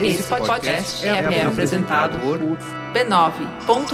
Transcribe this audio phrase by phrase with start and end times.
[0.00, 3.92] Esse podcast é, é apresentado por b9.com.br.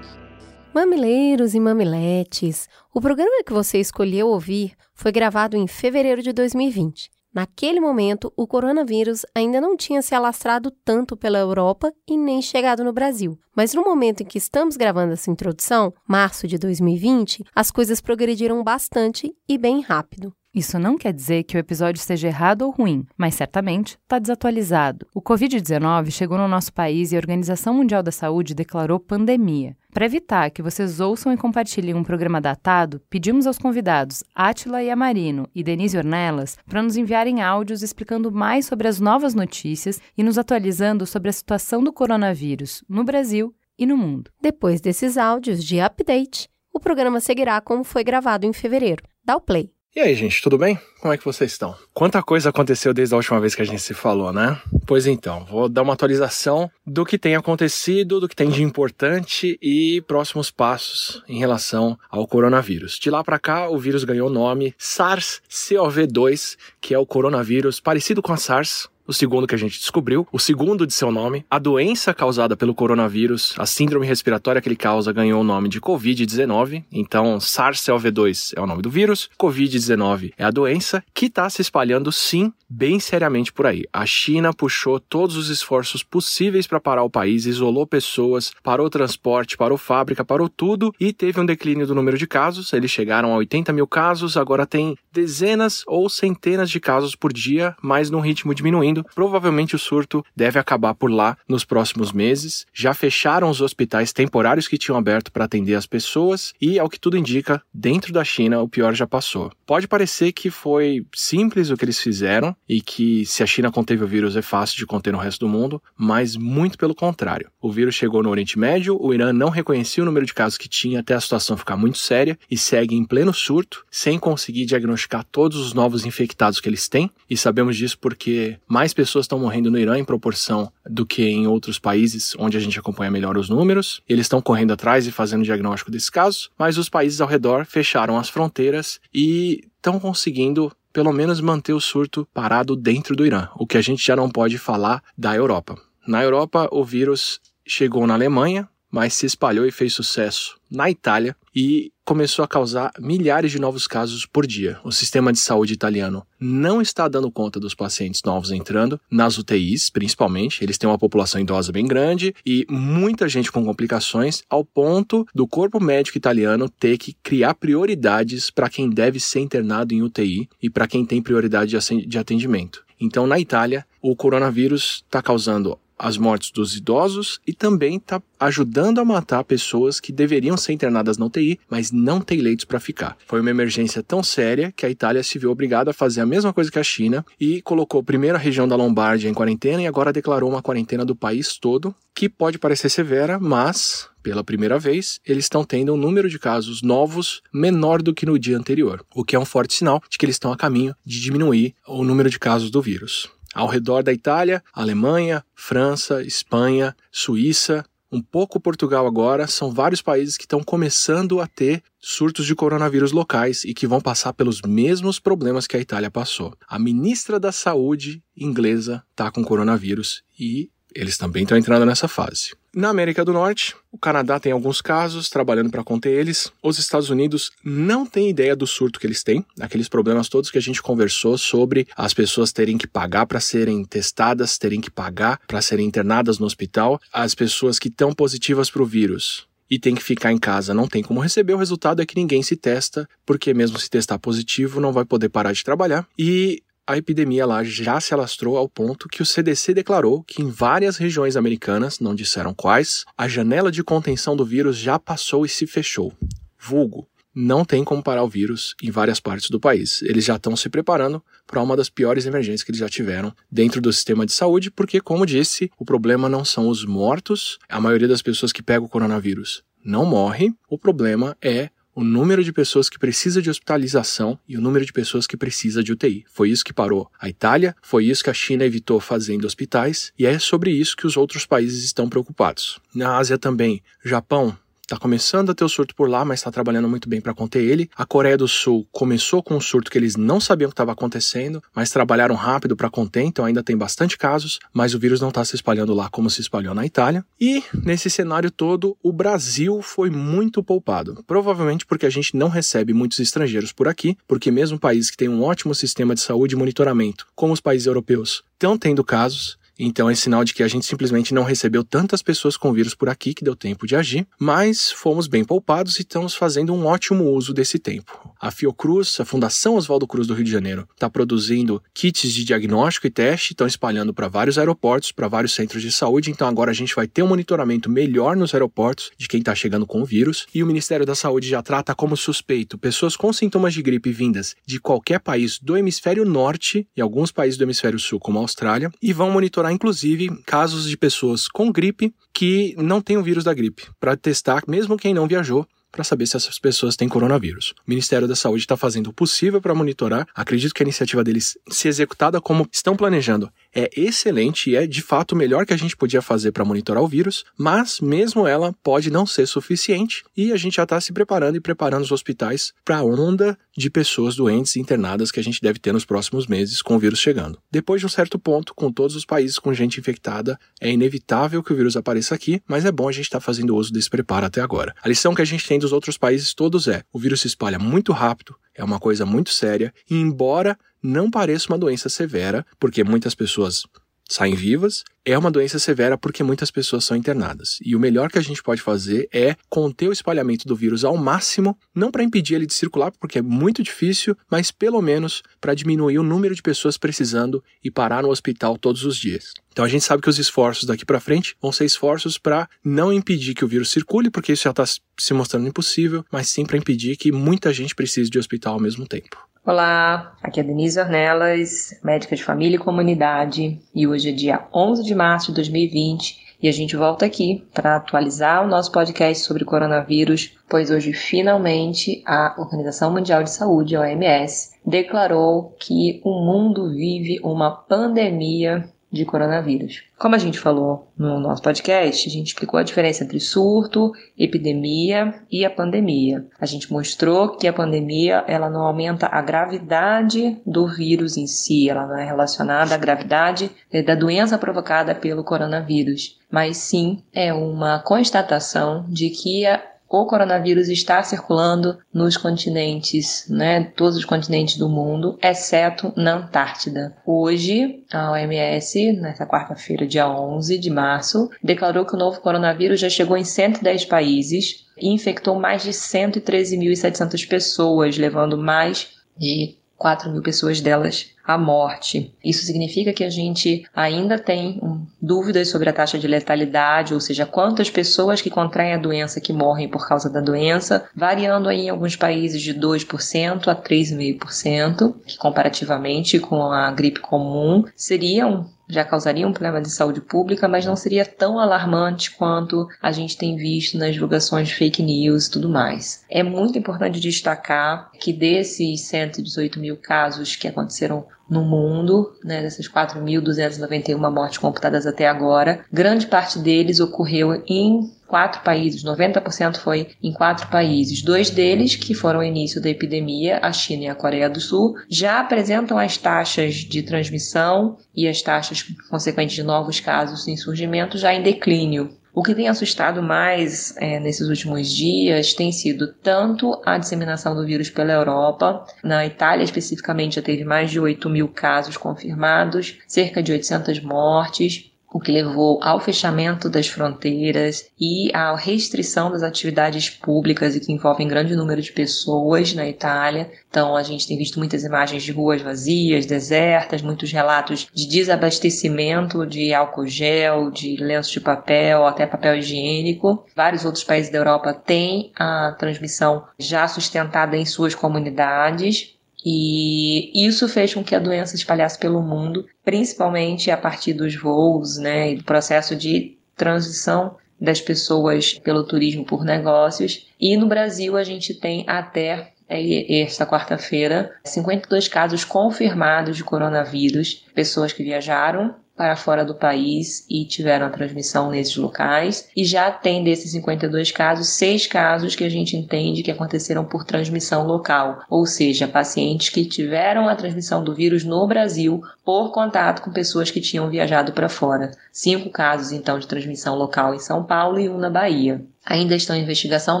[0.74, 7.11] Mamileiros e mamiletes, o programa que você escolheu ouvir foi gravado em fevereiro de 2020.
[7.34, 12.84] Naquele momento, o coronavírus ainda não tinha se alastrado tanto pela Europa e nem chegado
[12.84, 13.38] no Brasil.
[13.56, 18.62] Mas no momento em que estamos gravando essa introdução, março de 2020, as coisas progrediram
[18.62, 20.34] bastante e bem rápido.
[20.54, 25.06] Isso não quer dizer que o episódio esteja errado ou ruim, mas certamente está desatualizado.
[25.14, 29.74] O Covid-19 chegou no nosso país e a Organização Mundial da Saúde declarou pandemia.
[29.94, 35.48] Para evitar que vocês ouçam e compartilhem um programa datado, pedimos aos convidados Átila Yamarino
[35.54, 40.36] e Denise Ornelas para nos enviarem áudios explicando mais sobre as novas notícias e nos
[40.36, 44.30] atualizando sobre a situação do coronavírus no Brasil e no mundo.
[44.38, 49.02] Depois desses áudios de update, o programa seguirá como foi gravado em fevereiro.
[49.24, 49.72] Dá o play.
[49.94, 50.80] E aí, gente, tudo bem?
[51.02, 51.74] Como é que vocês estão?
[51.92, 54.58] Quanta coisa aconteceu desde a última vez que a gente se falou, né?
[54.86, 59.58] Pois então, vou dar uma atualização do que tem acontecido, do que tem de importante
[59.60, 62.98] e próximos passos em relação ao coronavírus.
[62.98, 68.22] De lá para cá, o vírus ganhou o nome SARS-CoV-2, que é o coronavírus parecido
[68.22, 71.58] com a SARS, o segundo que a gente descobriu, o segundo de seu nome, a
[71.58, 76.84] doença causada pelo coronavírus, a síndrome respiratória que ele causa, ganhou o nome de Covid-19.
[76.92, 82.12] Então, SARS-CoV-2 é o nome do vírus, Covid-19 é a doença que está se espalhando,
[82.12, 83.84] sim, bem seriamente por aí.
[83.92, 89.56] A China puxou todos os esforços possíveis para parar o país, isolou pessoas, parou transporte,
[89.56, 92.72] parou fábrica, parou tudo e teve um declínio do número de casos.
[92.72, 97.76] Eles chegaram a 80 mil casos, agora tem dezenas ou centenas de casos por dia,
[97.82, 102.66] mas num ritmo diminuindo Provavelmente o surto deve acabar por lá nos próximos meses.
[102.72, 106.98] Já fecharam os hospitais temporários que tinham aberto para atender as pessoas e, ao que
[106.98, 109.52] tudo indica, dentro da China o pior já passou.
[109.64, 114.02] Pode parecer que foi simples o que eles fizeram e que se a China conteve
[114.02, 117.50] o vírus é fácil de conter no resto do mundo, mas muito pelo contrário.
[117.60, 120.68] O vírus chegou no Oriente Médio, o Irã não reconhecia o número de casos que
[120.68, 125.24] tinha até a situação ficar muito séria e segue em pleno surto, sem conseguir diagnosticar
[125.30, 127.10] todos os novos infectados que eles têm.
[127.28, 131.22] E sabemos disso porque mais mais pessoas estão morrendo no Irã em proporção do que
[131.22, 134.02] em outros países onde a gente acompanha melhor os números.
[134.08, 138.18] Eles estão correndo atrás e fazendo diagnóstico desses casos, mas os países ao redor fecharam
[138.18, 143.68] as fronteiras e estão conseguindo pelo menos manter o surto parado dentro do Irã, o
[143.68, 145.76] que a gente já não pode falar da Europa.
[146.04, 151.34] Na Europa, o vírus chegou na Alemanha, mas se espalhou e fez sucesso na Itália
[151.54, 154.78] e começou a causar milhares de novos casos por dia.
[154.84, 159.88] O sistema de saúde italiano não está dando conta dos pacientes novos entrando, nas UTIs
[159.88, 160.62] principalmente.
[160.62, 165.46] Eles têm uma população idosa bem grande e muita gente com complicações, ao ponto do
[165.46, 170.68] corpo médico italiano ter que criar prioridades para quem deve ser internado em UTI e
[170.68, 171.76] para quem tem prioridade
[172.06, 172.84] de atendimento.
[173.00, 178.98] Então, na Itália, o coronavírus está causando as mortes dos idosos e também está ajudando
[178.98, 183.16] a matar pessoas que deveriam ser internadas na UTI, mas não têm leitos para ficar.
[183.24, 186.52] Foi uma emergência tão séria que a Itália se viu obrigada a fazer a mesma
[186.52, 190.12] coisa que a China e colocou primeiro a região da Lombardia em quarentena e agora
[190.12, 195.44] declarou uma quarentena do país todo, que pode parecer severa, mas pela primeira vez, eles
[195.44, 199.34] estão tendo um número de casos novos menor do que no dia anterior, o que
[199.34, 202.38] é um forte sinal de que eles estão a caminho de diminuir o número de
[202.38, 203.28] casos do vírus.
[203.54, 210.36] Ao redor da Itália, Alemanha, França, Espanha, Suíça, um pouco Portugal agora, são vários países
[210.36, 215.18] que estão começando a ter surtos de coronavírus locais e que vão passar pelos mesmos
[215.18, 216.54] problemas que a Itália passou.
[216.68, 222.52] A ministra da Saúde inglesa está com coronavírus e eles também estão entrando nessa fase.
[222.74, 226.50] Na América do Norte, o Canadá tem alguns casos, trabalhando para conter eles.
[226.62, 230.56] Os Estados Unidos não têm ideia do surto que eles têm, aqueles problemas todos que
[230.56, 235.38] a gente conversou sobre as pessoas terem que pagar para serem testadas, terem que pagar
[235.46, 239.94] para serem internadas no hospital, as pessoas que estão positivas para o vírus e tem
[239.94, 241.54] que ficar em casa, não tem como receber.
[241.54, 245.30] O resultado é que ninguém se testa, porque mesmo se testar positivo, não vai poder
[245.30, 246.06] parar de trabalhar.
[246.18, 250.50] E a epidemia lá já se alastrou ao ponto que o CDC declarou que em
[250.50, 255.48] várias regiões americanas, não disseram quais, a janela de contenção do vírus já passou e
[255.48, 256.12] se fechou.
[256.58, 260.02] Vulgo, não tem como parar o vírus em várias partes do país.
[260.02, 263.80] Eles já estão se preparando para uma das piores emergências que eles já tiveram dentro
[263.80, 268.08] do sistema de saúde, porque, como disse, o problema não são os mortos, a maioria
[268.08, 272.88] das pessoas que pegam o coronavírus não morre, o problema é o número de pessoas
[272.88, 276.24] que precisa de hospitalização e o número de pessoas que precisa de UTI.
[276.32, 280.26] Foi isso que parou a Itália, foi isso que a China evitou fazendo hospitais e
[280.26, 282.80] é sobre isso que os outros países estão preocupados.
[282.94, 286.88] Na Ásia também, Japão está começando a ter o surto por lá, mas está trabalhando
[286.88, 287.88] muito bem para conter ele.
[287.96, 291.62] A Coreia do Sul começou com um surto que eles não sabiam que estava acontecendo,
[291.74, 295.44] mas trabalharam rápido para conter, então ainda tem bastante casos, mas o vírus não está
[295.44, 297.24] se espalhando lá como se espalhou na Itália.
[297.40, 302.92] E nesse cenário todo, o Brasil foi muito poupado, provavelmente porque a gente não recebe
[302.92, 306.58] muitos estrangeiros por aqui, porque mesmo países que têm um ótimo sistema de saúde e
[306.58, 310.86] monitoramento, como os países europeus, estão tendo casos, então é sinal de que a gente
[310.86, 314.90] simplesmente não recebeu tantas pessoas com vírus por aqui que deu tempo de agir, mas
[314.90, 318.32] fomos bem poupados e estamos fazendo um ótimo uso desse tempo.
[318.40, 323.06] A Fiocruz, a Fundação Oswaldo Cruz do Rio de Janeiro, está produzindo kits de diagnóstico
[323.06, 326.30] e teste, estão espalhando para vários aeroportos, para vários centros de saúde.
[326.30, 329.86] Então agora a gente vai ter um monitoramento melhor nos aeroportos de quem está chegando
[329.86, 330.46] com o vírus.
[330.54, 334.56] E o Ministério da Saúde já trata como suspeito pessoas com sintomas de gripe vindas
[334.66, 338.90] de qualquer país do hemisfério norte e alguns países do hemisfério sul, como a Austrália,
[339.00, 343.44] e vão monitorar monitorar, inclusive, casos de pessoas com gripe que não têm o vírus
[343.44, 347.74] da gripe, para testar, mesmo quem não viajou, para saber se essas pessoas têm coronavírus.
[347.86, 350.26] O Ministério da Saúde está fazendo o possível para monitorar.
[350.34, 355.02] Acredito que a iniciativa deles, se executada como estão planejando, é excelente e é de
[355.02, 358.74] fato o melhor que a gente podia fazer para monitorar o vírus, mas mesmo ela
[358.82, 362.72] pode não ser suficiente e a gente já está se preparando e preparando os hospitais
[362.84, 366.82] para a onda de pessoas doentes internadas que a gente deve ter nos próximos meses
[366.82, 367.58] com o vírus chegando.
[367.70, 371.72] Depois de um certo ponto, com todos os países com gente infectada, é inevitável que
[371.72, 374.46] o vírus apareça aqui, mas é bom a gente estar tá fazendo uso desse preparo
[374.46, 374.94] até agora.
[375.02, 377.78] A lição que a gente tem dos outros países todos é: o vírus se espalha
[377.78, 383.02] muito rápido, é uma coisa muito séria, e embora não pareça uma doença severa, porque
[383.02, 383.84] muitas pessoas
[384.32, 387.78] saem vivas, é uma doença severa porque muitas pessoas são internadas.
[387.84, 391.16] E o melhor que a gente pode fazer é conter o espalhamento do vírus ao
[391.16, 395.74] máximo, não para impedir ele de circular, porque é muito difícil, mas pelo menos para
[395.74, 399.52] diminuir o número de pessoas precisando e parar no hospital todos os dias.
[399.70, 403.12] Então a gente sabe que os esforços daqui para frente vão ser esforços para não
[403.12, 406.76] impedir que o vírus circule, porque isso já está se mostrando impossível, mas sim para
[406.76, 409.51] impedir que muita gente precise de hospital ao mesmo tempo.
[409.64, 415.04] Olá, aqui é Denise Ornelas, médica de família e comunidade, e hoje é dia 11
[415.04, 419.64] de março de 2020 e a gente volta aqui para atualizar o nosso podcast sobre
[419.64, 426.90] coronavírus, pois hoje finalmente a Organização Mundial de Saúde, a OMS, declarou que o mundo
[426.90, 430.04] vive uma pandemia de coronavírus.
[430.18, 435.34] Como a gente falou no nosso podcast, a gente explicou a diferença entre surto, epidemia
[435.50, 436.46] e a pandemia.
[436.58, 441.90] A gente mostrou que a pandemia ela não aumenta a gravidade do vírus em si,
[441.90, 443.70] ela não é relacionada à gravidade
[444.06, 450.88] da doença provocada pelo coronavírus, mas sim é uma constatação de que a o coronavírus
[450.88, 457.16] está circulando nos continentes, né, todos os continentes do mundo, exceto na Antártida.
[457.24, 463.08] Hoje, a OMS, nessa quarta-feira, dia 11 de março, declarou que o novo coronavírus já
[463.08, 470.42] chegou em 110 países e infectou mais de 113.700 pessoas, levando mais de 4 mil
[470.42, 472.32] pessoas delas à morte.
[472.44, 477.20] Isso significa que a gente ainda tem um, dúvidas sobre a taxa de letalidade, ou
[477.20, 481.86] seja, quantas pessoas que contraem a doença que morrem por causa da doença, variando aí
[481.86, 489.04] em alguns países de 2% a 3,5%, que comparativamente com a gripe comum seriam já
[489.04, 493.56] causaria um problema de saúde pública, mas não seria tão alarmante quanto a gente tem
[493.56, 496.24] visto nas divulgações de fake news e tudo mais.
[496.28, 502.88] É muito importante destacar que desses 118 mil casos que aconteceram no mundo, né, dessas
[502.88, 510.32] 4.291 mortes computadas até agora, grande parte deles ocorreu em quatro países, 90% foi em
[510.32, 511.20] quatro países.
[511.20, 514.94] Dois deles, que foram o início da epidemia, a China e a Coreia do Sul,
[515.06, 521.18] já apresentam as taxas de transmissão e as taxas consequentes de novos casos em surgimento
[521.18, 522.16] já em declínio.
[522.34, 527.66] O que tem assustado mais é, nesses últimos dias tem sido tanto a disseminação do
[527.66, 533.42] vírus pela Europa, na Itália especificamente já teve mais de 8 mil casos confirmados, cerca
[533.42, 540.08] de 800 mortes, o que levou ao fechamento das fronteiras e à restrição das atividades
[540.08, 543.50] públicas e que envolvem grande número de pessoas na Itália.
[543.68, 549.46] Então a gente tem visto muitas imagens de ruas vazias, desertas, muitos relatos de desabastecimento
[549.46, 553.44] de álcool gel, de lenços de papel, até papel higiênico.
[553.54, 559.14] Vários outros países da Europa têm a transmissão já sustentada em suas comunidades.
[559.44, 564.36] E isso fez com que a doença se espalhasse pelo mundo, principalmente a partir dos
[564.36, 570.28] voos, né, e do processo de transição das pessoas pelo turismo por negócios.
[570.40, 577.92] E no Brasil a gente tem até esta quarta-feira, 52 casos confirmados de coronavírus, pessoas
[577.92, 582.48] que viajaram para fora do país e tiveram a transmissão nesses locais.
[582.56, 587.04] E já tem desses 52 casos, seis casos que a gente entende que aconteceram por
[587.04, 593.02] transmissão local, ou seja, pacientes que tiveram a transmissão do vírus no Brasil por contato
[593.02, 594.92] com pessoas que tinham viajado para fora.
[595.10, 598.64] Cinco casos, então, de transmissão local em São Paulo e um na Bahia.
[598.84, 600.00] Ainda estão em investigação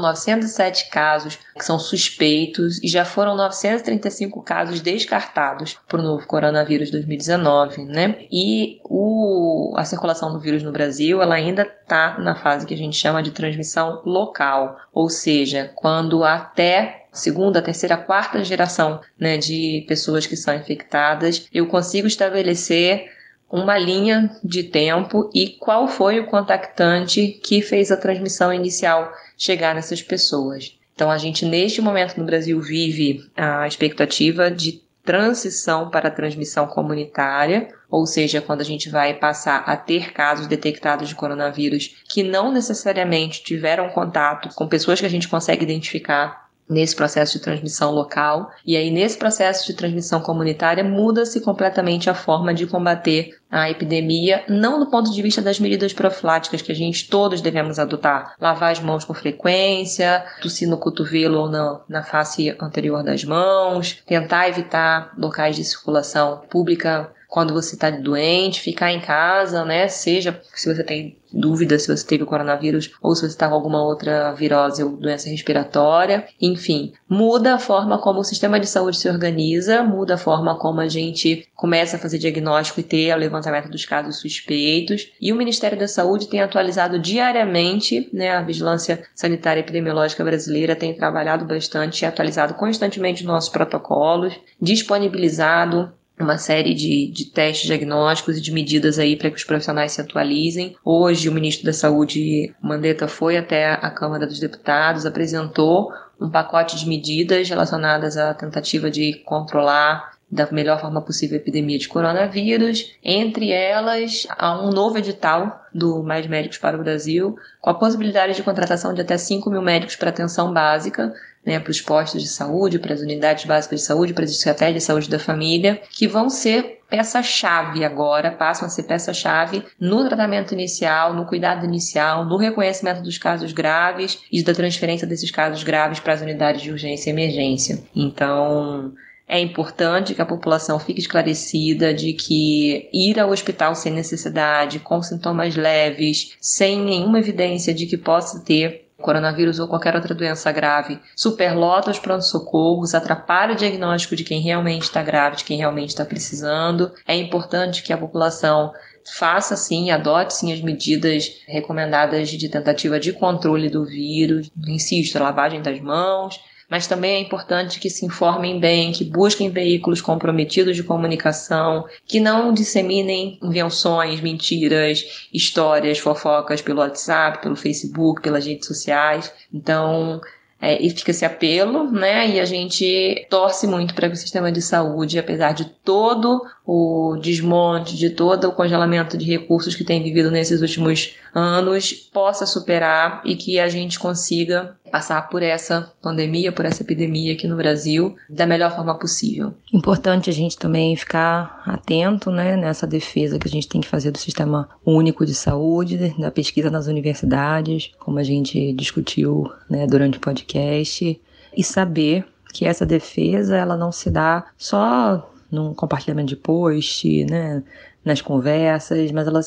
[0.00, 6.90] 907 casos que são suspeitos e já foram 935 casos descartados por o novo coronavírus
[6.90, 8.16] 2019, né?
[8.30, 12.76] E o, a circulação do vírus no Brasil, ela ainda está na fase que a
[12.78, 19.84] gente chama de transmissão local, ou seja, quando até segunda, terceira, quarta geração né, de
[19.86, 23.06] pessoas que são infectadas, eu consigo estabelecer
[23.52, 29.74] uma linha de tempo e qual foi o contactante que fez a transmissão inicial chegar
[29.74, 30.78] nessas pessoas.
[30.94, 36.66] Então, a gente, neste momento no Brasil, vive a expectativa de transição para a transmissão
[36.66, 42.22] comunitária, ou seja, quando a gente vai passar a ter casos detectados de coronavírus que
[42.22, 47.92] não necessariamente tiveram contato com pessoas que a gente consegue identificar nesse processo de transmissão
[47.92, 48.50] local.
[48.64, 54.44] E aí, nesse processo de transmissão comunitária, muda-se completamente a forma de combater a epidemia,
[54.48, 58.34] não do ponto de vista das medidas profiláticas que a gente todos devemos adotar.
[58.40, 64.02] Lavar as mãos com frequência, tossir no cotovelo ou na, na face anterior das mãos,
[64.06, 69.88] tentar evitar locais de circulação pública quando você está doente, ficar em casa, né?
[69.88, 73.54] Seja se você tem dúvida se você teve o coronavírus ou se você está com
[73.54, 76.26] alguma outra virose ou doença respiratória.
[76.38, 80.80] Enfim, muda a forma como o sistema de saúde se organiza, muda a forma como
[80.80, 85.10] a gente começa a fazer diagnóstico e ter o levantamento dos casos suspeitos.
[85.18, 88.32] E o Ministério da Saúde tem atualizado diariamente, né?
[88.32, 96.38] A Vigilância Sanitária Epidemiológica Brasileira tem trabalhado bastante e atualizado constantemente nossos protocolos, disponibilizado uma
[96.38, 100.76] série de, de testes diagnósticos e de medidas aí para que os profissionais se atualizem.
[100.84, 106.78] Hoje, o ministro da Saúde, Mandetta, foi até a Câmara dos Deputados, apresentou um pacote
[106.78, 112.96] de medidas relacionadas à tentativa de controlar da melhor forma possível a epidemia de coronavírus.
[113.04, 118.34] Entre elas, há um novo edital do Mais Médicos para o Brasil, com a possibilidade
[118.34, 121.12] de contratação de até 5 mil médicos para atenção básica,
[121.44, 124.82] né, para os postos de saúde, para as unidades básicas de saúde, para as estratégias
[124.82, 130.52] de saúde da família, que vão ser peça-chave agora, passam a ser peça-chave no tratamento
[130.52, 136.00] inicial, no cuidado inicial, no reconhecimento dos casos graves e da transferência desses casos graves
[136.00, 137.82] para as unidades de urgência e emergência.
[137.96, 138.92] Então,
[139.26, 145.02] é importante que a população fique esclarecida de que ir ao hospital sem necessidade, com
[145.02, 150.98] sintomas leves, sem nenhuma evidência de que possa ter coronavírus ou qualquer outra doença grave,
[151.14, 156.04] superlota os pronto-socorros, atrapalha o diagnóstico de quem realmente está grave, de quem realmente está
[156.04, 156.90] precisando.
[157.06, 158.72] É importante que a população
[159.04, 165.60] faça sim, adote sim as medidas recomendadas de tentativa de controle do vírus, insisto, lavagem
[165.60, 166.40] das mãos,
[166.72, 172.18] mas também é importante que se informem bem, que busquem veículos comprometidos de comunicação, que
[172.18, 179.30] não disseminem invenções, mentiras, histórias, fofocas pelo WhatsApp, pelo Facebook, pelas redes sociais.
[179.52, 180.18] Então,
[180.62, 182.26] é, e fica esse apelo, né?
[182.30, 187.16] E a gente torce muito para que o sistema de saúde, apesar de todo o
[187.20, 193.20] desmonte, de todo o congelamento de recursos que tem vivido nesses últimos anos, possa superar
[193.24, 198.14] e que a gente consiga passar por essa pandemia, por essa epidemia aqui no Brasil
[198.28, 199.54] da melhor forma possível.
[199.72, 204.10] Importante a gente também ficar atento, né, nessa defesa que a gente tem que fazer
[204.10, 210.18] do sistema único de saúde, da pesquisa nas universidades, como a gente discutiu, né, durante
[210.18, 211.20] o podcast,
[211.56, 217.62] e saber que essa defesa ela não se dá só num compartilhamento de post, né,
[218.04, 219.40] nas conversas, mas ela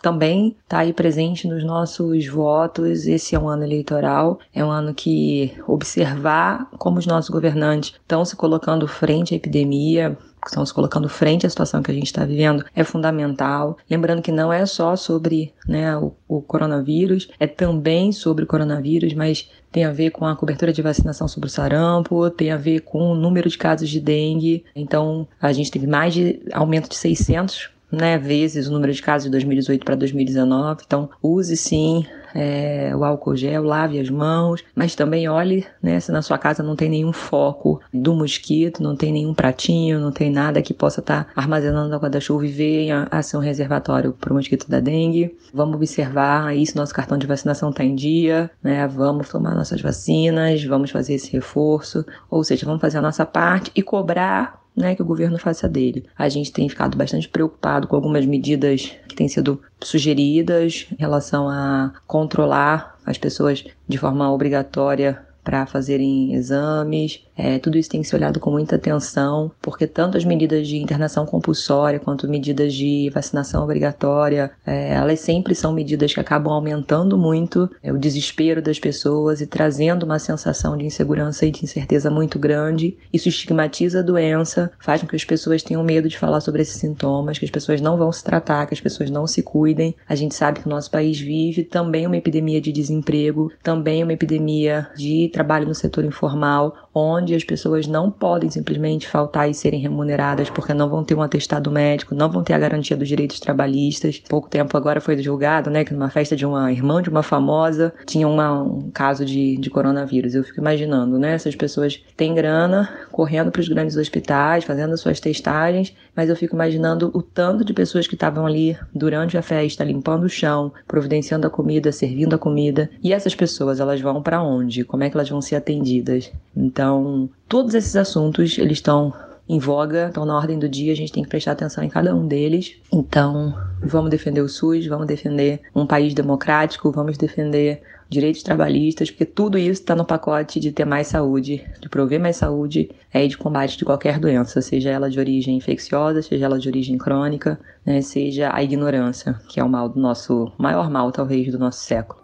[0.00, 3.06] também está aí presente nos nossos votos.
[3.06, 8.24] Esse é um ano eleitoral, é um ano que observar como os nossos governantes estão
[8.24, 10.16] se colocando frente à epidemia,
[10.50, 13.76] estão se colocando frente à situação que a gente está vivendo é fundamental.
[13.88, 19.14] Lembrando que não é só sobre né, o, o, coronavírus, é também sobre o coronavírus,
[19.14, 22.80] mas tem a ver com a cobertura de vacinação sobre o sarampo, tem a ver
[22.80, 24.64] com o número de casos de dengue.
[24.74, 29.24] Então, a gente teve mais de aumento de 600 né, vezes o número de casos
[29.24, 30.82] de 2018 para 2019.
[30.86, 36.12] Então, use sim é, o álcool gel, lave as mãos, mas também olhe né, se
[36.12, 40.30] na sua casa não tem nenhum foco do mosquito, não tem nenhum pratinho, não tem
[40.30, 44.12] nada que possa estar tá armazenando água da chuva e venha a ser um reservatório
[44.12, 45.36] para o mosquito da dengue.
[45.52, 48.86] Vamos observar aí se nosso cartão de vacinação está em dia, né?
[48.86, 53.70] Vamos tomar nossas vacinas, vamos fazer esse reforço, ou seja, vamos fazer a nossa parte
[53.74, 56.06] e cobrar né, que o governo faça dele.
[56.16, 61.48] A gente tem ficado bastante preocupado com algumas medidas que têm sido sugeridas em relação
[61.48, 67.24] a controlar as pessoas de forma obrigatória para fazerem exames.
[67.38, 70.76] É, tudo isso tem que ser olhado com muita atenção, porque tanto as medidas de
[70.76, 77.16] internação compulsória quanto medidas de vacinação obrigatória, é, elas sempre são medidas que acabam aumentando
[77.16, 82.10] muito é, o desespero das pessoas e trazendo uma sensação de insegurança e de incerteza
[82.10, 82.96] muito grande.
[83.12, 86.76] Isso estigmatiza a doença, faz com que as pessoas tenham medo de falar sobre esses
[86.76, 89.94] sintomas, que as pessoas não vão se tratar, que as pessoas não se cuidem.
[90.08, 94.12] A gente sabe que o nosso país vive também uma epidemia de desemprego, também uma
[94.12, 99.80] epidemia de trabalho no setor informal, onde as pessoas não podem simplesmente faltar e serem
[99.80, 103.40] remuneradas porque não vão ter um atestado médico, não vão ter a garantia dos direitos
[103.40, 104.22] trabalhistas.
[104.28, 107.92] Pouco tempo agora foi divulgado, né, que numa festa de uma irmã de uma famosa
[108.06, 110.34] tinha uma, um caso de, de coronavírus.
[110.34, 115.00] Eu fico imaginando, né, essas pessoas têm grana, correndo para os grandes hospitais, fazendo as
[115.00, 119.42] suas testagens, mas eu fico imaginando o tanto de pessoas que estavam ali durante a
[119.42, 122.90] festa, limpando o chão, providenciando a comida, servindo a comida.
[123.02, 124.84] E essas pessoas, elas vão para onde?
[124.84, 126.32] Como é que elas vão ser atendidas.
[126.56, 127.17] Então,
[127.48, 129.12] todos esses assuntos, eles estão
[129.48, 132.14] em voga, estão na ordem do dia, a gente tem que prestar atenção em cada
[132.14, 132.76] um deles.
[132.92, 139.24] Então, vamos defender o SUS, vamos defender um país democrático, vamos defender direitos trabalhistas, porque
[139.24, 143.28] tudo isso está no pacote de ter mais saúde, de prover mais saúde é, e
[143.28, 147.58] de combate de qualquer doença, seja ela de origem infecciosa, seja ela de origem crônica,
[147.84, 151.80] né, seja a ignorância, que é o mal do nosso, maior mal talvez do nosso
[151.80, 152.18] século.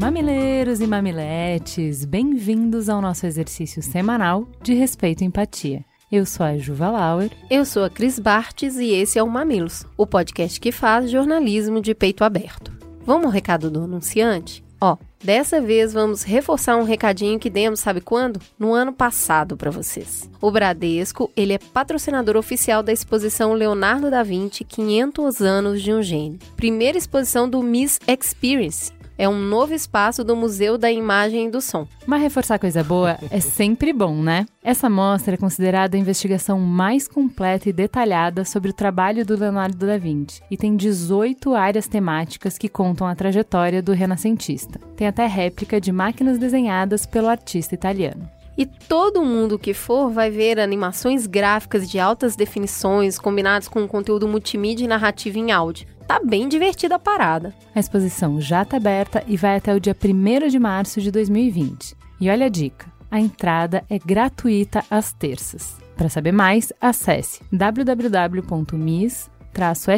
[0.00, 5.84] Mamileiros e mamiletes, bem-vindos ao nosso exercício semanal de respeito e empatia.
[6.10, 7.30] Eu sou a Juva Lauer.
[7.50, 11.82] Eu sou a Cris Bartes e esse é o Mamilos, o podcast que faz jornalismo
[11.82, 12.72] de peito aberto.
[13.04, 14.64] Vamos ao recado do anunciante?
[14.80, 18.40] Ó, dessa vez vamos reforçar um recadinho que demos, sabe quando?
[18.58, 20.30] No ano passado para vocês.
[20.40, 26.02] O Bradesco, ele é patrocinador oficial da exposição Leonardo da Vinci 500 anos de um
[26.02, 26.38] gênio.
[26.56, 28.90] Primeira exposição do Miss Experience,
[29.20, 31.86] é um novo espaço do Museu da Imagem e do Som.
[32.06, 34.46] Mas reforçar coisa boa é sempre bom, né?
[34.64, 39.86] Essa mostra é considerada a investigação mais completa e detalhada sobre o trabalho do Leonardo
[39.86, 44.80] da Vinci e tem 18 áreas temáticas que contam a trajetória do renascentista.
[44.96, 48.39] Tem até réplica de máquinas desenhadas pelo artista italiano.
[48.60, 54.28] E todo mundo que for vai ver animações gráficas de altas definições combinadas com conteúdo
[54.28, 57.54] multimídia e narrativo em áudio tá bem divertida a parada.
[57.74, 61.96] A exposição já está aberta e vai até o dia 1 de março de 2020.
[62.20, 65.78] E olha a dica: a entrada é gratuita às terças.
[65.96, 69.30] Para saber mais, acesse www.mis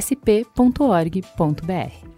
[0.01, 1.23] sp.org.br.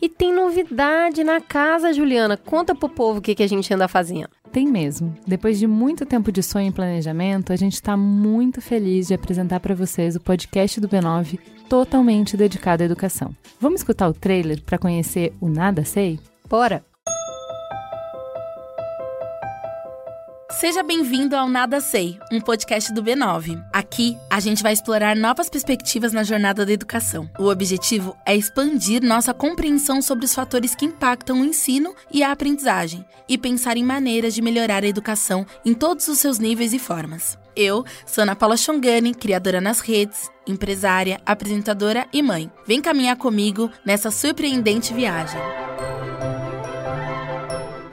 [0.00, 2.36] E tem novidade na casa, Juliana.
[2.36, 4.28] Conta pro povo o que, que a gente anda fazendo.
[4.52, 5.14] Tem mesmo.
[5.26, 9.60] Depois de muito tempo de sonho e planejamento, a gente está muito feliz de apresentar
[9.60, 13.34] para vocês o podcast do B9 totalmente dedicado à educação.
[13.58, 16.20] Vamos escutar o trailer para conhecer o Nada Sei?
[16.48, 16.93] Bora!
[20.60, 23.60] Seja bem-vindo ao Nada Sei, um podcast do B9.
[23.72, 27.28] Aqui, a gente vai explorar novas perspectivas na jornada da educação.
[27.38, 32.30] O objetivo é expandir nossa compreensão sobre os fatores que impactam o ensino e a
[32.30, 36.78] aprendizagem e pensar em maneiras de melhorar a educação em todos os seus níveis e
[36.78, 37.36] formas.
[37.56, 42.50] Eu sou Ana Paula Chongani, criadora nas redes, empresária, apresentadora e mãe.
[42.64, 45.40] Vem caminhar comigo nessa surpreendente viagem.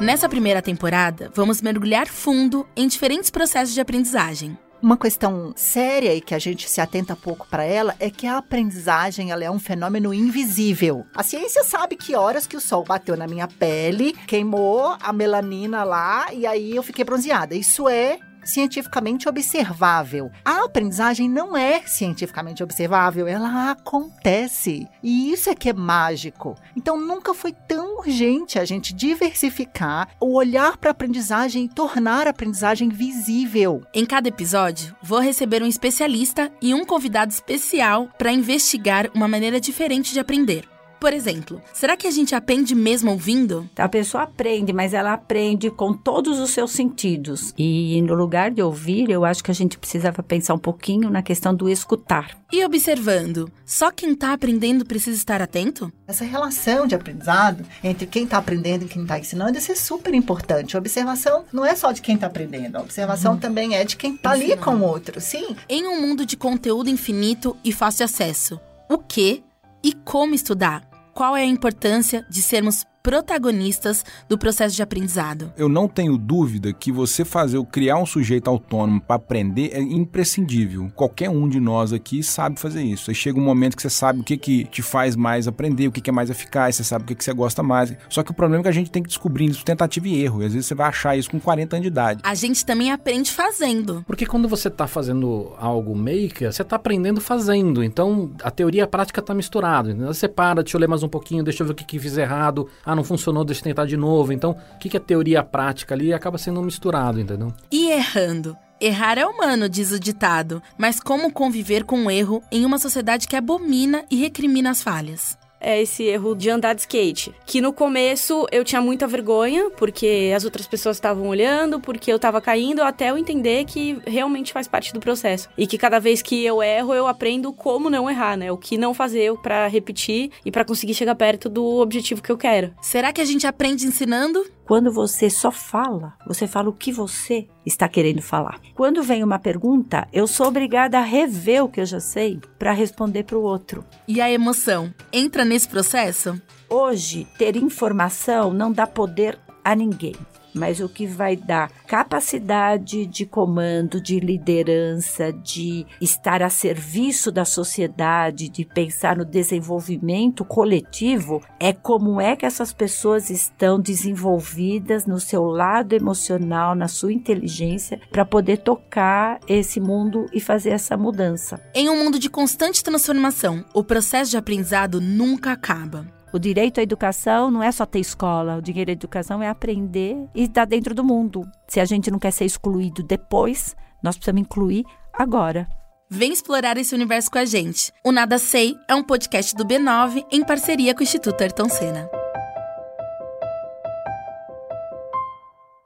[0.02, 4.58] Nessa primeira temporada, vamos mergulhar fundo em diferentes processos de aprendizagem.
[4.82, 8.40] Uma questão séria e que a gente se atenta pouco para ela é que a
[8.40, 11.06] aprendizagem ela é um fenômeno invisível.
[11.16, 15.84] A ciência sabe que horas que o sol bateu na minha pele, queimou a melanina
[15.84, 17.54] lá e aí eu fiquei bronzeada.
[17.54, 20.32] Isso é cientificamente observável.
[20.44, 24.88] A aprendizagem não é cientificamente observável, ela acontece.
[25.04, 26.56] E isso é que é mágico.
[26.76, 32.28] Então nunca foi tão urgente a gente diversificar o olhar para a aprendizagem e tornar
[32.28, 33.84] a aprendizagem visível.
[33.94, 39.60] Em cada episódio, vou receber um especialista e um convidado especial para investigar uma maneira
[39.60, 40.71] diferente de aprender.
[41.02, 43.68] Por exemplo, será que a gente aprende mesmo ouvindo?
[43.76, 47.56] A pessoa aprende, mas ela aprende com todos os seus sentidos.
[47.58, 51.24] E no lugar de ouvir, eu acho que a gente precisava pensar um pouquinho na
[51.24, 52.38] questão do escutar.
[52.52, 55.92] E observando, só quem está aprendendo precisa estar atento?
[56.08, 60.14] Essa relação de aprendizado entre quem está aprendendo e quem está ensinando, isso é super
[60.14, 60.76] importante.
[60.76, 63.40] A observação não é só de quem está aprendendo, a observação uhum.
[63.40, 65.56] também é de quem está ali com o outro, sim.
[65.68, 69.44] Em um mundo de conteúdo infinito e fácil acesso, o que
[69.84, 70.91] e como estudar?
[71.14, 75.52] Qual é a importância de sermos protagonistas do processo de aprendizado.
[75.58, 80.92] Eu não tenho dúvida que você fazer, criar um sujeito autônomo para aprender é imprescindível.
[80.96, 83.10] Qualquer um de nós aqui sabe fazer isso.
[83.10, 85.92] Aí chega um momento que você sabe o que, que te faz mais aprender, o
[85.92, 87.94] que, que é mais eficaz, você sabe o que, que você gosta mais.
[88.10, 90.44] Só que o problema é que a gente tem que descobrir isso tentativa e erro.
[90.44, 92.22] E às vezes você vai achar isso com 40 anos de idade.
[92.24, 94.04] A gente também aprende fazendo.
[94.06, 97.84] Porque quando você está fazendo algo maker, você está aprendendo fazendo.
[97.84, 99.96] Então a teoria e a prática está misturado.
[100.08, 102.18] Você para, deixa eu ler mais um pouquinho, deixa eu ver o que, que fiz
[102.18, 104.34] errado ah, não funcionou, deixa eu tentar de novo.
[104.34, 107.54] Então, o que, é teoria prática ali acaba sendo misturado, entendeu?
[107.72, 108.56] E errando.
[108.80, 113.28] Errar é humano, diz o ditado, mas como conviver com o erro em uma sociedade
[113.28, 115.38] que abomina e recrimina as falhas?
[115.62, 117.34] É esse erro de andar de skate.
[117.46, 122.20] Que no começo eu tinha muita vergonha, porque as outras pessoas estavam olhando, porque eu
[122.20, 125.48] tava caindo, até eu entender que realmente faz parte do processo.
[125.58, 128.52] E que cada vez que eu erro, eu aprendo como não errar, né?
[128.52, 132.38] O que não fazer para repetir e para conseguir chegar perto do objetivo que eu
[132.38, 132.74] quero.
[132.82, 134.44] Será que a gente aprende ensinando?
[134.72, 138.58] Quando você só fala, você fala o que você está querendo falar.
[138.74, 142.72] Quando vem uma pergunta, eu sou obrigada a rever o que eu já sei para
[142.72, 143.84] responder para o outro.
[144.08, 146.42] E a emoção entra nesse processo?
[146.70, 150.16] Hoje, ter informação não dá poder a ninguém
[150.54, 157.46] mas o que vai dar capacidade de comando, de liderança, de estar a serviço da
[157.46, 165.20] sociedade, de pensar no desenvolvimento coletivo, é como é que essas pessoas estão desenvolvidas no
[165.20, 171.62] seu lado emocional, na sua inteligência, para poder tocar esse mundo e fazer essa mudança.
[171.74, 176.21] Em um mundo de constante transformação, o processo de aprendizado nunca acaba.
[176.34, 180.16] O direito à educação não é só ter escola, o direito à educação é aprender
[180.34, 181.42] e estar dentro do mundo.
[181.68, 185.68] Se a gente não quer ser excluído depois, nós precisamos incluir agora.
[186.10, 187.92] Vem explorar esse universo com a gente.
[188.04, 192.10] O Nada Sei é um podcast do B9 em parceria com o Instituto Ayrton Senna.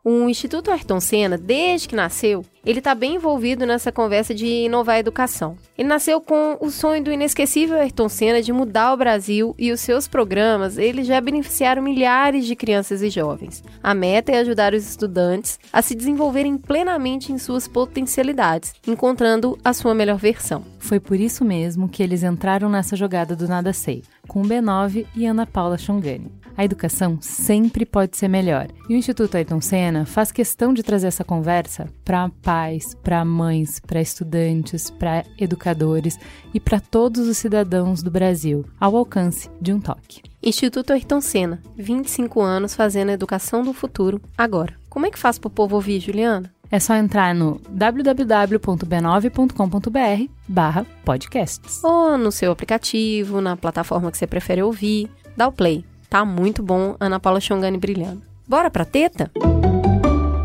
[0.04, 4.95] O Instituto Ayrton Senna, desde que nasceu, ele está bem envolvido nessa conversa de inovar
[4.95, 5.58] a educação.
[5.78, 9.80] Ele nasceu com o sonho do inesquecível Ayrton Senna de mudar o Brasil e os
[9.80, 13.63] seus programas, eles já beneficiaram milhares de crianças e jovens.
[13.84, 19.73] A meta é ajudar os estudantes a se desenvolverem plenamente em suas potencialidades, encontrando a
[19.73, 20.63] sua melhor versão.
[20.80, 25.06] Foi por isso mesmo que eles entraram nessa jogada do Nada Sei, com o B9
[25.15, 26.32] e Ana Paula Chongani.
[26.58, 28.67] A educação sempre pode ser melhor.
[28.88, 33.82] E o Instituto Ayrton Senna faz questão de trazer essa conversa para pais, para mães,
[33.82, 36.18] para estudantes, para educadores
[36.54, 40.22] e para todos os cidadãos do Brasil, ao alcance de um toque.
[40.41, 44.74] Instituto Ayrton Senna, 25 anos fazendo a educação do futuro agora.
[44.89, 46.50] Como é que faz para o povo ouvir, Juliana?
[46.72, 51.84] É só entrar no www.b9.com.br barra podcasts.
[51.84, 55.12] Ou no seu aplicativo, na plataforma que você prefere ouvir.
[55.36, 55.84] Dá o play.
[56.10, 58.22] Tá muito bom, Ana Paula Chongani brilhando.
[58.48, 59.30] Bora pra teta?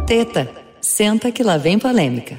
[0.06, 2.38] Teta, senta que lá vem polêmica.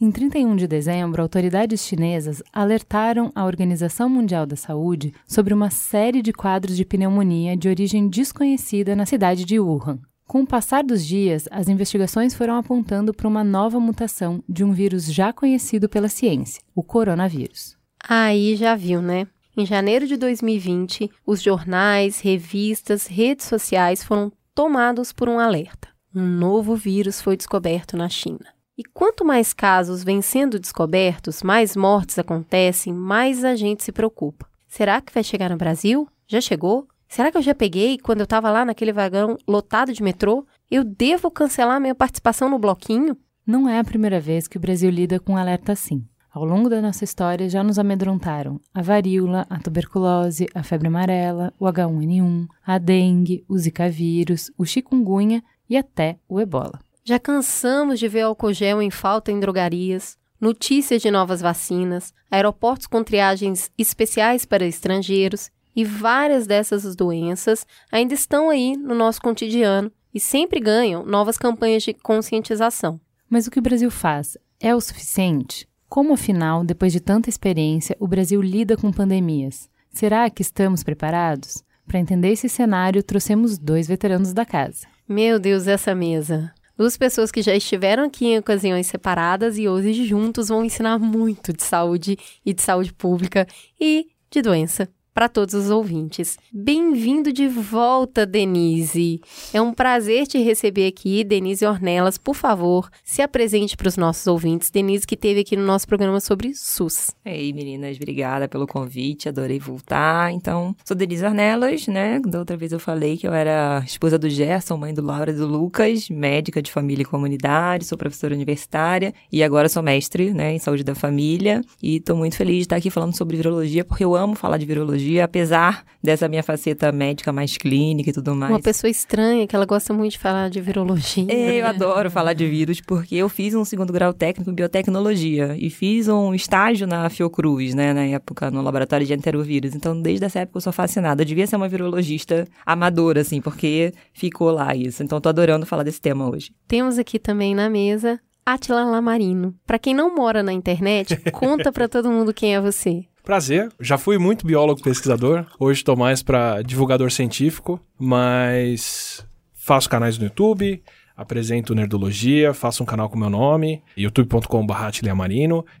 [0.00, 6.20] Em 31 de dezembro, autoridades chinesas alertaram a Organização Mundial da Saúde sobre uma série
[6.20, 10.00] de quadros de pneumonia de origem desconhecida na cidade de Wuhan.
[10.26, 14.72] Com o passar dos dias, as investigações foram apontando para uma nova mutação de um
[14.72, 17.76] vírus já conhecido pela ciência, o coronavírus.
[18.02, 19.28] Aí já viu, né?
[19.56, 25.91] Em janeiro de 2020, os jornais, revistas, redes sociais foram tomados por um alerta.
[26.14, 28.44] Um novo vírus foi descoberto na China.
[28.76, 34.46] E quanto mais casos vêm sendo descobertos, mais mortes acontecem, mais a gente se preocupa.
[34.68, 36.06] Será que vai chegar no Brasil?
[36.26, 36.86] Já chegou?
[37.08, 40.46] Será que eu já peguei quando eu estava lá naquele vagão lotado de metrô?
[40.70, 43.16] Eu devo cancelar minha participação no bloquinho?
[43.46, 46.06] Não é a primeira vez que o Brasil lida com um alerta assim.
[46.30, 51.52] Ao longo da nossa história já nos amedrontaram a varíola, a tuberculose, a febre amarela,
[51.58, 56.78] o H1N1, a dengue, o zika vírus, o chikungunya e até o ebola.
[57.02, 62.86] Já cansamos de ver álcool gel em falta em drogarias, notícias de novas vacinas, aeroportos
[62.86, 69.90] com triagens especiais para estrangeiros e várias dessas doenças ainda estão aí no nosso cotidiano
[70.12, 73.00] e sempre ganham novas campanhas de conscientização.
[73.30, 75.66] Mas o que o Brasil faz é o suficiente?
[75.88, 79.70] Como, afinal, depois de tanta experiência, o Brasil lida com pandemias?
[79.90, 81.64] Será que estamos preparados?
[81.86, 84.91] Para entender esse cenário, trouxemos dois veteranos da casa.
[85.08, 86.52] Meu Deus, essa mesa.
[86.76, 91.52] Duas pessoas que já estiveram aqui em ocasiões separadas e hoje juntos vão ensinar muito
[91.52, 93.46] de saúde e de saúde pública
[93.80, 96.38] e de doença para todos os ouvintes.
[96.52, 99.20] Bem-vindo de volta, Denise.
[99.52, 102.16] É um prazer te receber aqui, Denise Ornelas.
[102.16, 104.70] Por favor, se apresente para os nossos ouvintes.
[104.70, 107.10] Denise, que teve aqui no nosso programa sobre SUS.
[107.24, 110.32] Ei, meninas, obrigada pelo convite, adorei voltar.
[110.32, 112.20] Então, sou Denise Ornelas, né?
[112.26, 115.34] Da outra vez eu falei que eu era esposa do Gerson, mãe do Laura e
[115.34, 120.54] do Lucas, médica de família e comunidade, sou professora universitária e agora sou mestre, né,
[120.54, 121.60] em saúde da família.
[121.82, 124.64] E estou muito feliz de estar aqui falando sobre virologia, porque eu amo falar de
[124.64, 128.52] virologia apesar dessa minha faceta médica mais clínica e tudo mais.
[128.52, 131.26] Uma pessoa estranha que ela gosta muito de falar de virologia.
[131.28, 135.56] É, eu adoro falar de vírus porque eu fiz um segundo grau técnico em biotecnologia
[135.58, 139.74] e fiz um estágio na Fiocruz, né, na época, no laboratório de enterovírus.
[139.74, 141.22] Então, desde essa época eu sou fascinada.
[141.22, 145.02] Eu devia ser uma virologista amadora, assim, porque ficou lá isso.
[145.02, 146.52] Então, tô adorando falar desse tema hoje.
[146.66, 149.54] Temos aqui também na mesa Atila Lamarino.
[149.66, 153.04] Para quem não mora na internet, conta para todo mundo quem é você.
[153.22, 160.18] Prazer, já fui muito biólogo pesquisador, hoje estou mais para divulgador científico, mas faço canais
[160.18, 160.82] no YouTube,
[161.16, 164.74] apresento Nerdologia, faço um canal com meu nome, youtube.com.br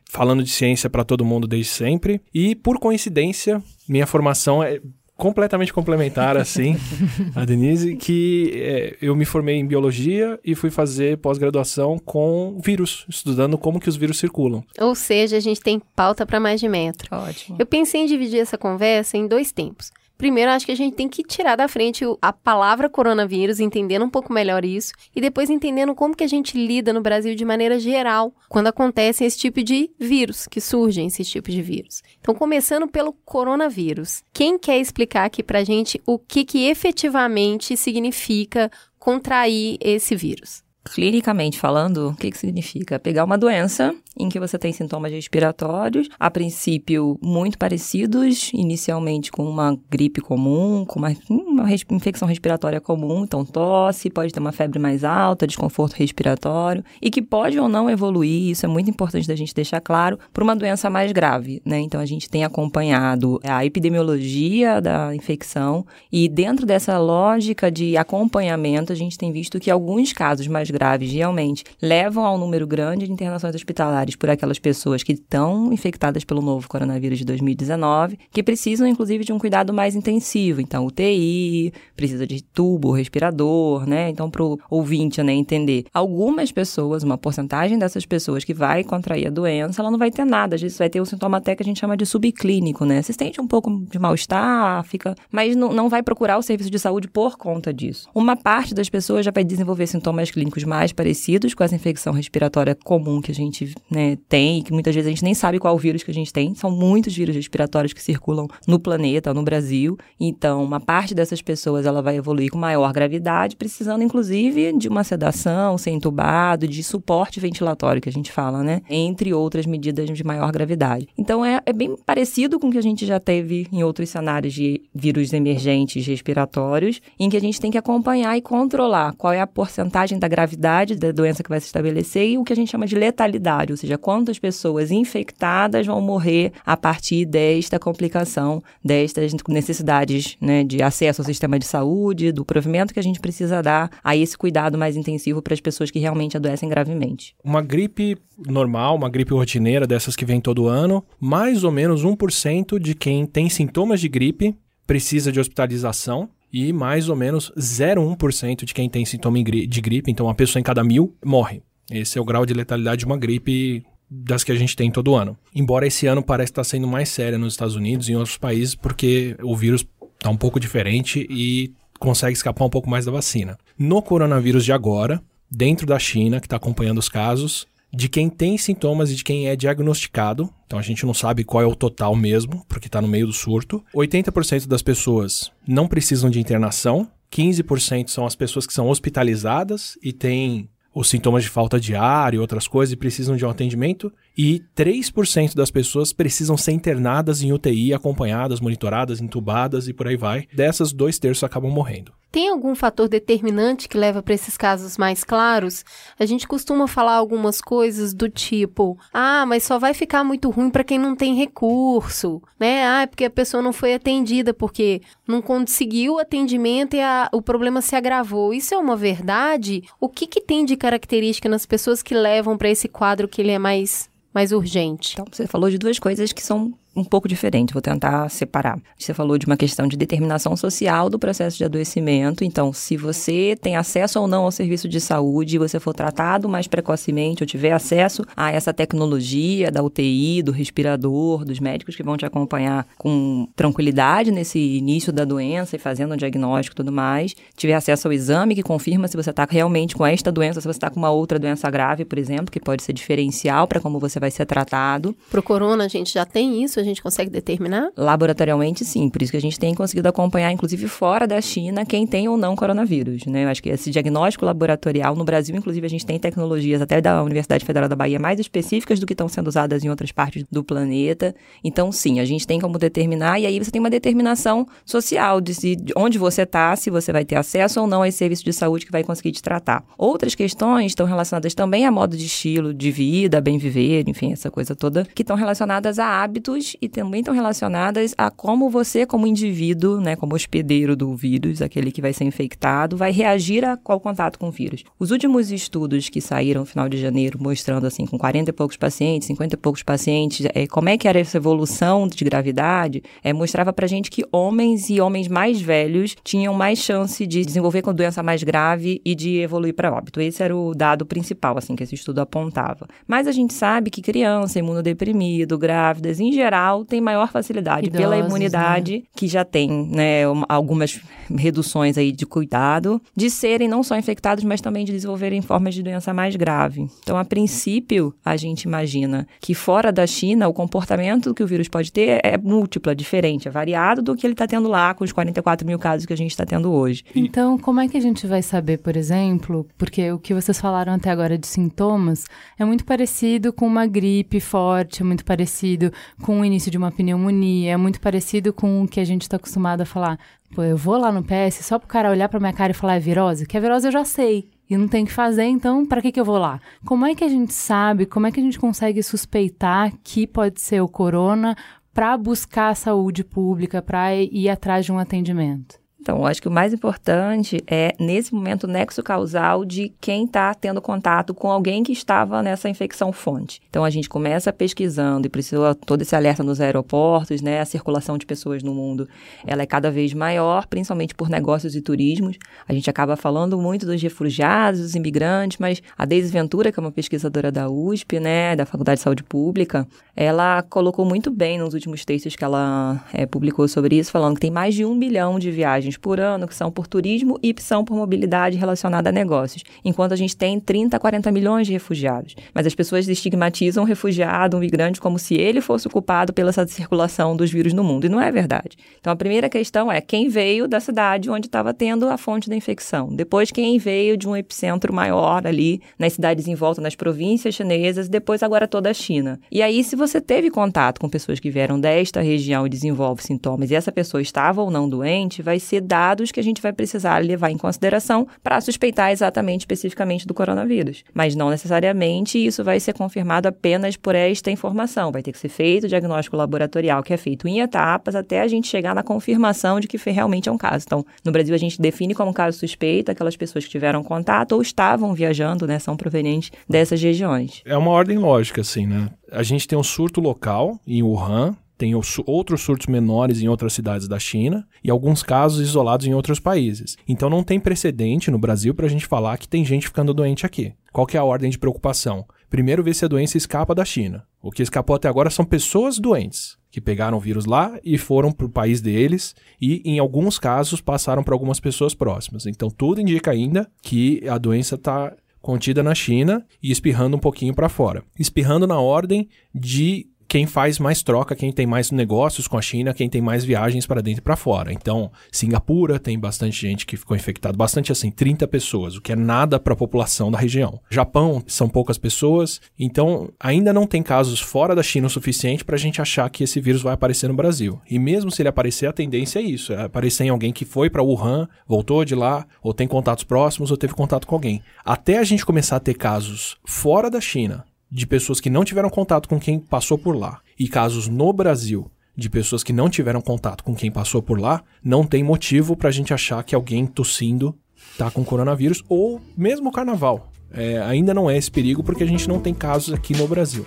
[0.08, 2.22] falando de ciência para todo mundo desde sempre.
[2.32, 4.80] E por coincidência, minha formação é
[5.22, 6.74] completamente complementar, assim,
[7.36, 13.06] a Denise, que é, eu me formei em biologia e fui fazer pós-graduação com vírus,
[13.08, 14.64] estudando como que os vírus circulam.
[14.80, 17.08] Ou seja, a gente tem pauta para mais de metro.
[17.14, 17.56] Ótimo.
[17.56, 19.92] Eu pensei em dividir essa conversa em dois tempos.
[20.22, 24.08] Primeiro, acho que a gente tem que tirar da frente a palavra coronavírus, entendendo um
[24.08, 27.76] pouco melhor isso, e depois entendendo como que a gente lida no Brasil de maneira
[27.80, 32.04] geral quando acontecem esse tipo de vírus, que surgem esse tipo de vírus.
[32.20, 34.22] Então, começando pelo coronavírus.
[34.32, 40.62] Quem quer explicar aqui pra gente o que que efetivamente significa contrair esse vírus?
[40.84, 42.96] Clinicamente falando, o que, que significa?
[42.96, 49.44] Pegar uma doença em que você tem sintomas respiratórios, a princípio muito parecidos, inicialmente com
[49.44, 54.52] uma gripe comum, com uma, uma res, infecção respiratória comum, então tosse, pode ter uma
[54.52, 59.26] febre mais alta, desconforto respiratório, e que pode ou não evoluir, isso é muito importante
[59.26, 61.80] da gente deixar claro, para uma doença mais grave, né?
[61.80, 68.92] Então a gente tem acompanhado a epidemiologia da infecção e dentro dessa lógica de acompanhamento,
[68.92, 73.12] a gente tem visto que alguns casos mais graves realmente levam ao número grande de
[73.12, 78.86] internações hospitalares por aquelas pessoas que estão infectadas pelo novo coronavírus de 2019, que precisam
[78.86, 80.60] inclusive de um cuidado mais intensivo.
[80.60, 84.10] Então, UTI, precisa de tubo, respirador, né?
[84.10, 89.26] Então, para o ouvinte né, entender, algumas pessoas, uma porcentagem dessas pessoas que vai contrair
[89.26, 90.56] a doença, ela não vai ter nada.
[90.56, 93.00] Às vezes vai ter um sintoma até que a gente chama de subclínico, né?
[93.02, 96.78] Você sente um pouco de mal-estar, fica, mas não, não vai procurar o serviço de
[96.78, 98.08] saúde por conta disso.
[98.14, 102.74] Uma parte das pessoas já vai desenvolver sintomas clínicos mais parecidos com essa infecção respiratória
[102.74, 106.02] comum que a gente né, tem, que muitas vezes a gente nem sabe qual vírus
[106.02, 106.54] que a gente tem.
[106.54, 109.96] São muitos vírus respiratórios que circulam no planeta, no Brasil.
[110.18, 115.04] Então, uma parte dessas pessoas ela vai evoluir com maior gravidade, precisando inclusive de uma
[115.04, 118.80] sedação, ser entubado, de suporte ventilatório que a gente fala, né?
[118.88, 121.06] Entre outras medidas de maior gravidade.
[121.16, 124.52] Então, é, é bem parecido com o que a gente já teve em outros cenários
[124.54, 129.40] de vírus emergentes respiratórios, em que a gente tem que acompanhar e controlar qual é
[129.40, 132.70] a porcentagem da gravidade da doença que vai se estabelecer e o que a gente
[132.70, 140.36] chama de letalidade, seja, quantas pessoas infectadas vão morrer a partir desta complicação, destas necessidades
[140.40, 144.16] né, de acesso ao sistema de saúde, do provimento que a gente precisa dar a
[144.16, 147.34] esse cuidado mais intensivo para as pessoas que realmente adoecem gravemente.
[147.44, 148.16] Uma gripe
[148.46, 153.26] normal, uma gripe rotineira dessas que vem todo ano, mais ou menos 1% de quem
[153.26, 159.04] tem sintomas de gripe precisa de hospitalização e mais ou menos 0,1% de quem tem
[159.04, 161.62] sintoma de gripe, então uma pessoa em cada mil morre.
[161.92, 165.14] Esse é o grau de letalidade de uma gripe das que a gente tem todo
[165.14, 165.36] ano.
[165.54, 168.74] Embora esse ano parece estar sendo mais séria nos Estados Unidos e em outros países,
[168.74, 173.58] porque o vírus está um pouco diferente e consegue escapar um pouco mais da vacina.
[173.78, 178.56] No coronavírus de agora, dentro da China, que está acompanhando os casos, de quem tem
[178.56, 182.16] sintomas e de quem é diagnosticado, então a gente não sabe qual é o total
[182.16, 183.84] mesmo, porque está no meio do surto.
[183.94, 190.12] 80% das pessoas não precisam de internação, 15% são as pessoas que são hospitalizadas e
[190.12, 194.12] têm os sintomas de falta de ar e outras coisas e precisam de um atendimento,
[194.36, 200.16] e 3% das pessoas precisam ser internadas em UTI, acompanhadas, monitoradas, entubadas e por aí
[200.16, 200.46] vai.
[200.52, 202.12] Dessas, dois terços acabam morrendo.
[202.32, 205.84] Tem algum fator determinante que leva para esses casos mais claros?
[206.18, 210.70] A gente costuma falar algumas coisas do tipo: ah, mas só vai ficar muito ruim
[210.70, 212.86] para quem não tem recurso, né?
[212.86, 217.28] Ah, é porque a pessoa não foi atendida porque não conseguiu o atendimento e a,
[217.34, 218.54] o problema se agravou.
[218.54, 219.82] Isso é uma verdade?
[220.00, 223.50] O que, que tem de característica nas pessoas que levam para esse quadro que ele
[223.50, 225.12] é mais mais urgente.
[225.12, 228.78] Então, você falou de duas coisas que são um pouco diferente, vou tentar separar.
[228.98, 232.44] Você falou de uma questão de determinação social do processo de adoecimento.
[232.44, 236.66] Então, se você tem acesso ou não ao serviço de saúde, você for tratado mais
[236.66, 242.16] precocemente ou tiver acesso a essa tecnologia da UTI, do respirador, dos médicos que vão
[242.16, 247.34] te acompanhar com tranquilidade nesse início da doença e fazendo o diagnóstico e tudo mais,
[247.56, 250.76] tiver acesso ao exame que confirma se você está realmente com esta doença, se você
[250.76, 254.20] está com uma outra doença grave, por exemplo, que pode ser diferencial para como você
[254.20, 255.16] vai ser tratado.
[255.30, 257.90] Pro corona a gente já tem isso, a gente consegue determinar?
[257.96, 259.08] Laboratorialmente, sim.
[259.08, 262.36] Por isso que a gente tem conseguido acompanhar, inclusive fora da China, quem tem ou
[262.36, 263.24] não coronavírus.
[263.26, 263.44] Né?
[263.44, 267.22] Eu acho que esse diagnóstico laboratorial, no Brasil, inclusive, a gente tem tecnologias até da
[267.22, 270.62] Universidade Federal da Bahia mais específicas do que estão sendo usadas em outras partes do
[270.64, 271.34] planeta.
[271.62, 275.54] Então, sim, a gente tem como determinar, e aí você tem uma determinação social de,
[275.54, 278.44] se, de onde você está, se você vai ter acesso ou não a esse serviço
[278.44, 279.84] de saúde que vai conseguir te tratar.
[279.96, 284.50] Outras questões estão relacionadas também a modo de estilo de vida, bem viver, enfim, essa
[284.50, 289.26] coisa toda, que estão relacionadas a hábitos e também estão relacionadas a como você, como
[289.26, 294.38] indivíduo, né, como hospedeiro do vírus, aquele que vai ser infectado, vai reagir ao contato
[294.38, 294.84] com o vírus.
[294.98, 298.76] Os últimos estudos que saíram no final de janeiro, mostrando assim, com 40 e poucos
[298.76, 303.32] pacientes, 50 e poucos pacientes, é, como é que era essa evolução de gravidade, é,
[303.32, 307.92] mostrava pra gente que homens e homens mais velhos tinham mais chance de desenvolver com
[307.92, 310.20] doença mais grave e de evoluir para óbito.
[310.20, 312.86] Esse era o dado principal, assim, que esse estudo apontava.
[313.06, 318.00] Mas a gente sabe que criança, imunodeprimido, grávidas, em geral, geral, tem maior facilidade Idosos,
[318.00, 319.02] pela imunidade, né?
[319.14, 324.60] que já tem né, algumas reduções aí de cuidado, de serem não só infectados, mas
[324.60, 326.88] também de desenvolverem formas de doença mais grave.
[327.02, 331.68] Então, a princípio, a gente imagina que fora da China, o comportamento que o vírus
[331.68, 335.04] pode ter é múltiplo, é diferente, é variado do que ele está tendo lá com
[335.04, 337.04] os 44 mil casos que a gente está tendo hoje.
[337.14, 340.92] Então, como é que a gente vai saber, por exemplo, porque o que vocês falaram
[340.92, 342.26] até agora de sintomas
[342.58, 346.92] é muito parecido com uma gripe forte, é muito parecido com o início de uma
[346.92, 350.18] pneumonia, é muito parecido com o que a gente está acostumado a falar.
[350.54, 352.96] Pô, eu vou lá no PS só pro cara olhar pra minha cara e falar
[352.96, 353.46] é virose?
[353.46, 354.50] Que é virose eu já sei.
[354.68, 356.60] E não tem que fazer, então para que, que eu vou lá?
[356.84, 360.60] Como é que a gente sabe, como é que a gente consegue suspeitar que pode
[360.60, 361.56] ser o corona
[361.92, 365.81] para buscar a saúde pública, para ir atrás de um atendimento?
[366.02, 370.52] Então, acho que o mais importante é, nesse momento, o nexo causal de quem está
[370.52, 373.60] tendo contato com alguém que estava nessa infecção fonte.
[373.70, 377.60] Então, a gente começa pesquisando e precisa todo esse alerta nos aeroportos, né?
[377.60, 379.08] A circulação de pessoas no mundo,
[379.46, 382.36] ela é cada vez maior, principalmente por negócios e turismos.
[382.68, 386.82] A gente acaba falando muito dos refugiados, dos imigrantes, mas a Deise Ventura, que é
[386.82, 389.86] uma pesquisadora da USP, né, da Faculdade de Saúde Pública,
[390.16, 394.40] ela colocou muito bem nos últimos textos que ela é, publicou sobre isso, falando que
[394.40, 397.54] tem mais de um bilhão de viagens viagens por ano que são por turismo e
[397.58, 401.72] são por mobilidade relacionada a negócios, enquanto a gente tem 30 a 40 milhões de
[401.72, 402.34] refugiados.
[402.54, 406.52] Mas as pessoas estigmatizam o refugiado, o migrante, como se ele fosse o culpado pela
[406.52, 408.76] circulação dos vírus no mundo, e não é verdade.
[409.00, 412.56] Então a primeira questão é quem veio da cidade onde estava tendo a fonte da
[412.56, 413.08] infecção.
[413.14, 418.08] Depois, quem veio de um epicentro maior ali, nas cidades em volta, nas províncias chinesas,
[418.08, 419.40] depois agora toda a China.
[419.50, 423.70] E aí, se você teve contato com pessoas que vieram desta região e desenvolve sintomas,
[423.70, 427.18] e essa pessoa estava ou não doente, vai ser dados que a gente vai precisar
[427.22, 431.04] levar em consideração para suspeitar exatamente, especificamente do coronavírus.
[431.12, 435.12] Mas não necessariamente isso vai ser confirmado apenas por esta informação.
[435.12, 438.48] Vai ter que ser feito o diagnóstico laboratorial, que é feito em etapas, até a
[438.48, 440.84] gente chegar na confirmação de que realmente é um caso.
[440.86, 444.62] Então, no Brasil, a gente define como caso suspeito aquelas pessoas que tiveram contato ou
[444.62, 447.62] estavam viajando, né, são provenientes dessas regiões.
[447.64, 449.10] É uma ordem lógica, assim, né?
[449.30, 454.06] A gente tem um surto local em Wuhan, tem outros surtos menores em outras cidades
[454.06, 456.96] da China e alguns casos isolados em outros países.
[457.08, 460.46] Então não tem precedente no Brasil para a gente falar que tem gente ficando doente
[460.46, 460.74] aqui.
[460.92, 462.24] Qual que é a ordem de preocupação?
[462.50, 464.24] Primeiro ver se a doença escapa da China.
[464.42, 468.32] O que escapou até agora são pessoas doentes que pegaram o vírus lá e foram
[468.32, 472.46] para o país deles e, em alguns casos, passaram para algumas pessoas próximas.
[472.46, 477.54] Então, tudo indica ainda que a doença está contida na China e espirrando um pouquinho
[477.54, 478.02] para fora.
[478.18, 482.94] Espirrando na ordem de quem faz mais troca, quem tem mais negócios com a China,
[482.94, 484.72] quem tem mais viagens para dentro e para fora.
[484.72, 489.14] Então, Singapura tem bastante gente que ficou infectada, bastante assim, 30 pessoas, o que é
[489.14, 490.80] nada para a população da região.
[490.88, 495.76] Japão são poucas pessoas, então ainda não tem casos fora da China o suficiente para
[495.76, 497.78] a gente achar que esse vírus vai aparecer no Brasil.
[497.86, 500.88] E mesmo se ele aparecer, a tendência é isso, é aparecer em alguém que foi
[500.88, 504.62] para Wuhan, voltou de lá, ou tem contatos próximos, ou teve contato com alguém.
[504.82, 508.88] Até a gente começar a ter casos fora da China de pessoas que não tiveram
[508.88, 513.20] contato com quem passou por lá e casos no Brasil de pessoas que não tiveram
[513.20, 516.86] contato com quem passou por lá, não tem motivo para a gente achar que alguém
[516.86, 517.54] tossindo
[517.96, 520.30] tá com coronavírus ou mesmo carnaval.
[520.50, 523.66] É, ainda não é esse perigo porque a gente não tem casos aqui no Brasil.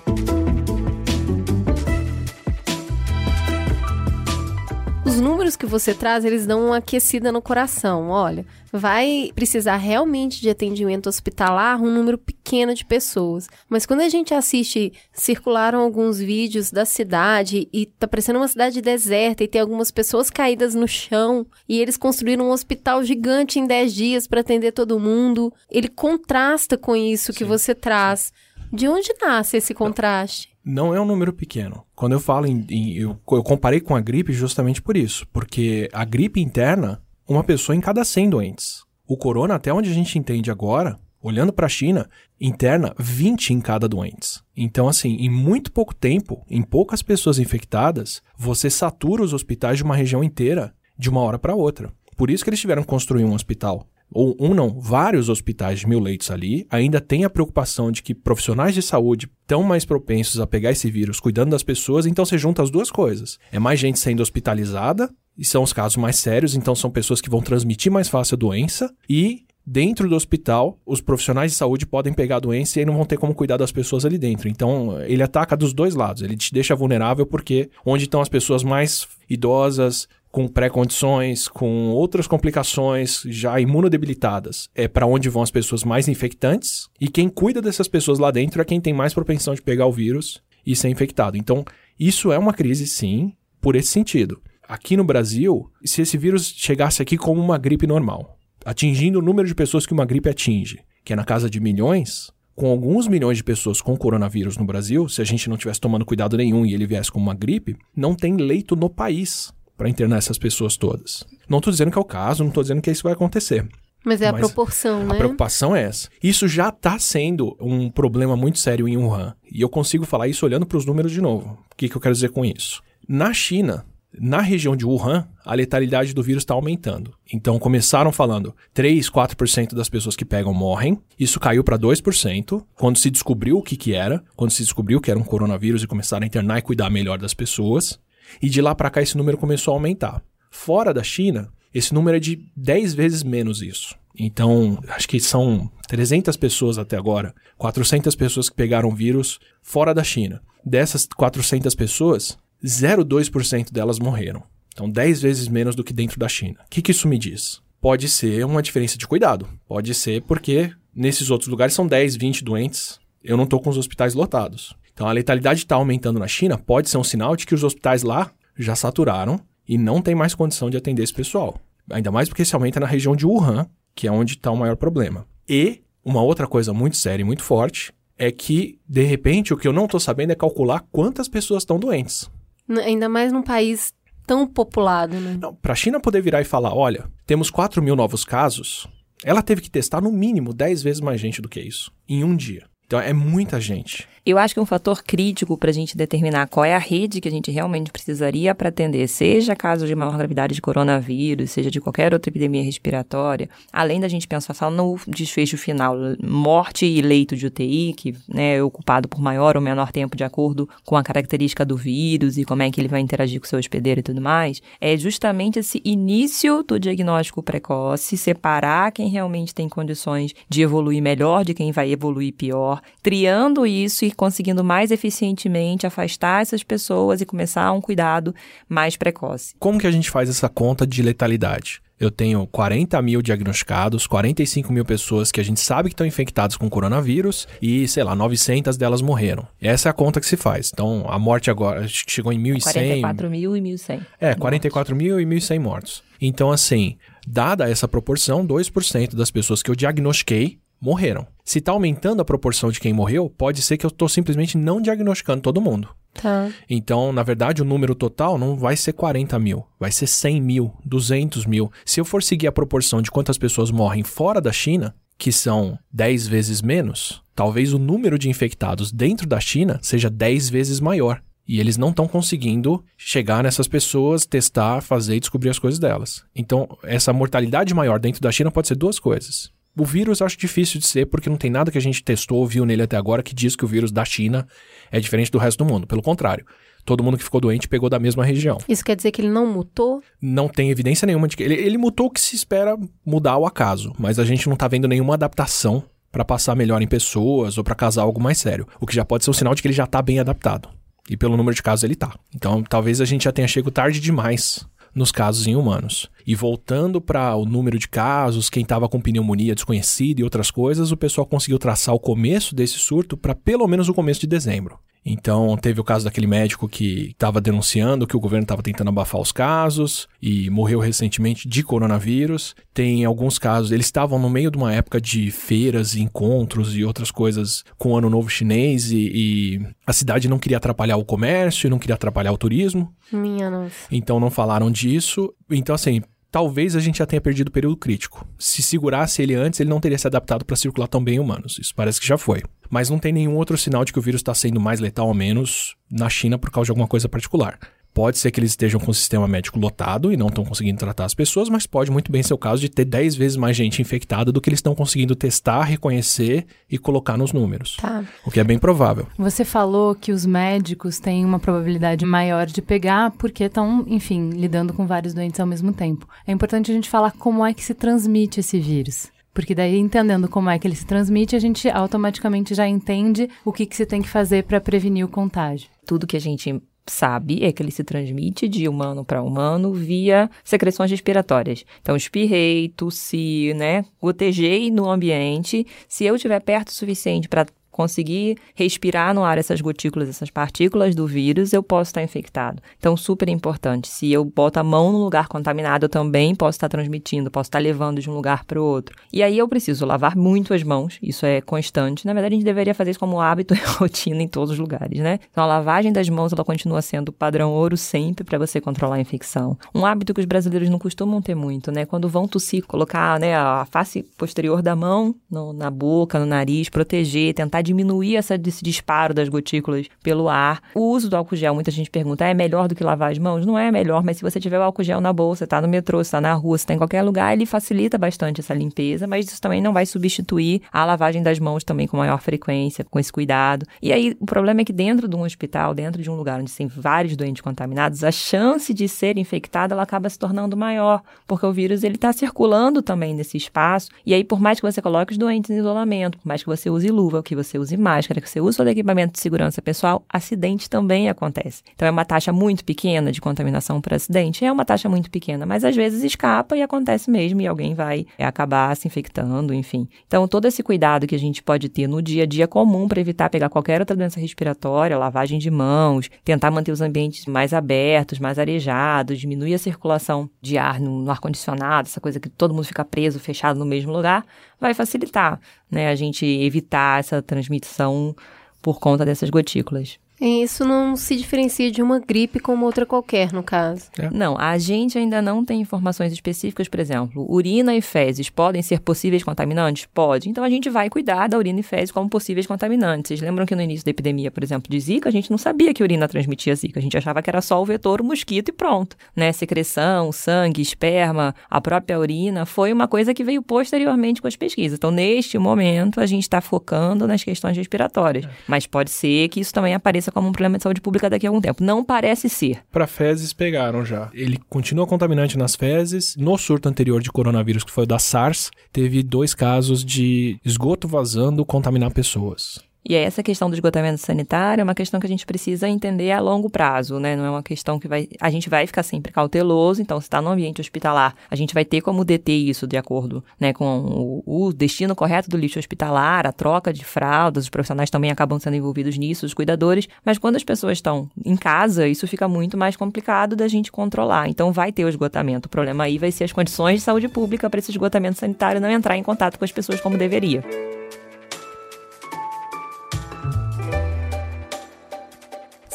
[5.16, 8.10] Os números que você traz, eles dão uma aquecida no coração.
[8.10, 13.48] Olha, vai precisar realmente de atendimento hospitalar um número pequeno de pessoas.
[13.70, 18.82] Mas quando a gente assiste, circularam alguns vídeos da cidade e tá parecendo uma cidade
[18.82, 23.66] deserta e tem algumas pessoas caídas no chão e eles construíram um hospital gigante em
[23.66, 25.50] 10 dias para atender todo mundo.
[25.72, 28.34] Ele contrasta com isso que você traz.
[28.70, 30.55] De onde nasce esse contraste?
[30.66, 31.86] Não é um número pequeno.
[31.96, 32.66] Quando eu falo em.
[32.70, 35.28] em eu, eu comparei com a gripe justamente por isso.
[35.32, 38.84] Porque a gripe interna, uma pessoa em cada 100 doentes.
[39.08, 42.10] O corona, até onde a gente entende agora, olhando para a China,
[42.42, 44.44] interna 20 em cada doentes.
[44.58, 49.84] Então, assim, em muito pouco tempo, em poucas pessoas infectadas, você satura os hospitais de
[49.84, 51.94] uma região inteira de uma hora para outra.
[52.18, 55.88] Por isso que eles tiveram que construir um hospital ou um não, vários hospitais de
[55.88, 60.40] mil leitos ali, ainda tem a preocupação de que profissionais de saúde estão mais propensos
[60.40, 63.38] a pegar esse vírus cuidando das pessoas, então você junta as duas coisas.
[63.52, 67.30] É mais gente sendo hospitalizada, e são os casos mais sérios, então são pessoas que
[67.30, 72.14] vão transmitir mais fácil a doença, e dentro do hospital, os profissionais de saúde podem
[72.14, 74.48] pegar a doença e não vão ter como cuidar das pessoas ali dentro.
[74.48, 76.22] Então, ele ataca dos dois lados.
[76.22, 82.28] Ele te deixa vulnerável porque onde estão as pessoas mais idosas, com pré-condições, com outras
[82.28, 87.88] complicações já imunodebilitadas, é para onde vão as pessoas mais infectantes, e quem cuida dessas
[87.88, 91.38] pessoas lá dentro é quem tem mais propensão de pegar o vírus e ser infectado.
[91.38, 91.64] Então,
[91.98, 93.32] isso é uma crise, sim,
[93.62, 94.42] por esse sentido.
[94.68, 99.48] Aqui no Brasil, se esse vírus chegasse aqui como uma gripe normal, atingindo o número
[99.48, 103.38] de pessoas que uma gripe atinge, que é na casa de milhões, com alguns milhões
[103.38, 106.74] de pessoas com coronavírus no Brasil, se a gente não tivesse tomando cuidado nenhum e
[106.74, 111.26] ele viesse como uma gripe, não tem leito no país para internar essas pessoas todas.
[111.48, 113.68] Não estou dizendo que é o caso, não estou dizendo que isso vai acontecer.
[114.06, 115.16] Mas é a proporção, né?
[115.16, 116.10] A preocupação é essa.
[116.22, 119.36] Isso já está sendo um problema muito sério em Wuhan.
[119.52, 121.58] E eu consigo falar isso olhando para os números de novo.
[121.72, 122.84] O que, que eu quero dizer com isso?
[123.08, 123.84] Na China,
[124.20, 127.14] na região de Wuhan, a letalidade do vírus está aumentando.
[127.32, 131.00] Então começaram falando 3, 4% das pessoas que pegam morrem.
[131.20, 135.10] Isso caiu para 2% quando se descobriu o que, que era, quando se descobriu que
[135.10, 138.00] era um coronavírus e começaram a internar e cuidar melhor das pessoas.
[138.42, 140.24] E de lá para cá esse número começou a aumentar.
[140.50, 143.96] Fora da China, esse número é de 10 vezes menos isso.
[144.18, 149.94] Então, acho que são 300 pessoas até agora, 400 pessoas que pegaram o vírus fora
[149.94, 150.42] da China.
[150.66, 154.44] Dessas 400 pessoas, 0,2% delas morreram.
[154.74, 156.60] Então, 10 vezes menos do que dentro da China.
[156.66, 157.62] O que, que isso me diz?
[157.80, 159.48] Pode ser uma diferença de cuidado.
[159.68, 163.00] Pode ser porque nesses outros lugares são 10, 20 doentes.
[163.24, 164.76] Eu não estou com os hospitais lotados.
[164.96, 168.02] Então a letalidade está aumentando na China, pode ser um sinal de que os hospitais
[168.02, 171.60] lá já saturaram e não tem mais condição de atender esse pessoal.
[171.92, 174.78] Ainda mais porque se aumenta na região de Wuhan, que é onde está o maior
[174.78, 175.28] problema.
[175.48, 179.68] E uma outra coisa muito séria e muito forte é que, de repente, o que
[179.68, 182.32] eu não estou sabendo é calcular quantas pessoas estão doentes.
[182.70, 183.94] Ainda mais num país
[184.26, 185.38] tão populado, né?
[185.62, 188.88] Para a China poder virar e falar, olha, temos 4 mil novos casos,
[189.24, 192.36] ela teve que testar no mínimo 10 vezes mais gente do que isso, em um
[192.36, 192.66] dia.
[192.88, 194.08] Então é muita gente.
[194.26, 197.28] Eu acho que um fator crítico para a gente determinar qual é a rede que
[197.28, 201.80] a gente realmente precisaria para atender, seja caso de maior gravidade de coronavírus, seja de
[201.80, 207.36] qualquer outra epidemia respiratória, além da gente pensar só no desfecho final, morte e leito
[207.36, 211.04] de UTI, que né, é ocupado por maior ou menor tempo de acordo com a
[211.04, 214.04] característica do vírus e como é que ele vai interagir com o seu hospedeiro e
[214.04, 220.64] tudo mais, é justamente esse início do diagnóstico precoce, separar quem realmente tem condições de
[220.64, 226.64] evoluir melhor de quem vai evoluir pior, triando isso e conseguindo mais eficientemente afastar essas
[226.64, 228.34] pessoas e começar um cuidado
[228.68, 229.54] mais precoce.
[229.60, 231.82] Como que a gente faz essa conta de letalidade?
[231.98, 236.58] Eu tenho 40 mil diagnosticados, 45 mil pessoas que a gente sabe que estão infectadas
[236.58, 239.48] com coronavírus e, sei lá, 900 delas morreram.
[239.62, 240.72] Essa é a conta que se faz.
[240.74, 242.64] Então, a morte agora chegou em 1.100.
[242.64, 244.06] 44 mil e 1.100.
[244.20, 245.08] É, 44 mortos.
[245.08, 246.04] mil e 1.100 mortos.
[246.22, 251.28] Então, assim, dada essa proporção, 2% das pessoas que eu diagnostiquei morreram.
[251.44, 254.82] Se está aumentando a proporção de quem morreu, pode ser que eu estou simplesmente não
[254.82, 255.90] diagnosticando todo mundo.
[256.14, 256.50] Tá.
[256.70, 260.74] Então, na verdade, o número total não vai ser 40 mil, vai ser 100 mil,
[260.84, 261.72] 200 mil.
[261.86, 265.78] Se eu for seguir a proporção de quantas pessoas morrem fora da China, que são
[265.92, 271.22] 10 vezes menos, talvez o número de infectados dentro da China seja 10 vezes maior.
[271.48, 276.24] E eles não estão conseguindo chegar nessas pessoas, testar, fazer e descobrir as coisas delas.
[276.36, 279.52] Então, essa mortalidade maior dentro da China pode ser duas coisas.
[279.78, 282.40] O vírus eu acho difícil de ser, porque não tem nada que a gente testou
[282.40, 284.48] ou viu nele até agora que diz que o vírus da China
[284.90, 285.86] é diferente do resto do mundo.
[285.86, 286.46] Pelo contrário,
[286.86, 288.58] todo mundo que ficou doente pegou da mesma região.
[288.70, 290.02] Isso quer dizer que ele não mutou?
[290.22, 291.44] Não tem evidência nenhuma de que.
[291.44, 294.68] Ele, ele mutou o que se espera mudar ao acaso, mas a gente não tá
[294.68, 298.66] vendo nenhuma adaptação para passar melhor em pessoas ou para causar algo mais sério.
[298.80, 300.70] O que já pode ser um sinal de que ele já tá bem adaptado.
[301.10, 302.18] E pelo número de casos ele tá.
[302.34, 304.66] Então talvez a gente já tenha chegado tarde demais
[304.96, 306.10] nos casos em humanos.
[306.26, 310.92] E voltando para o número de casos, quem estava com pneumonia desconhecida e outras coisas,
[310.92, 314.80] o pessoal conseguiu traçar o começo desse surto para pelo menos o começo de dezembro.
[315.06, 319.22] Então, teve o caso daquele médico que estava denunciando que o governo estava tentando abafar
[319.22, 322.56] os casos e morreu recentemente de coronavírus.
[322.74, 327.12] Tem alguns casos, eles estavam no meio de uma época de feiras, encontros e outras
[327.12, 331.68] coisas com o Ano Novo Chinês e, e a cidade não queria atrapalhar o comércio
[331.68, 332.92] e não queria atrapalhar o turismo.
[333.12, 333.76] Minha nossa.
[333.92, 335.32] Então, não falaram disso.
[335.52, 336.02] Então, assim,
[336.36, 338.28] talvez a gente já tenha perdido o período crítico.
[338.38, 341.58] Se segurasse ele antes, ele não teria se adaptado para circular tão bem em humanos.
[341.58, 342.44] Isso parece que já foi.
[342.70, 345.14] Mas não tem nenhum outro sinal de que o vírus está sendo mais letal ou
[345.14, 347.58] menos na China por causa de alguma coisa particular.
[347.96, 351.06] Pode ser que eles estejam com o sistema médico lotado e não estão conseguindo tratar
[351.06, 353.82] as pessoas, mas pode muito bem ser o caso de ter 10 vezes mais gente
[353.82, 357.78] infectada do que eles estão conseguindo testar, reconhecer e colocar nos números.
[357.78, 358.04] Tá.
[358.26, 359.08] O que é bem provável.
[359.18, 364.74] Você falou que os médicos têm uma probabilidade maior de pegar porque estão, enfim, lidando
[364.74, 366.06] com vários doentes ao mesmo tempo.
[366.28, 369.15] É importante a gente falar como é que se transmite esse vírus.
[369.36, 373.52] Porque daí, entendendo como é que ele se transmite, a gente automaticamente já entende o
[373.52, 375.70] que, que se tem que fazer para prevenir o contágio.
[375.86, 380.30] Tudo que a gente sabe é que ele se transmite de humano para humano via
[380.42, 381.66] secreções respiratórias.
[381.82, 383.84] Então, espirrei, tossi, né?
[384.02, 385.68] Gotejei no ambiente.
[385.86, 387.46] Se eu estiver perto o suficiente para
[387.76, 392.64] conseguir respirar no ar essas gotículas, essas partículas do vírus, eu posso estar infectado.
[392.80, 393.90] Então, super importante.
[393.90, 397.60] Se eu boto a mão no lugar contaminado, eu também posso estar transmitindo, posso estar
[397.60, 398.96] levando de um lugar para o outro.
[399.12, 402.06] E aí eu preciso lavar muito as mãos, isso é constante.
[402.06, 405.02] Na verdade, a gente deveria fazer isso como hábito e rotina em todos os lugares,
[405.02, 405.20] né?
[405.30, 409.02] Então, a lavagem das mãos, ela continua sendo padrão ouro sempre para você controlar a
[409.02, 409.58] infecção.
[409.74, 411.86] Um hábito que os brasileiros não costumam ter muito, né?
[411.86, 416.70] Quando vão tossir, colocar né, a face posterior da mão no, na boca, no nariz,
[416.70, 420.62] proteger, tentar diminuir essa, esse disparo das gotículas pelo ar.
[420.74, 423.46] O uso do álcool gel, muita gente pergunta, é melhor do que lavar as mãos?
[423.46, 426.02] Não é melhor, mas se você tiver o álcool gel na bolsa, tá no metrô,
[426.02, 429.62] está na rua, está em qualquer lugar, ele facilita bastante essa limpeza, mas isso também
[429.62, 433.66] não vai substituir a lavagem das mãos também com maior frequência, com esse cuidado.
[433.82, 436.52] E aí, o problema é que dentro de um hospital, dentro de um lugar onde
[436.52, 441.46] tem vários doentes contaminados, a chance de ser infectado, ela acaba se tornando maior, porque
[441.46, 445.14] o vírus, ele está circulando também nesse espaço, e aí, por mais que você coloque
[445.14, 448.30] os doentes em isolamento, por mais que você use luva, que você use máscara, que
[448.30, 451.64] você use todo equipamento de segurança pessoal, acidente também acontece.
[451.74, 455.46] Então é uma taxa muito pequena de contaminação por acidente, é uma taxa muito pequena,
[455.46, 459.88] mas às vezes escapa e acontece mesmo e alguém vai é, acabar se infectando, enfim.
[460.08, 463.00] Então todo esse cuidado que a gente pode ter no dia a dia comum para
[463.00, 468.20] evitar pegar qualquer outra doença respiratória, lavagem de mãos, tentar manter os ambientes mais abertos,
[468.20, 472.66] mais arejados, diminuir a circulação de ar no, no ar-condicionado, essa coisa que todo mundo
[472.66, 474.26] fica preso, fechado no mesmo lugar,
[474.60, 475.40] vai facilitar
[475.70, 478.16] né, a gente evitar essa transmissão
[478.62, 480.00] por conta dessas gotículas.
[480.20, 483.90] E isso não se diferencia de uma gripe como outra qualquer, no caso.
[483.98, 484.10] É.
[484.10, 488.80] Não, a gente ainda não tem informações específicas, por exemplo, urina e fezes podem ser
[488.80, 489.88] possíveis contaminantes?
[489.94, 490.30] Pode.
[490.30, 493.10] Então a gente vai cuidar da urina e fezes como possíveis contaminantes.
[493.10, 495.74] Vocês lembram que no início da epidemia, por exemplo, de Zika, a gente não sabia
[495.74, 496.80] que a urina transmitia Zika.
[496.80, 498.96] A gente achava que era só o vetor, o mosquito e pronto.
[499.16, 499.32] Né?
[499.32, 504.78] Secreção, sangue, esperma, a própria urina foi uma coisa que veio posteriormente com as pesquisas.
[504.78, 508.26] Então, neste momento, a gente está focando nas questões respiratórias.
[508.26, 508.30] É.
[508.48, 511.30] Mas pode ser que isso também apareça como um problema de saúde pública daqui a
[511.30, 511.64] algum tempo.
[511.64, 512.60] Não parece ser.
[512.72, 514.10] Para fezes pegaram já.
[514.14, 516.16] Ele continua contaminante nas fezes.
[516.18, 520.88] No surto anterior de coronavírus, que foi o da SARS, teve dois casos de esgoto
[520.88, 522.60] vazando contaminar pessoas.
[522.88, 526.20] E essa questão do esgotamento sanitário é uma questão que a gente precisa entender a
[526.20, 527.16] longo prazo, né?
[527.16, 528.08] Não é uma questão que vai.
[528.22, 531.66] A gente vai ficar sempre cauteloso, então, se está no ambiente hospitalar, a gente vai
[531.66, 536.28] ter como deter isso de acordo né, com o, o, destino correto do lixo hospitalar,
[536.28, 540.36] a troca de fraldas, os profissionais também acabam sendo envolvidos nisso, os cuidadores, mas quando
[540.36, 544.30] as pessoas estão em casa, isso fica muito mais complicado da gente controlar.
[544.30, 545.48] Então, vai ter o esgotamento.
[545.48, 548.70] O problema aí vai ser as condições de saúde pública para esse esgotamento sanitário não
[548.70, 550.44] entrar em contato com as pessoas como deveria.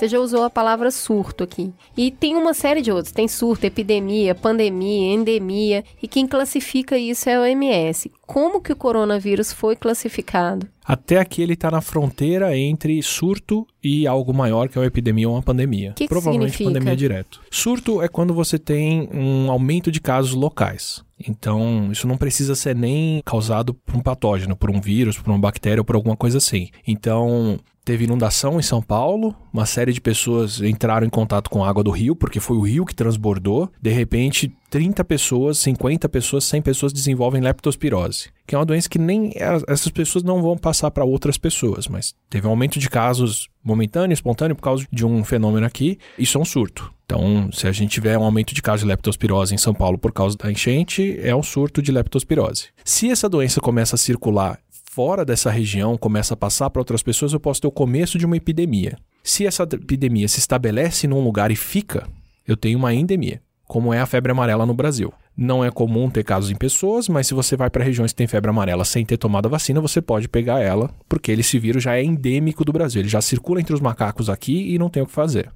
[0.01, 1.75] Você já usou a palavra surto aqui.
[1.95, 3.13] E tem uma série de outros.
[3.13, 5.85] Tem surto, epidemia, pandemia, endemia.
[6.03, 8.11] E quem classifica isso é a OMS.
[8.27, 10.67] Como que o coronavírus foi classificado?
[10.83, 15.29] Até aqui ele está na fronteira entre surto e algo maior, que é uma epidemia
[15.29, 15.93] ou uma pandemia.
[15.93, 16.71] Que que Provavelmente significa?
[16.71, 17.43] pandemia direto.
[17.51, 21.05] Surto é quando você tem um aumento de casos locais.
[21.29, 25.39] Então, isso não precisa ser nem causado por um patógeno, por um vírus, por uma
[25.39, 26.71] bactéria ou por alguma coisa assim.
[26.87, 31.69] Então, teve inundação em São Paulo, uma série de pessoas entraram em contato com a
[31.69, 33.71] água do rio, porque foi o rio que transbordou.
[33.81, 38.99] De repente, 30 pessoas, 50 pessoas, 100 pessoas desenvolvem leptospirose, que é uma doença que
[38.99, 43.49] nem essas pessoas não vão passar para outras pessoas, mas teve um aumento de casos
[43.63, 46.93] momentâneo, espontâneo por causa de um fenômeno aqui, isso é um surto.
[47.05, 50.13] Então, se a gente tiver um aumento de casos de leptospirose em São Paulo por
[50.13, 52.69] causa da enchente, é um surto de leptospirose.
[52.85, 54.61] Se essa doença começa a circular
[54.93, 58.27] fora dessa região, começa a passar para outras pessoas, eu posso ter o começo de
[58.27, 58.99] uma epidemia.
[59.23, 62.09] Se essa epidemia se estabelece num lugar e fica,
[62.45, 65.13] eu tenho uma endemia, como é a febre amarela no Brasil.
[65.37, 68.27] Não é comum ter casos em pessoas, mas se você vai para regiões que tem
[68.27, 71.95] febre amarela sem ter tomado a vacina, você pode pegar ela, porque esse vírus já
[71.95, 73.01] é endêmico do Brasil.
[73.01, 75.53] Ele já circula entre os macacos aqui e não tem o que fazer.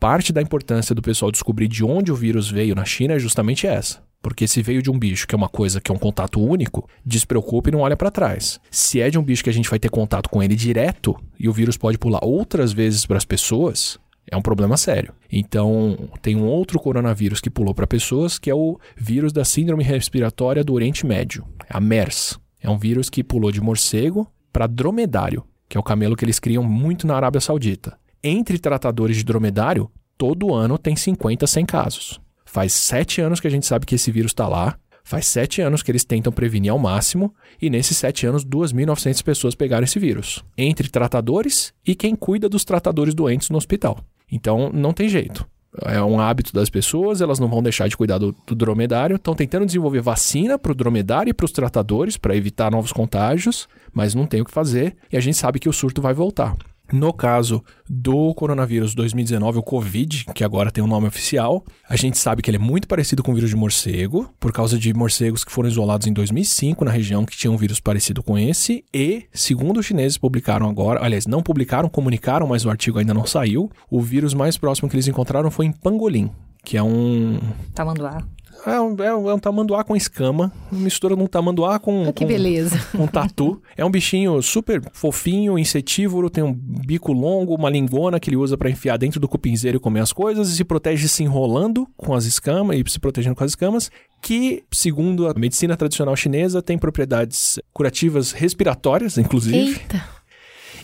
[0.00, 3.66] Parte da importância do pessoal descobrir de onde o vírus veio na China é justamente
[3.66, 4.07] essa.
[4.20, 6.88] Porque se veio de um bicho que é uma coisa que é um contato único,
[7.04, 8.60] despreocupe e não olha para trás.
[8.70, 11.48] Se é de um bicho que a gente vai ter contato com ele direto e
[11.48, 13.98] o vírus pode pular outras vezes para as pessoas,
[14.30, 15.14] é um problema sério.
[15.30, 19.82] Então, tem um outro coronavírus que pulou para pessoas, que é o vírus da Síndrome
[19.82, 22.38] Respiratória do Oriente Médio, a MERS.
[22.60, 26.38] É um vírus que pulou de morcego para dromedário, que é o camelo que eles
[26.38, 27.96] criam muito na Arábia Saudita.
[28.22, 32.20] Entre tratadores de dromedário, todo ano tem 50, 100 casos.
[32.48, 34.78] Faz sete anos que a gente sabe que esse vírus está lá.
[35.04, 39.54] Faz sete anos que eles tentam prevenir ao máximo, e nesses sete anos, 2.900 pessoas
[39.54, 40.42] pegaram esse vírus.
[40.56, 43.98] Entre tratadores e quem cuida dos tratadores doentes no hospital.
[44.30, 45.46] Então, não tem jeito.
[45.84, 49.16] É um hábito das pessoas, elas não vão deixar de cuidar do, do dromedário.
[49.16, 53.68] Estão tentando desenvolver vacina para o dromedário e para os tratadores para evitar novos contágios,
[53.92, 56.56] mas não tem o que fazer e a gente sabe que o surto vai voltar.
[56.92, 62.16] No caso do coronavírus 2019, o Covid, que agora tem um nome oficial, a gente
[62.16, 65.44] sabe que ele é muito parecido com o vírus de morcego, por causa de morcegos
[65.44, 69.24] que foram isolados em 2005 na região que tinha um vírus parecido com esse, e,
[69.32, 73.70] segundo os chineses publicaram agora, aliás, não publicaram, comunicaram, mas o artigo ainda não saiu,
[73.90, 76.30] o vírus mais próximo que eles encontraram foi em pangolim,
[76.64, 77.38] que é um
[77.74, 78.22] Tamanduá.
[78.66, 82.12] É um, é um, é um tamanduá com escama, mistura de um tamanduá com, Ah,
[82.12, 82.80] que com- beleza.
[82.98, 83.62] um tatu.
[83.76, 88.56] É um bichinho super fofinho, insetívoro, tem um bico longo, uma lingona que ele usa
[88.58, 92.14] para enfiar dentro do cupinzeiro e comer as coisas e se protege se enrolando com
[92.14, 93.90] as escamas e se protegendo com as escamas,
[94.20, 99.56] que, segundo a medicina tradicional chinesa, tem propriedades curativas respiratórias, inclusive.
[99.56, 100.18] Eita.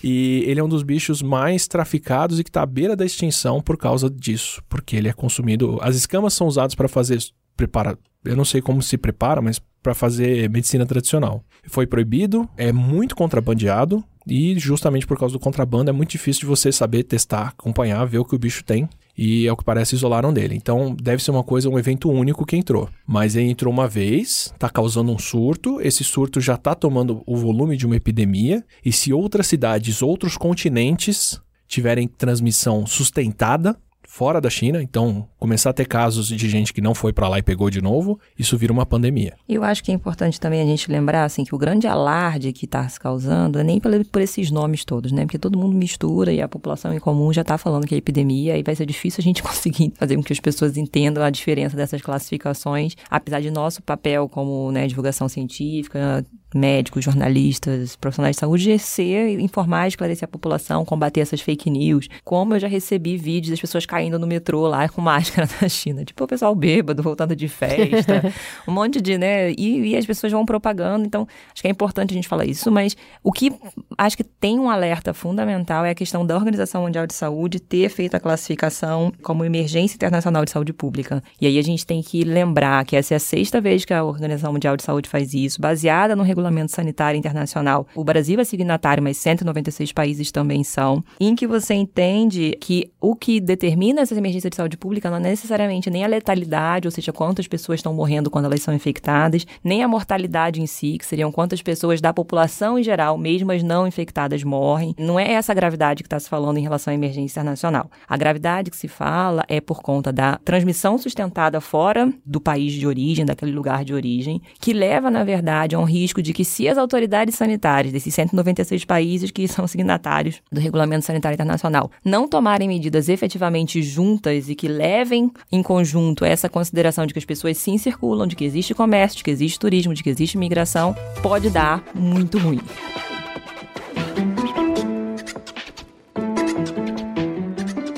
[0.07, 3.61] E ele é um dos bichos mais traficados e que está à beira da extinção
[3.62, 5.79] por causa disso, porque ele é consumido.
[5.81, 7.18] As escamas são usadas para fazer
[7.57, 11.45] prepara, eu não sei como se prepara, mas para fazer medicina tradicional.
[11.69, 16.47] Foi proibido, é muito contrabandeado e justamente por causa do contrabando é muito difícil de
[16.47, 18.89] você saber testar, acompanhar, ver o que o bicho tem.
[19.17, 20.57] E é o que parece isolaram dele.
[20.57, 22.89] Então deve ser uma coisa, um evento único que entrou.
[23.07, 25.81] Mas ele entrou uma vez, tá causando um surto.
[25.81, 28.65] Esse surto já tá tomando o volume de uma epidemia.
[28.85, 33.77] E se outras cidades, outros continentes tiverem transmissão sustentada
[34.15, 37.41] fora da China, então começar a ter casos de gente que não foi para lá
[37.41, 39.35] e pegou de novo, isso vira uma pandemia.
[39.49, 42.65] Eu acho que é importante também a gente lembrar, assim, que o grande alarde que
[42.65, 45.23] está se causando é nem por esses nomes todos, né?
[45.23, 48.57] Porque todo mundo mistura e a população em comum já está falando que é epidemia
[48.57, 51.77] e vai ser difícil a gente conseguir fazer com que as pessoas entendam a diferença
[51.77, 56.25] dessas classificações, apesar de nosso papel como, né, divulgação científica,
[56.55, 62.09] médicos, jornalistas, profissionais de saúde, é ser, informar, esclarecer a população, combater essas fake news.
[62.25, 66.05] Como eu já recebi vídeos das pessoas caindo no metrô lá com máscara na China.
[66.05, 68.33] Tipo, o pessoal bêbado, voltando de festa.
[68.69, 69.51] um monte de, né?
[69.53, 71.05] E, e as pessoas vão propagando.
[71.05, 72.71] Então, acho que é importante a gente falar isso.
[72.71, 73.53] Mas o que
[73.99, 77.89] acho que tem um alerta fundamental é a questão da Organização Mundial de Saúde ter
[77.89, 81.23] feito a classificação como emergência internacional de saúde pública.
[81.41, 84.05] E aí a gente tem que lembrar que essa é a sexta vez que a
[84.05, 87.86] Organização Mundial de Saúde faz isso, baseada no regulamento sanitário internacional.
[87.95, 93.14] O Brasil é signatário, mas 196 países também são, em que você entende que o
[93.14, 97.12] que determina essa emergência de saúde pública não é necessariamente nem a letalidade, ou seja,
[97.12, 101.30] quantas pessoas estão morrendo quando elas são infectadas, nem a mortalidade em si, que seriam
[101.30, 104.95] quantas pessoas da população em geral, mesmo as não infectadas, morrem.
[104.99, 107.90] Não é essa gravidade que está se falando em relação à emergência internacional.
[108.09, 112.86] A gravidade que se fala é por conta da transmissão sustentada fora do país de
[112.86, 116.66] origem, daquele lugar de origem, que leva, na verdade, a um risco de que se
[116.66, 122.66] as autoridades sanitárias desses 196 países que são signatários do Regulamento Sanitário Internacional não tomarem
[122.66, 127.77] medidas efetivamente juntas e que levem em conjunto essa consideração de que as pessoas sim
[127.77, 131.85] circulam, de que existe comércio, de que existe turismo, de que existe migração, pode dar
[131.95, 132.61] muito ruim.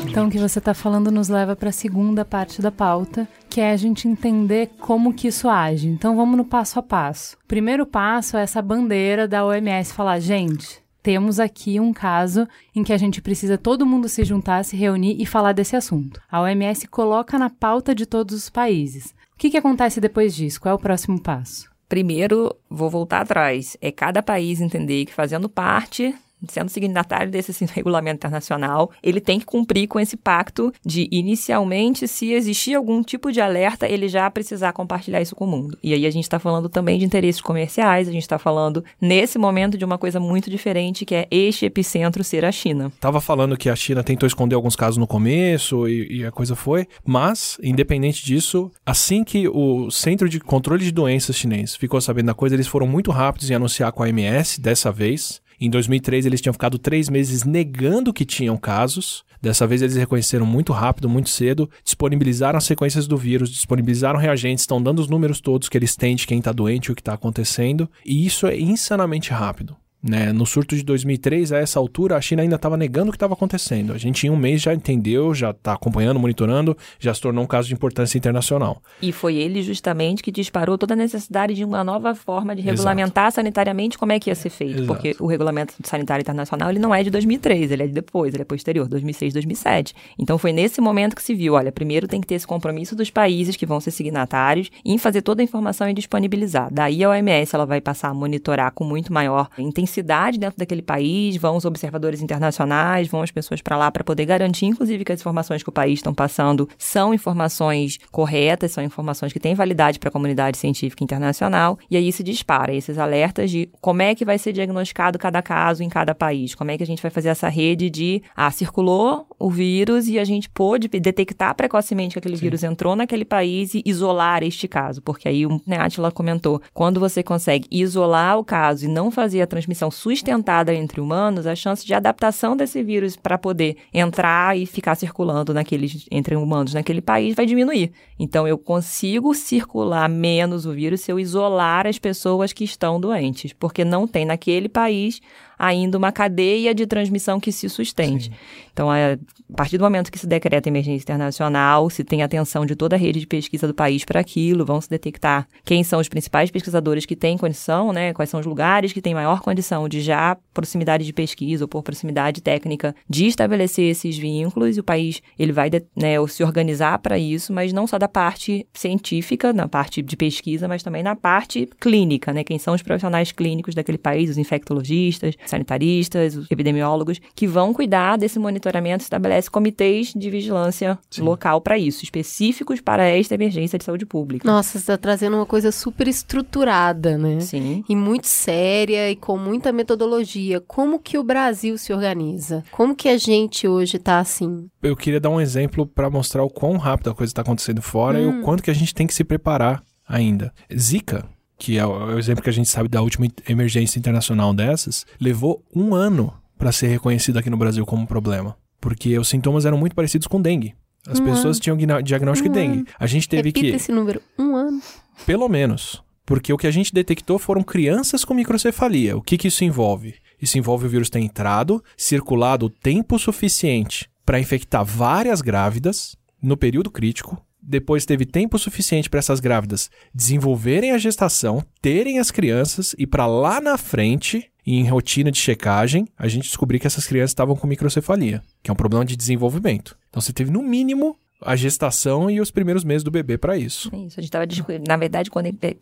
[0.09, 3.61] Então, o que você está falando nos leva para a segunda parte da pauta, que
[3.63, 5.89] é a gente entender como que isso age.
[5.89, 7.39] Então, vamos no passo a passo.
[7.43, 12.85] O primeiro passo é essa bandeira da OMS falar, gente, temos aqui um caso em
[12.85, 16.21] que a gente precisa todo mundo se juntar, se reunir e falar desse assunto.
[16.31, 19.15] A OMS coloca na pauta de todos os países.
[19.33, 20.61] O que, que acontece depois disso?
[20.61, 21.71] Qual é o próximo passo?
[21.89, 23.75] Primeiro, vou voltar atrás.
[23.81, 26.15] É cada país entender que fazendo parte
[26.49, 32.07] sendo signatário desse assim, regulamento internacional, ele tem que cumprir com esse pacto de, inicialmente,
[32.07, 35.79] se existir algum tipo de alerta, ele já precisar compartilhar isso com o mundo.
[35.83, 39.39] E aí a gente está falando também de interesses comerciais, a gente está falando, nesse
[39.39, 42.93] momento, de uma coisa muito diferente, que é este epicentro ser a China.
[43.01, 46.55] Tava falando que a China tentou esconder alguns casos no começo e, e a coisa
[46.55, 52.27] foi, mas, independente disso, assim que o Centro de Controle de Doenças chinês ficou sabendo
[52.27, 56.27] da coisa, eles foram muito rápidos em anunciar com a MS, dessa vez, em 2003,
[56.27, 59.25] eles tinham ficado três meses negando que tinham casos.
[59.41, 64.63] Dessa vez, eles reconheceram muito rápido, muito cedo, disponibilizaram as sequências do vírus, disponibilizaram reagentes,
[64.63, 67.15] estão dando os números todos que eles têm de quem está doente o que está
[67.15, 67.89] acontecendo.
[68.05, 69.77] E isso é insanamente rápido.
[70.03, 70.33] Né?
[70.33, 73.35] No surto de 2003, a essa altura, a China ainda estava negando o que estava
[73.35, 73.93] acontecendo.
[73.93, 77.47] A gente em um mês já entendeu, já está acompanhando, monitorando, já se tornou um
[77.47, 78.81] caso de importância internacional.
[79.03, 83.25] E foi ele justamente que disparou toda a necessidade de uma nova forma de regulamentar
[83.25, 83.37] Exato.
[83.37, 84.83] sanitariamente como é que ia ser feito.
[84.83, 84.87] Exato.
[84.87, 88.43] Porque o regulamento sanitário internacional ele não é de 2003, ele é de depois, ele
[88.43, 89.95] é posterior, 2006, 2007.
[90.19, 93.11] Então foi nesse momento que se viu, olha, primeiro tem que ter esse compromisso dos
[93.11, 96.69] países que vão ser signatários em fazer toda a informação e disponibilizar.
[96.73, 100.83] Daí a OMS ela vai passar a monitorar com muito maior intensidade cidade dentro daquele
[100.83, 105.13] país, vão os observadores internacionais, vão as pessoas para lá para poder garantir, inclusive, que
[105.13, 109.99] as informações que o país estão passando são informações corretas, são informações que têm validade
[109.99, 111.79] para a comunidade científica internacional.
[111.91, 115.83] E aí se dispara esses alertas de como é que vai ser diagnosticado cada caso
[115.83, 119.27] em cada país, como é que a gente vai fazer essa rede de, ah, circulou
[119.39, 122.43] o vírus e a gente pôde detectar precocemente que aquele Sim.
[122.43, 126.99] vírus entrou naquele país e isolar este caso, porque aí o né, Atila comentou, quando
[126.99, 131.55] você consegue isolar o caso e não fazer a transmissão transmissão sustentada entre humanos, a
[131.55, 137.03] chance de adaptação desse vírus para poder entrar e ficar circulando naqueles, entre humanos naquele
[137.03, 137.93] país vai diminuir.
[138.19, 143.53] Então, eu consigo circular menos o vírus se eu isolar as pessoas que estão doentes,
[143.53, 145.21] porque não tem naquele país
[145.59, 148.27] ainda uma cadeia de transmissão que se sustente.
[148.27, 148.37] Sim.
[148.73, 149.19] Então, é,
[149.53, 152.99] a partir do momento que se decreta emergência internacional, se tem atenção de toda a
[152.99, 157.07] rede de pesquisa do país para aquilo, vão se detectar quem são os principais pesquisadores
[157.07, 161.05] que têm condição, né, quais são os lugares que têm maior condição de já proximidade
[161.05, 164.77] de pesquisa ou por proximidade técnica de estabelecer esses vínculos.
[164.77, 168.67] E o país ele vai né, se organizar para isso, mas não só da parte
[168.75, 173.31] científica, na parte de pesquisa, mas também na parte clínica, né, quem são os profissionais
[173.31, 179.05] clínicos daquele país, os infectologistas, sanitaristas, os epidemiólogos, que vão cuidar desse monitoramento,
[179.37, 181.23] estabelece comitês de vigilância Sim.
[181.23, 184.51] local para isso, específicos para esta emergência de saúde pública.
[184.51, 187.41] Nossa, você está trazendo uma coisa super estruturada, né?
[187.41, 187.85] Sim.
[187.89, 190.61] E muito séria e com muita metodologia.
[190.61, 192.65] Como que o Brasil se organiza?
[192.73, 194.69] Como que a gente hoje está assim?
[194.83, 198.19] Eu queria dar um exemplo para mostrar o quão rápido a coisa está acontecendo fora
[198.19, 198.23] hum.
[198.23, 198.43] e o hum.
[198.43, 200.53] quanto que a gente tem que se preparar ainda.
[200.75, 201.25] Zika
[201.59, 205.95] que é o exemplo que a gente sabe da última emergência internacional dessas, levou um
[205.95, 208.55] ano para ser reconhecido aqui no Brasil como um problema.
[208.87, 210.73] Porque os sintomas eram muito parecidos com dengue.
[211.09, 211.61] As um pessoas ano.
[211.61, 212.85] tinham diagnóstico um de dengue.
[212.97, 213.75] A gente teve Repita que.
[213.75, 214.23] esse número.
[214.39, 214.81] Um ano.
[215.27, 216.01] Pelo menos.
[216.25, 219.17] Porque o que a gente detectou foram crianças com microcefalia.
[219.17, 220.15] O que, que isso envolve?
[220.41, 226.57] Isso envolve o vírus ter entrado, circulado o tempo suficiente para infectar várias grávidas no
[226.57, 232.95] período crítico, depois teve tempo suficiente para essas grávidas desenvolverem a gestação, terem as crianças
[232.97, 237.31] e para lá na frente, em rotina de checagem, a gente descobrir que essas crianças
[237.31, 239.97] estavam com microcefalia, que é um problema de desenvolvimento.
[240.09, 243.91] Então você teve no mínimo a gestação e os primeiros meses do bebê para isso.
[243.93, 244.19] É isso.
[244.19, 244.47] A gente estava,
[244.89, 245.31] na verdade,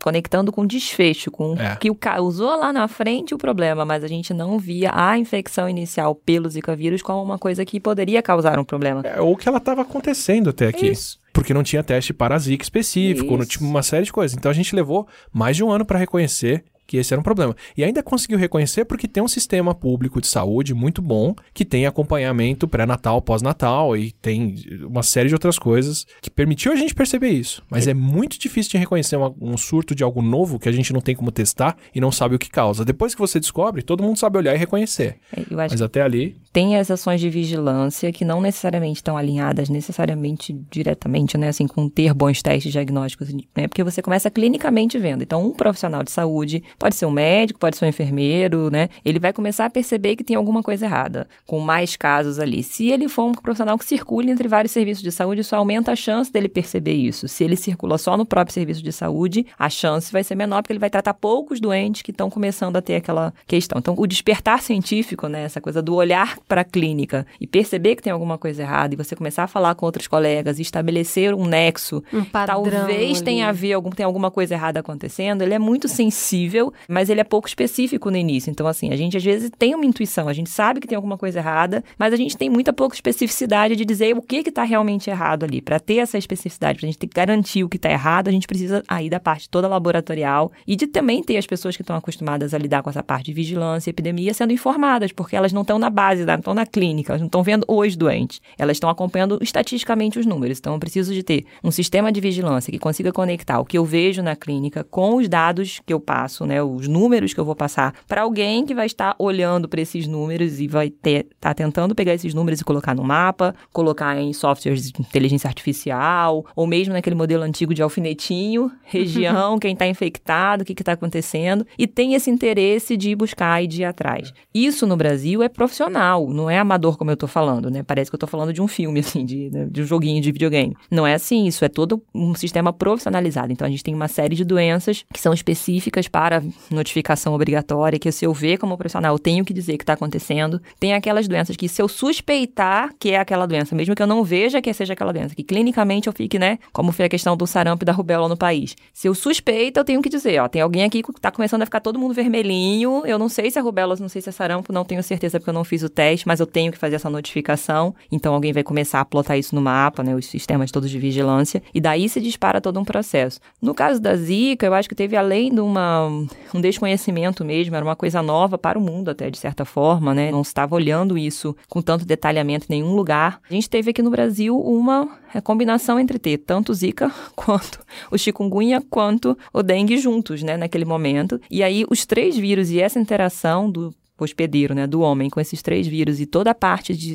[0.03, 1.77] conectando com desfecho, com é.
[1.77, 5.69] que o causou lá na frente o problema, mas a gente não via a infecção
[5.69, 9.03] inicial pelo Zika vírus como uma coisa que poderia causar um problema.
[9.05, 10.89] É, ou que ela estava acontecendo até aqui.
[10.89, 14.37] Isso porque não tinha teste para Zika específico, não tinha uma série de coisas.
[14.37, 17.55] Então a gente levou mais de um ano para reconhecer que esse era um problema.
[17.77, 21.87] E ainda conseguiu reconhecer porque tem um sistema público de saúde muito bom, que tem
[21.87, 27.31] acompanhamento pré-natal, pós-natal e tem uma série de outras coisas que permitiu a gente perceber
[27.31, 27.63] isso.
[27.71, 30.93] Mas é muito difícil de reconhecer uma, um surto de algo novo que a gente
[30.93, 32.85] não tem como testar e não sabe o que causa.
[32.85, 35.19] Depois que você descobre, todo mundo sabe olhar e reconhecer.
[35.37, 36.37] É, Mas até ali.
[36.55, 41.89] Tem as ações de vigilância que não necessariamente estão alinhadas necessariamente diretamente, né, assim, com
[41.89, 45.23] ter bons testes diagnósticos, né, porque você começa clinicamente vendo.
[45.23, 49.19] Então, um profissional de saúde, pode ser um médico, pode ser um enfermeiro, né, ele
[49.19, 52.63] vai começar a perceber que tem alguma coisa errada, com mais casos ali.
[52.63, 55.97] Se ele for um profissional que circule entre vários serviços de saúde, isso aumenta a
[55.97, 57.27] chance dele perceber isso.
[57.27, 60.73] Se ele circula só no próprio serviço de saúde, a chance vai ser menor, porque
[60.73, 63.81] ele vai tratar poucos doentes que estão começando a ter aquela questão.
[63.81, 68.03] Então, o despertar científico, né, essa coisa do olhar para a clínica e perceber que
[68.03, 71.47] tem alguma coisa errada e você começar a falar com outros colegas e estabelecer um
[71.47, 73.25] nexo, um padrão talvez ali.
[73.25, 75.43] tenha a ver algum tem alguma coisa errada acontecendo.
[75.43, 78.51] Ele é muito sensível, mas ele é pouco específico no início.
[78.51, 81.17] Então, assim, a gente às vezes tem uma intuição, a gente sabe que tem alguma
[81.17, 84.65] coisa errada, mas a gente tem muita pouca especificidade de dizer o que que está
[84.65, 85.61] realmente errado ali.
[85.61, 88.33] Para ter essa especificidade, para a gente ter que garantir o que está errado, a
[88.33, 91.97] gente precisa aí da parte toda laboratorial e de também ter as pessoas que estão
[91.97, 95.63] acostumadas a lidar com essa parte de vigilância e epidemia sendo informadas, porque elas não
[95.63, 98.41] estão na base, não estão na clínica, elas não estão vendo os doentes.
[98.59, 100.59] Elas estão acompanhando estatisticamente os números.
[100.59, 103.85] Então, eu preciso de ter um sistema de vigilância que consiga conectar o que eu
[103.85, 107.55] vejo na clínica com os dados que eu passo, né, os números que eu vou
[107.55, 111.95] passar para alguém que vai estar olhando para esses números e vai estar tá tentando
[111.95, 116.93] pegar esses números e colocar no mapa, colocar em softwares de inteligência artificial, ou mesmo
[116.93, 122.15] naquele modelo antigo de alfinetinho, região, quem está infectado, o que está acontecendo, e tem
[122.15, 124.33] esse interesse de ir buscar e de ir atrás.
[124.55, 127.83] Isso no Brasil é profissional, não é amador como eu estou falando, né?
[127.83, 130.31] Parece que eu estou falando de um filme, assim, de, né, de um joguinho de
[130.33, 130.77] videogame.
[130.91, 133.53] Não é assim, isso é todo um sistema profissionalizado.
[133.53, 138.11] Então a gente tem uma série de doenças que são específicas para notificação obrigatória, que
[138.13, 140.61] se eu ver como profissional, eu tenho que dizer que está acontecendo.
[140.79, 144.25] Tem aquelas doenças que se eu suspeitar que é aquela doença, mesmo que eu não
[144.25, 147.47] veja que seja aquela doença, que clinicamente eu fique, né, como foi a questão do
[147.47, 148.77] sarampo e da rubéola no país.
[148.93, 151.65] Se eu suspeito, eu tenho que dizer, ó, tem alguém aqui que está começando a
[151.65, 154.73] ficar todo mundo vermelhinho, eu não sei se é rubéola, não sei se é sarampo,
[154.73, 157.11] não tenho certeza porque eu não fiz o teste, mas eu tenho que fazer essa
[157.11, 157.95] notificação.
[158.13, 161.63] Então alguém vai começar a plotar isso no mapa, né, os sistemas todos de vigilância,
[161.73, 163.41] e daí se dispara todo um processo.
[163.61, 166.07] No caso da Zika, eu acho que teve além de uma,
[166.55, 170.31] um desconhecimento mesmo, era uma coisa nova para o mundo até, de certa forma, né?
[170.31, 173.41] Não estava olhando isso com tanto detalhamento em nenhum lugar.
[173.49, 175.09] A gente teve aqui no Brasil uma
[175.43, 181.41] combinação entre ter tanto Zika quanto o chikungunya quanto o dengue juntos, né, naquele momento.
[181.51, 185.61] E aí os três vírus e essa interação do hospedeiro, né, do homem com esses
[185.61, 187.15] três vírus e toda a parte de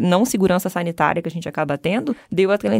[0.00, 2.74] não segurança sanitária que a gente acaba tendo, deu aquela,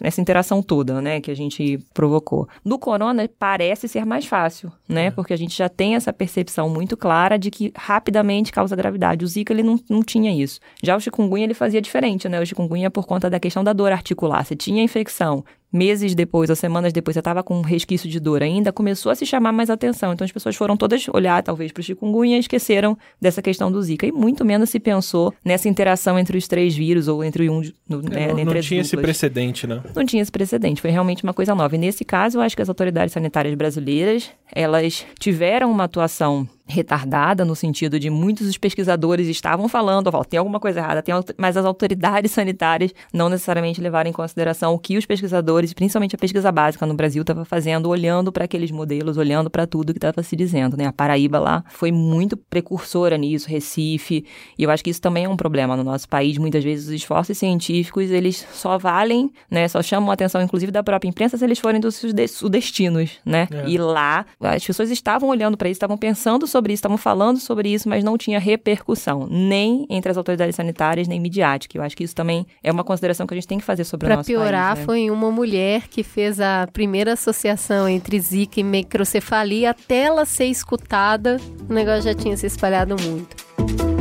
[0.00, 2.48] essa interação toda, né, que a gente provocou.
[2.64, 6.96] No corona parece ser mais fácil, né, porque a gente já tem essa percepção muito
[6.96, 9.24] clara de que rapidamente causa gravidade.
[9.24, 10.60] O Zika ele não, não tinha isso.
[10.82, 13.90] Já o chikungunya ele fazia diferente, né, o chikungunya por conta da questão da dor
[13.90, 14.44] articular.
[14.44, 18.42] Você tinha infecção, meses depois ou semanas depois você estava com um resquício de dor
[18.42, 20.12] ainda, começou a se chamar mais atenção.
[20.12, 23.82] Então as pessoas foram todas olhar talvez para o chikungunya e esqueceram dessa questão do
[23.82, 24.06] Zika.
[24.06, 27.62] E muito menos se pensou nessa interação entre os três vírus ou entre um.
[27.88, 29.82] No, né, não, não tinha esse precedente, né?
[29.94, 31.74] Não tinha esse precedente, foi realmente uma coisa nova.
[31.74, 37.44] E nesse caso, eu acho que as autoridades sanitárias brasileiras, elas tiveram uma atuação retardada
[37.44, 41.56] no sentido de muitos dos pesquisadores estavam falando, ó, tem alguma coisa errada, tem, mas
[41.56, 46.50] as autoridades sanitárias não necessariamente levaram em consideração o que os pesquisadores, principalmente a pesquisa
[46.50, 50.34] básica no Brasil, estava fazendo, olhando para aqueles modelos, olhando para tudo que estava se
[50.34, 50.86] dizendo, né?
[50.86, 54.24] A Paraíba lá foi muito precursora nisso, Recife,
[54.58, 56.36] e eu acho que isso também é um problema no nosso país.
[56.36, 59.68] Muitas vezes os esforços científicos, eles só valem, né?
[59.68, 63.46] Só chamam a atenção, inclusive, da própria imprensa se eles forem dos sude- sudestinos, né?
[63.52, 63.68] É.
[63.68, 67.68] E lá, as pessoas estavam olhando para isso, estavam pensando sobre isso, estavam falando sobre
[67.72, 71.76] isso, mas não tinha repercussão, nem entre as autoridades sanitárias, nem midiática.
[71.76, 74.06] Eu acho que isso também é uma consideração que a gente tem que fazer sobre
[74.06, 74.78] o Pra nosso piorar, país.
[74.80, 74.84] né?
[74.84, 79.70] foi uma mulher que fez a primeira associação entre Zika e microcefalia.
[79.70, 81.38] Até ela ser escutada,
[81.68, 83.95] o negócio já tinha se espalhado muito.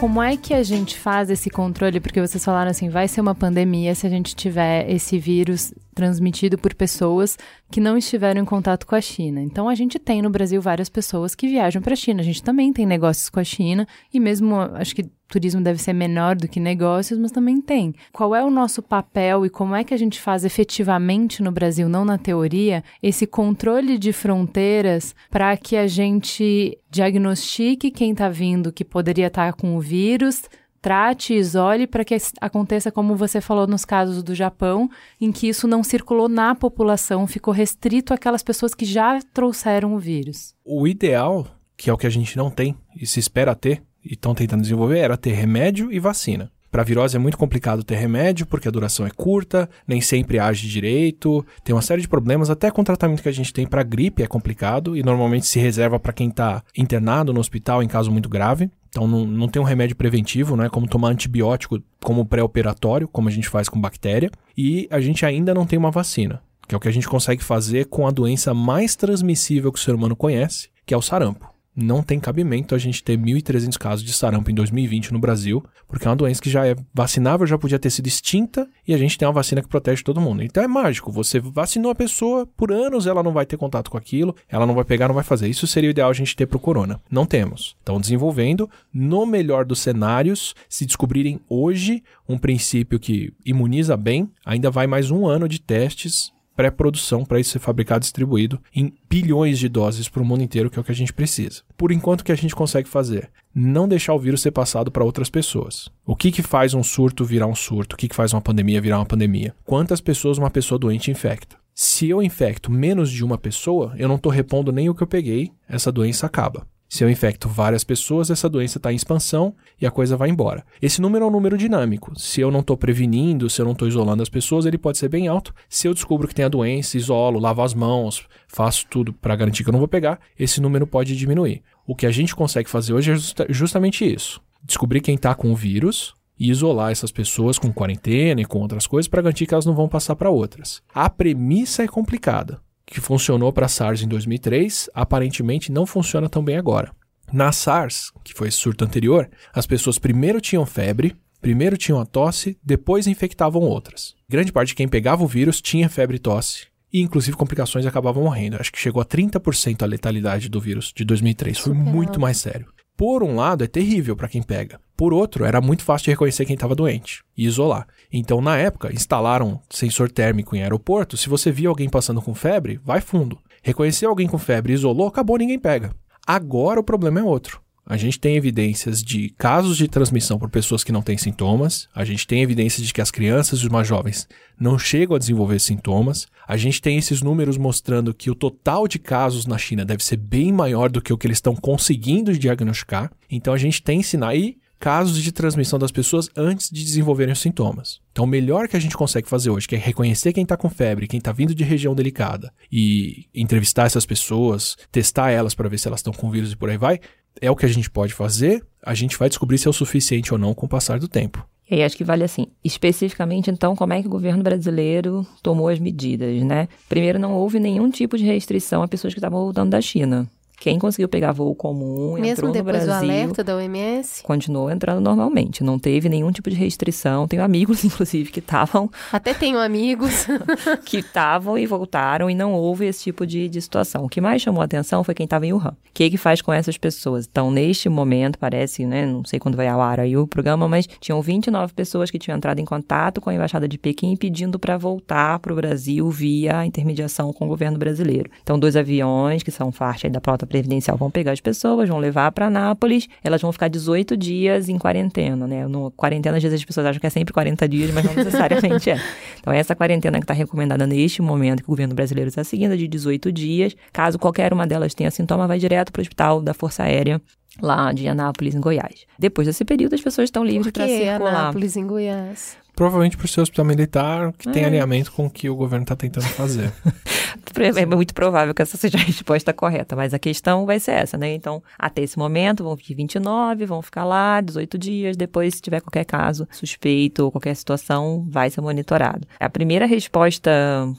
[0.00, 2.00] Como é que a gente faz esse controle?
[2.00, 6.56] Porque vocês falaram assim, vai ser uma pandemia se a gente tiver esse vírus transmitido
[6.56, 7.36] por pessoas
[7.70, 9.42] que não estiveram em contato com a China.
[9.42, 12.22] Então a gente tem no Brasil várias pessoas que viajam para a China.
[12.22, 15.92] A gente também tem negócios com a China e mesmo acho que turismo deve ser
[15.92, 17.94] menor do que negócios, mas também tem.
[18.12, 21.88] Qual é o nosso papel e como é que a gente faz efetivamente no Brasil,
[21.88, 28.72] não na teoria, esse controle de fronteiras para que a gente diagnostique quem está vindo
[28.72, 30.42] que poderia estar com o vírus,
[30.82, 35.68] trate, isole para que aconteça como você falou nos casos do Japão, em que isso
[35.68, 40.54] não circulou na população, ficou restrito àquelas pessoas que já trouxeram o vírus.
[40.64, 44.14] O ideal, que é o que a gente não tem e se espera ter, e
[44.14, 46.50] estão tentando desenvolver, era ter remédio e vacina.
[46.70, 50.68] Para virose é muito complicado ter remédio, porque a duração é curta, nem sempre age
[50.68, 53.82] direito, tem uma série de problemas, até com o tratamento que a gente tem para
[53.82, 58.12] gripe é complicado e normalmente se reserva para quem está internado no hospital em caso
[58.12, 58.70] muito grave.
[58.88, 63.28] Então não, não tem um remédio preventivo, não é como tomar antibiótico como pré-operatório, como
[63.28, 66.78] a gente faz com bactéria, e a gente ainda não tem uma vacina, que é
[66.78, 70.14] o que a gente consegue fazer com a doença mais transmissível que o ser humano
[70.14, 74.50] conhece, que é o sarampo não tem cabimento a gente ter 1.300 casos de sarampo
[74.50, 77.90] em 2020 no Brasil, porque é uma doença que já é vacinável, já podia ter
[77.90, 80.42] sido extinta e a gente tem uma vacina que protege todo mundo.
[80.42, 83.96] Então é mágico, você vacinou a pessoa, por anos ela não vai ter contato com
[83.96, 85.48] aquilo, ela não vai pegar, não vai fazer.
[85.48, 87.00] Isso seria o ideal a gente ter pro corona.
[87.10, 87.76] Não temos.
[87.78, 94.70] Estão desenvolvendo, no melhor dos cenários, se descobrirem hoje um princípio que imuniza bem, ainda
[94.70, 99.58] vai mais um ano de testes pré-produção para isso ser fabricado e distribuído em bilhões
[99.58, 101.62] de doses para o mundo inteiro, que é o que a gente precisa.
[101.74, 103.30] Por enquanto, o que a gente consegue fazer?
[103.54, 105.88] Não deixar o vírus ser passado para outras pessoas.
[106.04, 107.94] O que, que faz um surto virar um surto?
[107.94, 109.54] O que, que faz uma pandemia virar uma pandemia?
[109.64, 111.56] Quantas pessoas uma pessoa doente infecta?
[111.74, 115.06] Se eu infecto menos de uma pessoa, eu não estou repondo nem o que eu
[115.06, 116.66] peguei, essa doença acaba.
[116.90, 120.66] Se eu infecto várias pessoas, essa doença está em expansão e a coisa vai embora.
[120.82, 122.18] Esse número é um número dinâmico.
[122.18, 125.08] Se eu não estou prevenindo, se eu não estou isolando as pessoas, ele pode ser
[125.08, 125.54] bem alto.
[125.68, 129.62] Se eu descubro que tem a doença, isolo, lavo as mãos, faço tudo para garantir
[129.62, 131.62] que eu não vou pegar, esse número pode diminuir.
[131.86, 135.56] O que a gente consegue fazer hoje é justamente isso: descobrir quem está com o
[135.56, 139.66] vírus, e isolar essas pessoas com quarentena e com outras coisas para garantir que elas
[139.66, 140.82] não vão passar para outras.
[140.92, 142.60] A premissa é complicada
[142.90, 146.92] que funcionou para a SARS em 2003, aparentemente não funciona tão bem agora.
[147.32, 152.04] Na SARS, que foi esse surto anterior, as pessoas primeiro tinham febre, primeiro tinham a
[152.04, 154.16] tosse, depois infectavam outras.
[154.28, 158.24] Grande parte de quem pegava o vírus tinha febre e tosse, e inclusive complicações acabavam
[158.24, 158.56] morrendo.
[158.58, 161.58] Acho que chegou a 30% a letalidade do vírus de 2003.
[161.58, 162.66] Foi muito mais sério
[163.00, 164.78] por um lado, é terrível para quem pega.
[164.94, 167.88] Por outro, era muito fácil de reconhecer quem estava doente e isolar.
[168.12, 171.16] Então, na época, instalaram sensor térmico em aeroporto.
[171.16, 173.38] Se você via alguém passando com febre, vai fundo.
[173.62, 175.92] Reconhecer alguém com febre isolou, acabou, ninguém pega.
[176.26, 177.60] Agora o problema é outro.
[177.90, 181.88] A gente tem evidências de casos de transmissão por pessoas que não têm sintomas.
[181.92, 184.28] A gente tem evidências de que as crianças e os mais jovens
[184.60, 186.28] não chegam a desenvolver sintomas.
[186.46, 190.18] A gente tem esses números mostrando que o total de casos na China deve ser
[190.18, 193.10] bem maior do que o que eles estão conseguindo diagnosticar.
[193.28, 197.38] Então a gente tem sinais e casos de transmissão das pessoas antes de desenvolverem os
[197.38, 198.00] sintomas.
[198.10, 200.70] Então, o melhor que a gente consegue fazer hoje, que é reconhecer quem está com
[200.70, 205.78] febre, quem está vindo de região delicada e entrevistar essas pessoas, testar elas para ver
[205.78, 206.98] se elas estão com vírus e por aí vai,
[207.40, 210.32] é o que a gente pode fazer, a gente vai descobrir se é o suficiente
[210.32, 211.46] ou não com o passar do tempo.
[211.70, 215.68] E aí acho que vale assim, especificamente então, como é que o governo brasileiro tomou
[215.68, 216.68] as medidas, né?
[216.88, 220.28] Primeiro, não houve nenhum tipo de restrição a pessoas que estavam voltando da China.
[220.60, 222.90] Quem conseguiu pegar voo comum Mesmo entrou no Brasil.
[222.90, 224.22] Mesmo depois do alerta da OMS?
[224.22, 225.64] Continuou entrando normalmente.
[225.64, 227.26] Não teve nenhum tipo de restrição.
[227.26, 228.90] Tenho amigos, inclusive, que estavam...
[229.10, 230.26] Até tenho amigos.
[230.84, 234.04] que estavam e voltaram e não houve esse tipo de, de situação.
[234.04, 235.70] O que mais chamou a atenção foi quem estava em Wuhan.
[235.70, 237.26] O que, que faz com essas pessoas?
[237.30, 239.06] Então, neste momento, parece, né?
[239.06, 242.36] Não sei quando vai ao ar aí o programa, mas tinham 29 pessoas que tinham
[242.36, 246.66] entrado em contato com a Embaixada de Pequim pedindo para voltar para o Brasil via
[246.66, 248.30] intermediação com o governo brasileiro.
[248.42, 252.30] Então, dois aviões que são parte da frota previdencial vão pegar as pessoas, vão levar
[252.32, 255.66] para Nápoles, elas vão ficar 18 dias em quarentena, né?
[255.66, 258.90] No quarentena, às vezes as pessoas acham que é sempre 40 dias, mas não necessariamente
[258.90, 259.00] é.
[259.40, 262.76] Então, essa quarentena que está recomendada neste momento, que o governo brasileiro está seguindo, é
[262.76, 263.74] de 18 dias.
[263.90, 267.22] Caso qualquer uma delas tenha sintoma, vai direto para o hospital da Força Aérea
[267.60, 269.06] lá de Anápolis, em Goiás.
[269.18, 271.34] Depois desse período, as pessoas estão livres para circular.
[271.34, 272.56] Anápolis, em Goiás?
[272.80, 274.52] Provavelmente por ser hospital militar, que é.
[274.52, 276.72] tem alinhamento com o que o governo está tentando fazer.
[277.76, 281.18] é muito provável que essa seja a resposta correta, mas a questão vai ser essa,
[281.18, 281.34] né?
[281.34, 285.82] Então, até esse momento, vão vir 29, vão ficar lá 18 dias, depois, se tiver
[285.82, 289.28] qualquer caso suspeito ou qualquer situação, vai ser monitorado.
[289.38, 290.50] A primeira resposta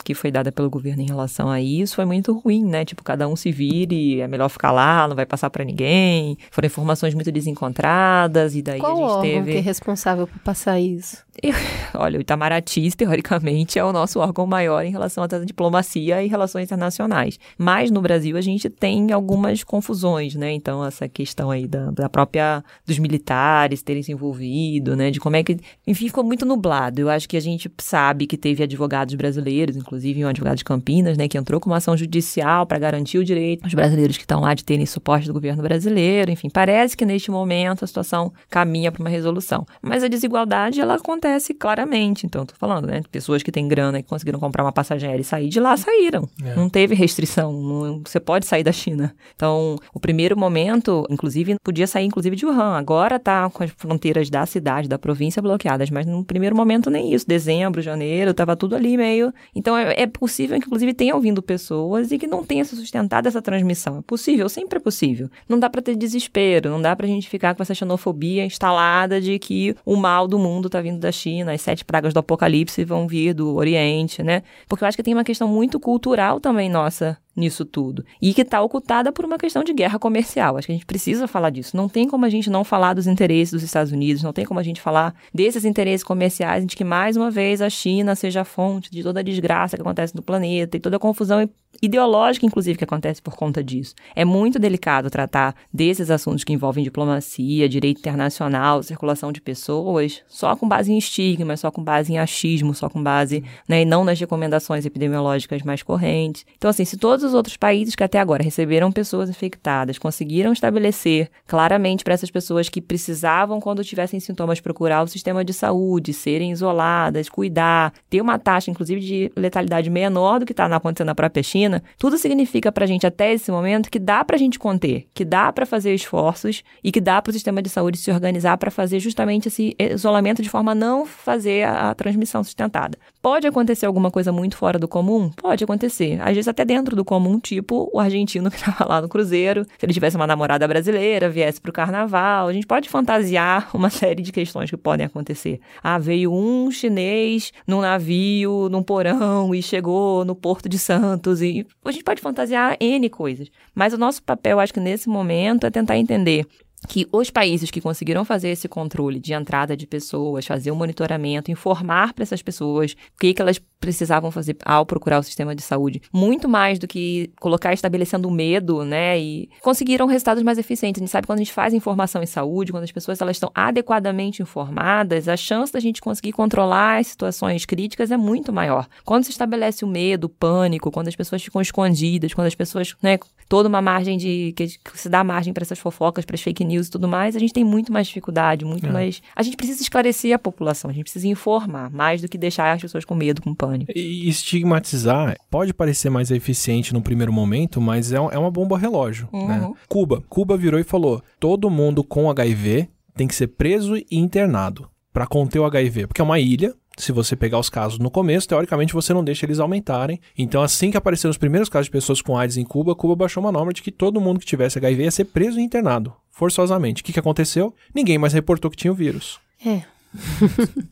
[0.03, 2.85] que foi dada pelo governo em relação a isso foi muito ruim, né?
[2.85, 6.37] Tipo, cada um se vire, é melhor ficar lá, não vai passar para ninguém.
[6.51, 9.51] Foram informações muito desencontradas e daí Qual a gente teve...
[9.53, 11.30] que é responsável por passar isso?
[11.95, 16.65] olha, o Itamaraty, teoricamente, é o nosso órgão maior em relação à diplomacia e relações
[16.65, 17.39] internacionais.
[17.57, 20.51] Mas no Brasil a gente tem algumas confusões, né?
[20.51, 25.09] Então, essa questão aí da, da própria dos militares terem se envolvido, né?
[25.09, 25.57] De como é que.
[25.87, 26.99] Enfim, ficou muito nublado.
[26.99, 31.17] Eu acho que a gente sabe que teve advogados brasileiros, inclusive um advogado de Campinas,
[31.17, 31.29] né?
[31.29, 34.53] Que entrou com uma ação judicial para garantir o direito aos brasileiros que estão lá
[34.53, 36.29] de terem suporte do governo brasileiro.
[36.29, 39.65] Enfim, parece que neste momento a situação caminha para uma resolução.
[39.81, 41.20] Mas a desigualdade, ela acontece
[41.59, 42.25] claramente.
[42.25, 43.01] Então, tô falando, né?
[43.11, 46.27] Pessoas que têm grana e conseguiram comprar uma passagem aérea e sair de lá, saíram.
[46.43, 46.55] É.
[46.55, 47.53] Não teve restrição.
[47.53, 49.15] Não, você pode sair da China.
[49.35, 52.77] Então, o primeiro momento, inclusive, podia sair inclusive de Wuhan.
[52.77, 57.13] Agora tá com as fronteiras da cidade, da província bloqueadas, mas no primeiro momento nem
[57.13, 57.27] isso.
[57.27, 59.33] Dezembro, janeiro, tava tudo ali meio.
[59.55, 63.27] Então, é, é possível que, inclusive, tenha ouvindo pessoas e que não tenha se sustentado
[63.27, 63.99] essa transmissão.
[63.99, 65.29] É possível, sempre é possível.
[65.47, 69.37] Não dá para ter desespero, não dá pra gente ficar com essa xenofobia instalada de
[69.39, 73.07] que o mal do mundo tá vindo da China, as sete pragas do apocalipse vão
[73.07, 74.43] vir do Oriente, né?
[74.67, 78.03] Porque eu acho que tem uma questão muito cultural também nossa nisso tudo.
[78.21, 80.57] E que está ocultada por uma questão de guerra comercial.
[80.57, 81.75] Acho que a gente precisa falar disso.
[81.77, 84.59] Não tem como a gente não falar dos interesses dos Estados Unidos, não tem como
[84.59, 88.45] a gente falar desses interesses comerciais de que, mais uma vez, a China seja a
[88.45, 91.49] fonte de toda a desgraça que acontece no planeta e toda a confusão
[91.81, 93.95] ideológica, inclusive, que acontece por conta disso.
[94.15, 100.55] É muito delicado tratar desses assuntos que envolvem diplomacia, direito internacional, circulação de pessoas, só
[100.55, 104.03] com base em estigma, só com base em achismo, só com base, né, e não
[104.03, 106.45] nas recomendações epidemiológicas mais correntes.
[106.57, 111.29] Então, assim, se todos os outros países que até agora receberam pessoas infectadas conseguiram estabelecer
[111.47, 116.51] claramente para essas pessoas que precisavam, quando tivessem sintomas, procurar o sistema de saúde, serem
[116.51, 121.43] isoladas, cuidar, ter uma taxa, inclusive, de letalidade menor do que está acontecendo na própria
[121.43, 125.07] China, tudo significa para a gente até esse momento que dá para a gente conter,
[125.13, 128.57] que dá para fazer esforços e que dá para o sistema de saúde se organizar
[128.57, 132.97] para fazer justamente esse isolamento de forma a não fazer a, a transmissão sustentada.
[133.21, 135.29] Pode acontecer alguma coisa muito fora do comum?
[135.29, 136.19] Pode acontecer.
[136.21, 139.85] Às vezes até dentro do comum, tipo o argentino que estava lá no cruzeiro, se
[139.85, 144.21] ele tivesse uma namorada brasileira, viesse para o carnaval, a gente pode fantasiar uma série
[144.21, 145.59] de questões que podem acontecer.
[145.83, 151.67] Ah, veio um chinês num navio, num porão e chegou no Porto de Santos e
[151.83, 153.49] a gente pode fantasiar N coisas.
[153.75, 156.47] Mas o nosso papel, acho que nesse momento, é tentar entender
[156.87, 160.77] que os países que conseguiram fazer esse controle de entrada de pessoas, fazer o um
[160.77, 165.55] monitoramento, informar para essas pessoas o que, que elas precisavam fazer ao procurar o sistema
[165.55, 169.19] de saúde, muito mais do que colocar estabelecendo medo, né?
[169.19, 171.01] E conseguiram resultados mais eficientes.
[171.01, 173.51] A gente sabe quando a gente faz informação em saúde, quando as pessoas elas estão
[173.55, 178.87] adequadamente informadas, a chance da gente conseguir controlar as situações críticas é muito maior.
[179.03, 182.95] Quando se estabelece o medo, o pânico, quando as pessoas ficam escondidas, quando as pessoas,
[183.01, 183.17] né,
[183.49, 186.87] toda uma margem de que se dá margem para essas fofocas, para as fake news
[186.87, 188.91] e tudo mais, a gente tem muito mais dificuldade, muito é.
[188.91, 189.21] mais.
[189.35, 192.81] A gente precisa esclarecer a população, a gente precisa informar mais do que deixar as
[192.81, 193.70] pessoas com medo, com pânico.
[193.95, 199.27] E estigmatizar pode parecer mais eficiente no primeiro momento, mas é, é uma bomba relógio,
[199.31, 199.47] uhum.
[199.47, 199.73] né?
[199.87, 204.89] Cuba, Cuba virou e falou: todo mundo com HIV tem que ser preso e internado
[205.13, 208.47] para conter o HIV, porque é uma ilha, se você pegar os casos no começo,
[208.47, 210.19] teoricamente você não deixa eles aumentarem.
[210.37, 213.43] Então, assim que apareceram os primeiros casos de pessoas com AIDS em Cuba, Cuba baixou
[213.43, 217.01] uma norma de que todo mundo que tivesse HIV ia ser preso e internado, forçosamente.
[217.01, 217.73] O que, que aconteceu?
[217.93, 219.39] Ninguém mais reportou que tinha o vírus.
[219.65, 219.83] É.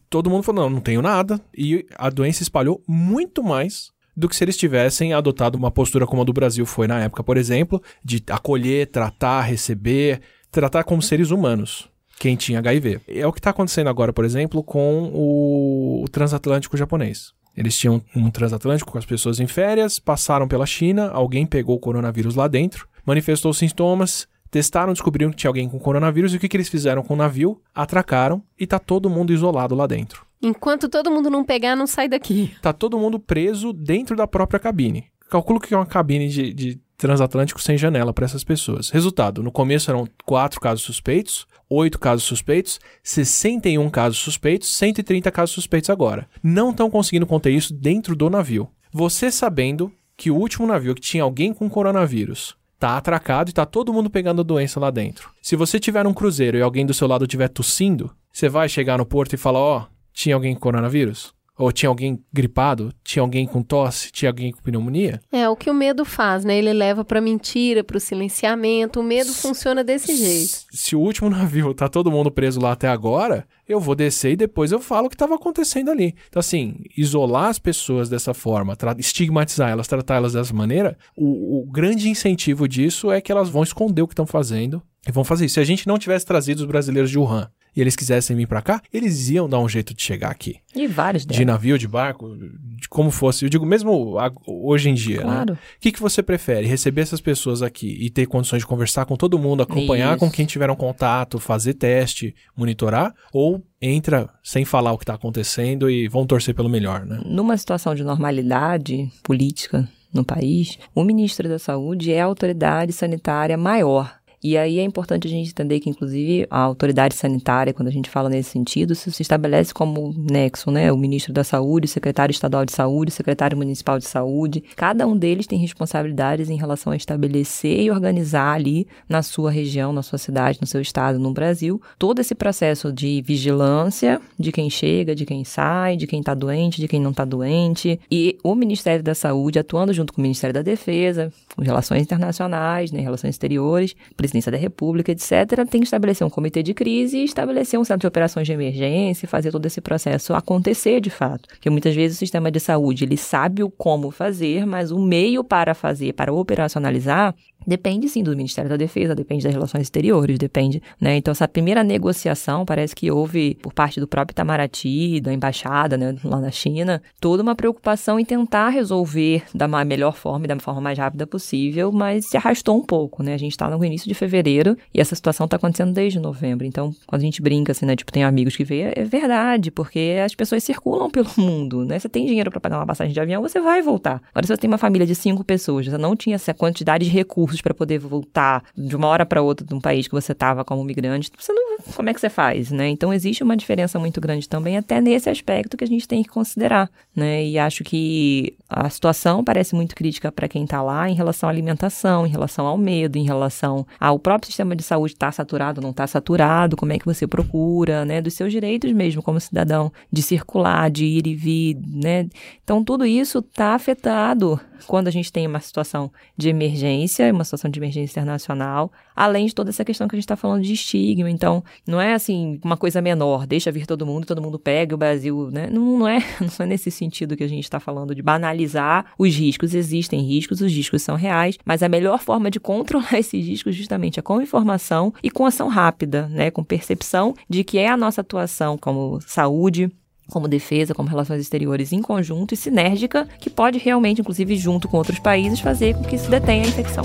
[0.10, 1.40] todo mundo falou: não, não tenho nada.
[1.56, 6.22] E a doença espalhou muito mais do que se eles tivessem adotado uma postura como
[6.22, 11.32] a do Brasil foi na época, por exemplo, de acolher, tratar, receber, tratar como seres
[11.32, 11.90] humanos
[12.20, 13.00] quem tinha HIV.
[13.08, 17.32] É o que está acontecendo agora, por exemplo, com o, transatlântico japonês.
[17.56, 21.80] Eles tinham um transatlântico com as pessoas em férias, passaram pela China, alguém pegou o
[21.80, 26.48] coronavírus lá dentro, manifestou sintomas, testaram, descobriram que tinha alguém com coronavírus e o que,
[26.48, 27.62] que eles fizeram com o navio?
[27.74, 30.26] Atracaram e tá todo mundo isolado lá dentro.
[30.42, 32.54] Enquanto todo mundo não pegar, não sai daqui.
[32.62, 35.06] Tá todo mundo preso dentro da própria cabine.
[35.30, 38.90] Calculo que é uma cabine de, de transatlântico sem janela para essas pessoas.
[38.90, 45.54] Resultado: no começo eram quatro casos suspeitos, 8 casos suspeitos, 61 casos suspeitos, 130 casos
[45.54, 46.28] suspeitos agora.
[46.42, 48.68] Não estão conseguindo conter isso dentro do navio.
[48.92, 53.66] Você sabendo que o último navio que tinha alguém com coronavírus tá atracado e tá
[53.66, 55.30] todo mundo pegando a doença lá dentro.
[55.42, 58.98] Se você tiver um cruzeiro e alguém do seu lado estiver tossindo, você vai chegar
[58.98, 61.34] no porto e falar: Ó, oh, tinha alguém com coronavírus?
[61.60, 62.94] Ou tinha alguém gripado?
[63.04, 64.14] Tinha alguém com tosse?
[64.14, 65.20] Tinha alguém com pneumonia?
[65.30, 66.58] É, o que o medo faz, né?
[66.58, 69.02] Ele leva pra mentira, pro silenciamento.
[69.02, 70.66] O medo S funciona desse jeito.
[70.72, 74.38] Se o último navio tá todo mundo preso lá até agora, eu vou descer e
[74.38, 76.16] depois eu falo o que estava acontecendo ali.
[76.30, 81.66] Então, assim, isolar as pessoas dessa forma, estigmatizar elas, tratar elas dessa maneira, o, o
[81.70, 85.46] grande incentivo disso é que elas vão esconder o que estão fazendo e vão fazer
[85.46, 85.56] isso.
[85.56, 87.50] Se a gente não tivesse trazido os brasileiros de Wuhan,
[87.80, 90.58] e eles quisessem vir para cá, eles iam dar um jeito de chegar aqui.
[90.76, 93.46] E vários De navio, de barco, de como fosse.
[93.46, 95.54] Eu digo mesmo hoje em dia, claro.
[95.54, 95.60] né?
[95.78, 96.68] O que, que você prefere?
[96.68, 100.20] Receber essas pessoas aqui e ter condições de conversar com todo mundo, acompanhar Isso.
[100.20, 103.16] com quem tiveram contato, fazer teste, monitorar?
[103.32, 107.22] Ou entra sem falar o que está acontecendo e vão torcer pelo melhor, né?
[107.26, 113.56] Numa situação de normalidade política no país, o ministro da Saúde é a autoridade sanitária
[113.56, 117.92] maior e aí é importante a gente entender que, inclusive, a autoridade sanitária, quando a
[117.92, 120.92] gente fala nesse sentido, se, estabelece como nexo, né?
[120.92, 124.64] O ministro da Saúde, o secretário estadual de saúde, o secretário municipal de saúde.
[124.76, 129.92] Cada um deles tem responsabilidades em relação a estabelecer e organizar ali na sua região,
[129.92, 134.70] na sua cidade, no seu estado, no Brasil, todo esse processo de vigilância de quem
[134.70, 138.00] chega, de quem sai, de quem está doente, de quem não está doente.
[138.10, 142.92] E o Ministério da Saúde, atuando junto com o Ministério da Defesa, com relações internacionais,
[142.92, 143.96] né, relações exteriores,
[144.30, 148.02] presidência da República, etc., tem que estabelecer um comitê de crise e estabelecer um centro
[148.02, 151.48] de operações de emergência fazer todo esse processo acontecer de fato.
[151.50, 155.44] Porque muitas vezes o sistema de saúde ele sabe o como fazer, mas o meio
[155.44, 157.36] para fazer, para operacionalizar,
[157.68, 161.18] Depende sim do Ministério da Defesa, depende das relações exteriores, depende, né?
[161.18, 166.16] Então essa primeira negociação parece que houve por parte do próprio Itamaraty, da embaixada, né,
[166.24, 170.82] lá na China, toda uma preocupação em tentar resolver da melhor forma e da forma
[170.82, 173.34] mais rápida possível, mas se arrastou um pouco, né?
[173.34, 176.66] A gente está no início de fevereiro e essa situação está acontecendo desde novembro.
[176.66, 180.18] Então, quando a gente brinca assim, né, tipo, tem amigos que veem, é verdade, porque
[180.24, 182.00] as pessoas circulam pelo mundo, né?
[182.00, 184.22] Você tem dinheiro para pagar uma passagem de avião, você vai voltar.
[184.32, 187.12] Agora, se você tem uma família de cinco pessoas, você não tinha essa quantidade de
[187.12, 190.64] recursos para poder voltar de uma hora para outra de um país que você estava
[190.64, 192.90] como migrante, você não, como é que você faz, né?
[192.90, 196.30] Então existe uma diferença muito grande também até nesse aspecto que a gente tem que
[196.30, 197.46] considerar, né?
[197.46, 201.52] E acho que a situação parece muito crítica para quem está lá em relação à
[201.52, 205.92] alimentação, em relação ao medo, em relação ao próprio sistema de saúde está saturado, não
[205.92, 208.22] está saturado, como é que você procura, né?
[208.22, 212.28] Dos seus direitos mesmo como cidadão de circular, de ir e vir, né?
[212.64, 217.70] Então tudo isso está afetado quando a gente tem uma situação de emergência, uma situação
[217.70, 221.30] de emergência internacional, além de toda essa questão que a gente está falando de estigma.
[221.30, 224.98] Então, não é assim uma coisa menor, deixa vir todo mundo, todo mundo pega o
[224.98, 225.68] Brasil, né?
[225.72, 229.36] Não, não, é, não é nesse sentido que a gente está falando de banalizar os
[229.36, 229.74] riscos.
[229.74, 234.20] Existem riscos, os riscos são reais, mas a melhor forma de controlar esses riscos justamente
[234.20, 236.52] é com informação e com ação rápida, né?
[236.52, 239.92] Com percepção de que é a nossa atuação como saúde,
[240.30, 244.98] como defesa, como relações exteriores em conjunto e sinérgica, que pode realmente, inclusive junto com
[244.98, 247.04] outros países, fazer com que se detenha a infecção.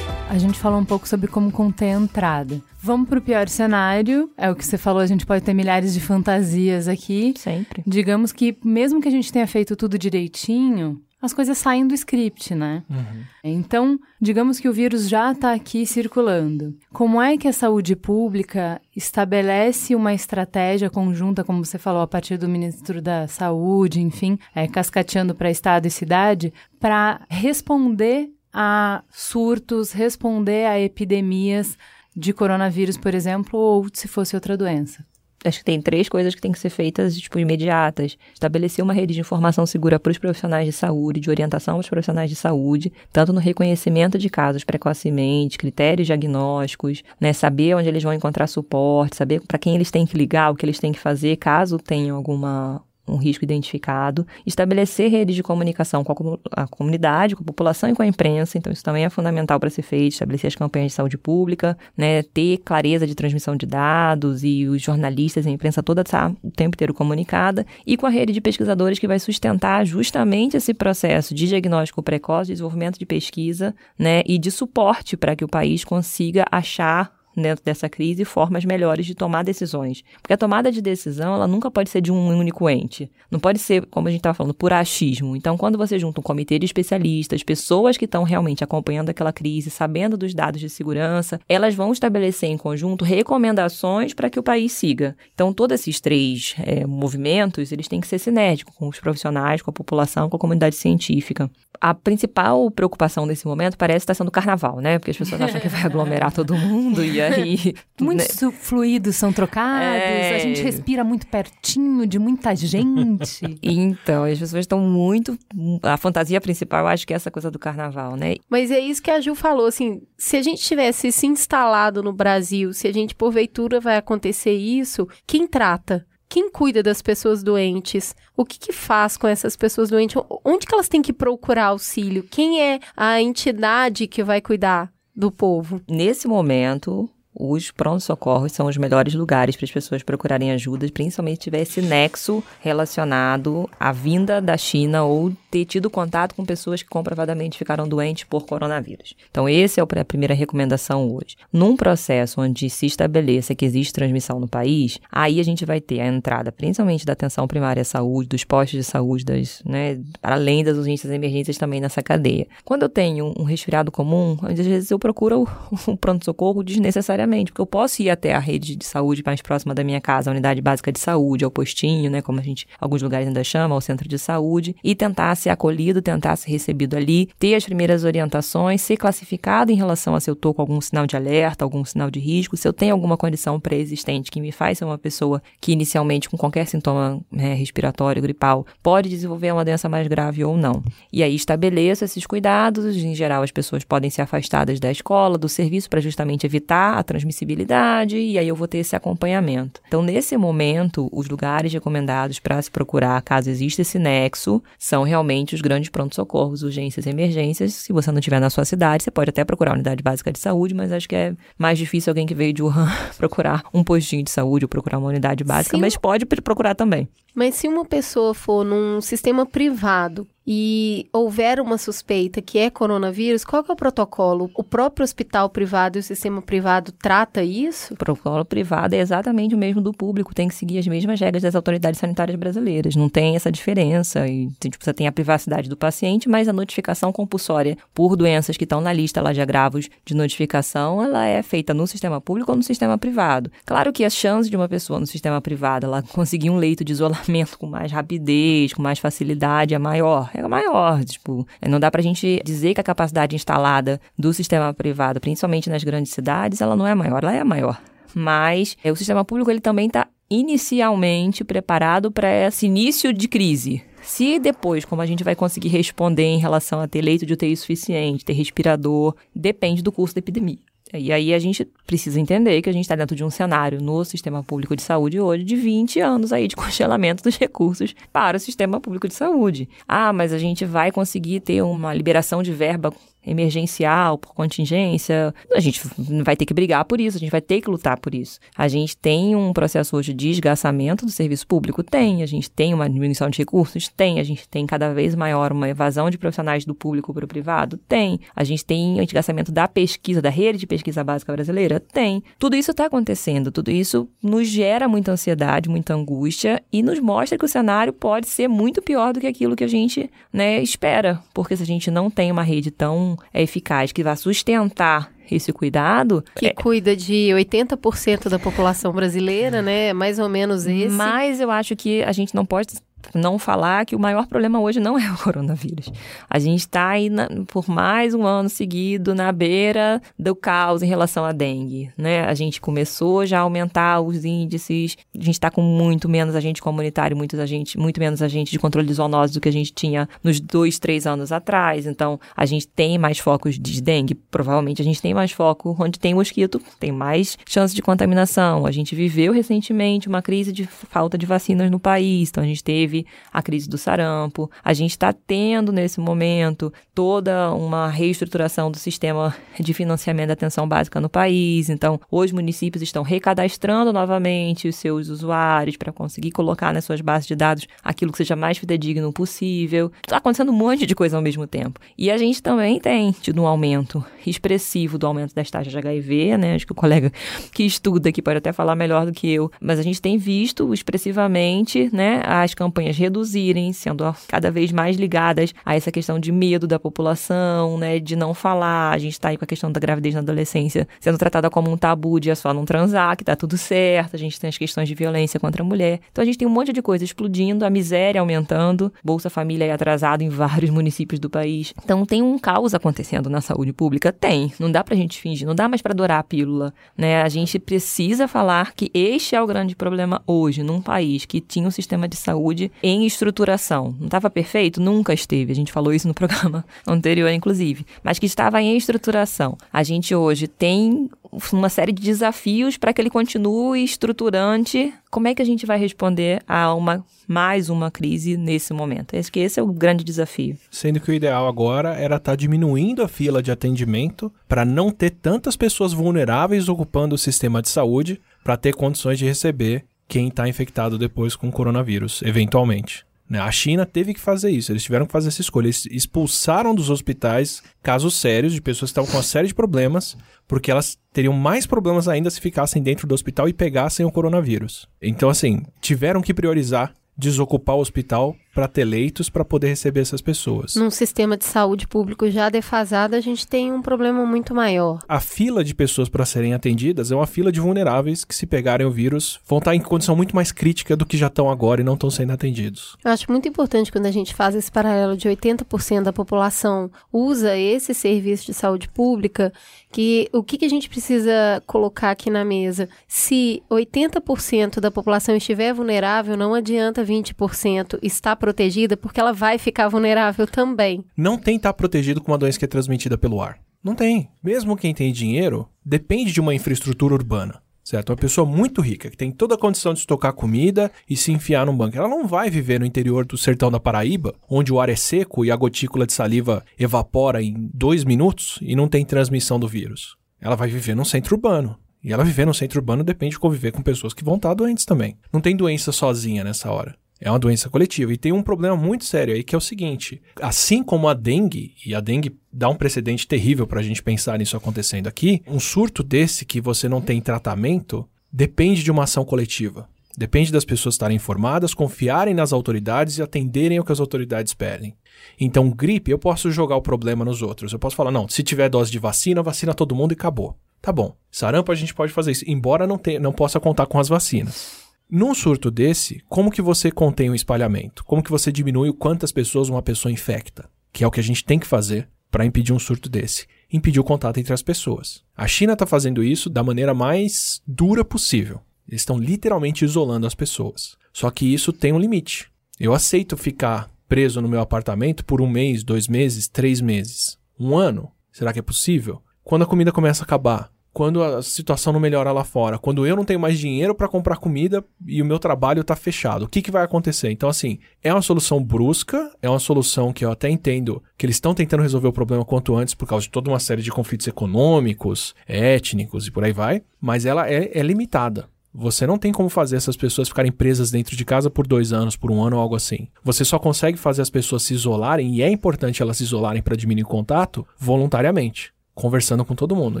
[0.34, 2.60] A gente falou um pouco sobre como conter a entrada.
[2.82, 4.28] Vamos para o pior cenário.
[4.36, 7.34] É o que você falou, a gente pode ter milhares de fantasias aqui.
[7.38, 7.84] Sempre.
[7.86, 12.52] Digamos que, mesmo que a gente tenha feito tudo direitinho, as coisas saem do script,
[12.52, 12.82] né?
[12.90, 13.22] Uhum.
[13.44, 16.76] Então, digamos que o vírus já está aqui circulando.
[16.92, 22.38] Como é que a saúde pública estabelece uma estratégia conjunta, como você falou, a partir
[22.38, 29.90] do ministro da Saúde, enfim, é, cascateando para estado e cidade, para responder a surtos,
[29.90, 31.76] responder a epidemias
[32.16, 35.04] de coronavírus, por exemplo, ou se fosse outra doença?
[35.48, 38.16] acho que tem três coisas que têm que ser feitas, tipo, imediatas.
[38.32, 42.30] Estabelecer uma rede de informação segura para os profissionais de saúde, de orientação aos profissionais
[42.30, 48.12] de saúde, tanto no reconhecimento de casos precocemente, critérios diagnósticos, né, saber onde eles vão
[48.12, 51.36] encontrar suporte, saber para quem eles têm que ligar, o que eles têm que fazer,
[51.36, 57.46] caso tenham alguma um risco identificado, estabelecer redes de comunicação com a, comunidade, com a
[57.46, 60.54] população e com a imprensa, então isso também é fundamental para ser feito, estabelecer as
[60.54, 65.48] campanhas de saúde pública, né, ter clareza de transmissão de dados e os jornalistas e
[65.48, 69.08] a imprensa toda tá o tempo inteiro comunicada, e com a rede de pesquisadores que
[69.08, 74.50] vai sustentar justamente esse processo de diagnóstico precoce, de desenvolvimento de pesquisa, né, e de
[74.50, 77.12] suporte para que o país consiga achar
[77.42, 80.04] dentro dessa crise formas melhores de tomar decisões.
[80.20, 83.10] Porque a tomada de decisão, ela nunca pode ser de um único ente.
[83.30, 85.36] Não pode ser, como a gente estava falando, por achismo.
[85.36, 89.70] Então, quando você junta um comitê de especialistas, pessoas que estão realmente acompanhando aquela crise,
[89.70, 94.72] sabendo dos dados de segurança, elas vão estabelecer em conjunto recomendações para que o país
[94.72, 95.16] siga.
[95.34, 99.70] Então, todos esses três é, movimentos, eles têm que ser sinérgicos com os profissionais, com
[99.70, 101.50] a população, com a comunidade científica
[101.80, 104.98] a principal preocupação nesse momento parece estar sendo o carnaval, né?
[104.98, 107.74] Porque as pessoas acham que vai aglomerar todo mundo e aí.
[108.00, 108.50] Muitos né?
[108.50, 110.36] fluidos são trocados, é...
[110.36, 113.58] a gente respira muito pertinho de muita gente.
[113.62, 115.38] então, as pessoas estão muito.
[115.82, 118.34] A fantasia principal, eu acho que é essa coisa do carnaval, né?
[118.48, 122.12] Mas é isso que a Ju falou, assim, se a gente tivesse se instalado no
[122.12, 126.06] Brasil, se a gente porventura vai acontecer isso, quem trata?
[126.28, 128.14] Quem cuida das pessoas doentes?
[128.36, 130.20] O que, que, faz com essas pessoas doentes?
[130.44, 132.26] Onde que elas têm que procurar auxílio?
[132.28, 134.92] Quem é a entidade que vai cuidar?
[135.14, 135.80] Do povo?
[135.88, 141.42] Nesse momento, os prontos-socorros são os melhores lugares para as pessoas procurarem ajuda, principalmente se
[141.44, 146.88] tiver esse nexo relacionado à vinda da China ou ter tido contato com pessoas que
[146.88, 149.14] comprovadamente ficaram doentes por coronavírus.
[149.30, 151.36] Então, esse é a primeira recomendação hoje.
[151.52, 156.00] Num processo onde se estabeleça que existe transmissão no país, aí a gente vai ter
[156.00, 160.64] a entrada, principalmente da atenção primária à saúde, dos postos de saúde, das, né, além
[160.64, 162.48] das urgências e emergências também nessa cadeia.
[162.64, 165.46] Quando eu tenho um resfriado comum, às vezes eu procuro
[165.86, 169.84] o pronto-socorro desnecessariamente, porque eu posso ir até a rede de saúde mais próxima da
[169.84, 173.28] minha casa, a unidade básica de saúde, ao postinho, né, como a gente, alguns lugares
[173.28, 177.54] ainda chama, ao centro de saúde, e tentar ser acolhido, tentar ser recebido ali, ter
[177.54, 181.16] as primeiras orientações, ser classificado em relação a se eu estou com algum sinal de
[181.16, 184.84] alerta, algum sinal de risco, se eu tenho alguma condição pré-existente que me faz ser
[184.84, 190.08] uma pessoa que inicialmente com qualquer sintoma né, respiratório, gripal, pode desenvolver uma doença mais
[190.08, 190.82] grave ou não.
[191.12, 195.48] E aí estabeleça esses cuidados, em geral as pessoas podem ser afastadas da escola, do
[195.48, 199.80] serviço, para justamente evitar a transmissibilidade, e aí eu vou ter esse acompanhamento.
[199.86, 205.33] Então, nesse momento, os lugares recomendados para se procurar, caso exista esse nexo, são realmente
[205.54, 207.74] os grandes pronto-socorros, urgências e emergências.
[207.74, 210.38] Se você não tiver na sua cidade, você pode até procurar a unidade básica de
[210.38, 212.88] saúde, mas acho que é mais difícil alguém que veio de Wuhan
[213.18, 215.80] procurar um postinho de saúde ou procurar uma unidade básica, Sim.
[215.80, 217.08] mas pode procurar também.
[217.34, 223.44] Mas se uma pessoa for num sistema privado e houver uma suspeita que é coronavírus,
[223.44, 224.50] qual é o protocolo?
[224.54, 227.94] O próprio hospital privado e o sistema privado trata isso?
[227.94, 231.42] O protocolo privado é exatamente o mesmo do público, tem que seguir as mesmas regras
[231.42, 234.26] das autoridades sanitárias brasileiras, não tem essa diferença.
[234.28, 238.64] E, tipo, você tem a privacidade do paciente, mas a notificação compulsória por doenças que
[238.64, 242.56] estão na lista lá de agravos de notificação, ela é feita no sistema público ou
[242.56, 243.50] no sistema privado.
[243.64, 246.92] Claro que a chance de uma pessoa no sistema privado ela conseguir um leito de
[246.92, 251.04] isolamento com mais rapidez, com mais facilidade é maior é maior.
[251.04, 255.84] Tipo, não dá pra gente dizer que a capacidade instalada do sistema privado, principalmente nas
[255.84, 257.80] grandes cidades, ela não é maior, ela é maior.
[258.14, 263.82] Mas é, o sistema público ele também está inicialmente preparado para esse início de crise.
[264.02, 267.56] Se depois, como a gente vai conseguir responder em relação a ter leito de UTI
[267.56, 270.58] suficiente, ter respirador, depende do curso da epidemia.
[270.98, 274.04] E aí a gente precisa entender que a gente está dentro de um cenário no
[274.04, 278.40] sistema público de saúde hoje de 20 anos aí de congelamento dos recursos para o
[278.40, 279.68] sistema público de saúde.
[279.88, 282.92] Ah, mas a gente vai conseguir ter uma liberação de verba
[283.26, 285.34] emergencial, por contingência.
[285.54, 285.80] A gente
[286.22, 288.38] vai ter que brigar por isso, a gente vai ter que lutar por isso.
[288.56, 291.82] A gente tem um processo hoje de esgaçamento do serviço público?
[291.82, 292.22] Tem.
[292.22, 293.88] A gente tem uma diminuição de recursos?
[293.88, 294.20] Tem.
[294.20, 297.76] A gente tem cada vez maior uma evasão de profissionais do público para o privado?
[297.88, 298.20] Tem.
[298.34, 301.80] A gente tem o esgaçamento da pesquisa, da rede de pesquisa básica brasileira?
[301.80, 302.22] Tem.
[302.38, 307.38] Tudo isso está acontecendo, tudo isso nos gera muita ansiedade, muita angústia e nos mostra
[307.38, 311.20] que o cenário pode ser muito pior do que aquilo que a gente né, espera.
[311.32, 315.52] Porque se a gente não tem uma rede tão é eficaz, que vai sustentar esse
[315.52, 316.24] cuidado.
[316.34, 316.54] Que é...
[316.54, 319.92] cuida de 80% da população brasileira, né?
[319.92, 320.88] Mais ou menos esse.
[320.88, 322.74] Mas eu acho que a gente não pode
[323.14, 325.90] não falar que o maior problema hoje não é o coronavírus.
[326.28, 330.86] A gente está aí na, por mais um ano seguido na beira do caos em
[330.86, 332.24] relação à dengue, né?
[332.24, 336.62] A gente começou já a aumentar os índices, a gente está com muito menos agente
[336.62, 340.08] comunitário, muitos agentes, muito menos agente de controle de zoonose do que a gente tinha
[340.22, 341.86] nos dois, três anos atrás.
[341.86, 345.98] Então, a gente tem mais focos de dengue, provavelmente a gente tem mais foco onde
[345.98, 348.66] tem mosquito, tem mais chance de contaminação.
[348.66, 352.62] A gente viveu recentemente uma crise de falta de vacinas no país, então a gente
[352.62, 354.50] teve teve a crise do sarampo.
[354.62, 360.68] A gente está tendo nesse momento toda uma reestruturação do sistema de financiamento da atenção
[360.68, 361.68] básica no país.
[361.68, 367.26] Então, os municípios estão recadastrando novamente os seus usuários para conseguir colocar nas suas bases
[367.26, 369.90] de dados aquilo que seja mais fidedigno possível.
[370.04, 371.80] Está acontecendo um monte de coisa ao mesmo tempo.
[371.98, 376.36] E a gente também tem tido um aumento expressivo do aumento das taxas de HIV,
[376.36, 376.54] né?
[376.54, 377.10] Acho que o colega
[377.52, 380.72] que estuda aqui pode até falar melhor do que eu, mas a gente tem visto
[380.72, 386.30] expressivamente, né, as campanhas campanhas reduzirem, sendo cada vez mais ligadas a essa questão de
[386.30, 388.92] medo da população, né, de não falar.
[388.92, 391.76] A gente está aí com a questão da gravidez na adolescência sendo tratada como um
[391.76, 394.14] tabu de é só não transar, que tá tudo certo.
[394.14, 396.00] A gente tem as questões de violência contra a mulher.
[396.10, 400.22] Então a gente tem um monte de coisa explodindo, a miséria aumentando, Bolsa Família atrasado
[400.22, 401.72] em vários municípios do país.
[401.82, 404.12] Então tem um caos acontecendo na saúde pública?
[404.12, 404.52] Tem.
[404.58, 407.22] Não dá pra gente fingir, não dá mais para adorar a pílula, né?
[407.22, 411.66] A gente precisa falar que este é o grande problema hoje num país que tinha
[411.66, 413.94] um sistema de saúde em estruturação.
[413.98, 414.80] Não estava perfeito?
[414.80, 415.52] Nunca esteve.
[415.52, 417.86] A gente falou isso no programa anterior, inclusive.
[418.02, 419.56] Mas que estava em estruturação.
[419.72, 421.08] A gente hoje tem
[421.52, 424.92] uma série de desafios para que ele continue estruturante.
[425.10, 429.16] Como é que a gente vai responder a uma mais uma crise nesse momento?
[429.16, 430.56] Acho que esse é o grande desafio.
[430.70, 434.90] Sendo que o ideal agora era estar tá diminuindo a fila de atendimento para não
[434.90, 440.28] ter tantas pessoas vulneráveis ocupando o sistema de saúde para ter condições de receber quem
[440.28, 443.04] está infectado depois com coronavírus, eventualmente.
[443.28, 443.38] Né?
[443.38, 445.66] A China teve que fazer isso, eles tiveram que fazer essa escolha.
[445.66, 450.16] Eles expulsaram dos hospitais casos sérios de pessoas que estavam com uma série de problemas,
[450.46, 454.86] porque elas teriam mais problemas ainda se ficassem dentro do hospital e pegassem o coronavírus.
[455.00, 460.22] Então, assim, tiveram que priorizar desocupar o hospital para ter leitos para poder receber essas
[460.22, 460.76] pessoas.
[460.76, 465.00] Num sistema de saúde público já defasado, a gente tem um problema muito maior.
[465.08, 468.86] A fila de pessoas para serem atendidas é uma fila de vulneráveis que, se pegarem
[468.86, 471.84] o vírus, vão estar em condição muito mais crítica do que já estão agora e
[471.84, 472.96] não estão sendo atendidos.
[473.04, 477.56] Eu acho muito importante quando a gente faz esse paralelo de 80% da população usa
[477.56, 479.52] esse serviço de saúde pública,
[479.92, 482.88] que o que, que a gente precisa colocar aqui na mesa?
[483.06, 489.88] Se 80% da população estiver vulnerável, não adianta 20% estar protegida, porque ela vai ficar
[489.88, 491.02] vulnerável também.
[491.16, 493.58] Não tem estar tá protegido com uma doença que é transmitida pelo ar.
[493.82, 494.28] Não tem.
[494.42, 497.62] Mesmo quem tem dinheiro, depende de uma infraestrutura urbana.
[497.82, 498.10] Certo?
[498.10, 501.64] Uma pessoa muito rica, que tem toda a condição de estocar comida e se enfiar
[501.64, 501.96] num banco.
[501.96, 505.42] Ela não vai viver no interior do sertão da Paraíba, onde o ar é seco
[505.44, 510.16] e a gotícula de saliva evapora em dois minutos e não tem transmissão do vírus.
[510.38, 511.78] Ela vai viver num centro urbano.
[512.02, 514.84] E ela viver num centro urbano depende de conviver com pessoas que vão estar doentes
[514.84, 515.16] também.
[515.32, 516.94] Não tem doença sozinha nessa hora.
[517.24, 518.12] É uma doença coletiva.
[518.12, 521.74] E tem um problema muito sério aí que é o seguinte: assim como a dengue,
[521.84, 525.58] e a dengue dá um precedente terrível para a gente pensar nisso acontecendo aqui, um
[525.58, 529.88] surto desse que você não tem tratamento depende de uma ação coletiva.
[530.16, 534.94] Depende das pessoas estarem informadas, confiarem nas autoridades e atenderem ao que as autoridades pedem.
[535.40, 537.72] Então, gripe, eu posso jogar o problema nos outros.
[537.72, 540.56] Eu posso falar, não, se tiver dose de vacina, vacina todo mundo e acabou.
[540.80, 541.16] Tá bom.
[541.30, 544.83] Sarampo a gente pode fazer isso, embora não, tenha, não possa contar com as vacinas.
[545.10, 548.04] Num surto desse, como que você contém o espalhamento?
[548.04, 550.68] Como que você diminui o quantas pessoas uma pessoa infecta?
[550.92, 553.46] Que é o que a gente tem que fazer para impedir um surto desse.
[553.72, 555.22] Impedir o contato entre as pessoas.
[555.36, 558.60] A China está fazendo isso da maneira mais dura possível.
[558.88, 560.96] Eles estão literalmente isolando as pessoas.
[561.12, 562.50] Só que isso tem um limite.
[562.80, 567.38] Eu aceito ficar preso no meu apartamento por um mês, dois meses, três meses.
[567.58, 568.10] Um ano?
[568.32, 569.22] Será que é possível?
[569.44, 573.16] Quando a comida começa a acabar, quando a situação não melhora lá fora, quando eu
[573.16, 576.62] não tenho mais dinheiro para comprar comida e o meu trabalho está fechado, o que,
[576.62, 577.32] que vai acontecer?
[577.32, 581.34] Então, assim, é uma solução brusca, é uma solução que eu até entendo que eles
[581.36, 584.28] estão tentando resolver o problema quanto antes por causa de toda uma série de conflitos
[584.28, 588.48] econômicos, étnicos e por aí vai, mas ela é, é limitada.
[588.72, 592.16] Você não tem como fazer essas pessoas ficarem presas dentro de casa por dois anos,
[592.16, 593.08] por um ano ou algo assim.
[593.22, 596.76] Você só consegue fazer as pessoas se isolarem, e é importante elas se isolarem para
[596.76, 600.00] diminuir o contato, voluntariamente conversando com todo mundo.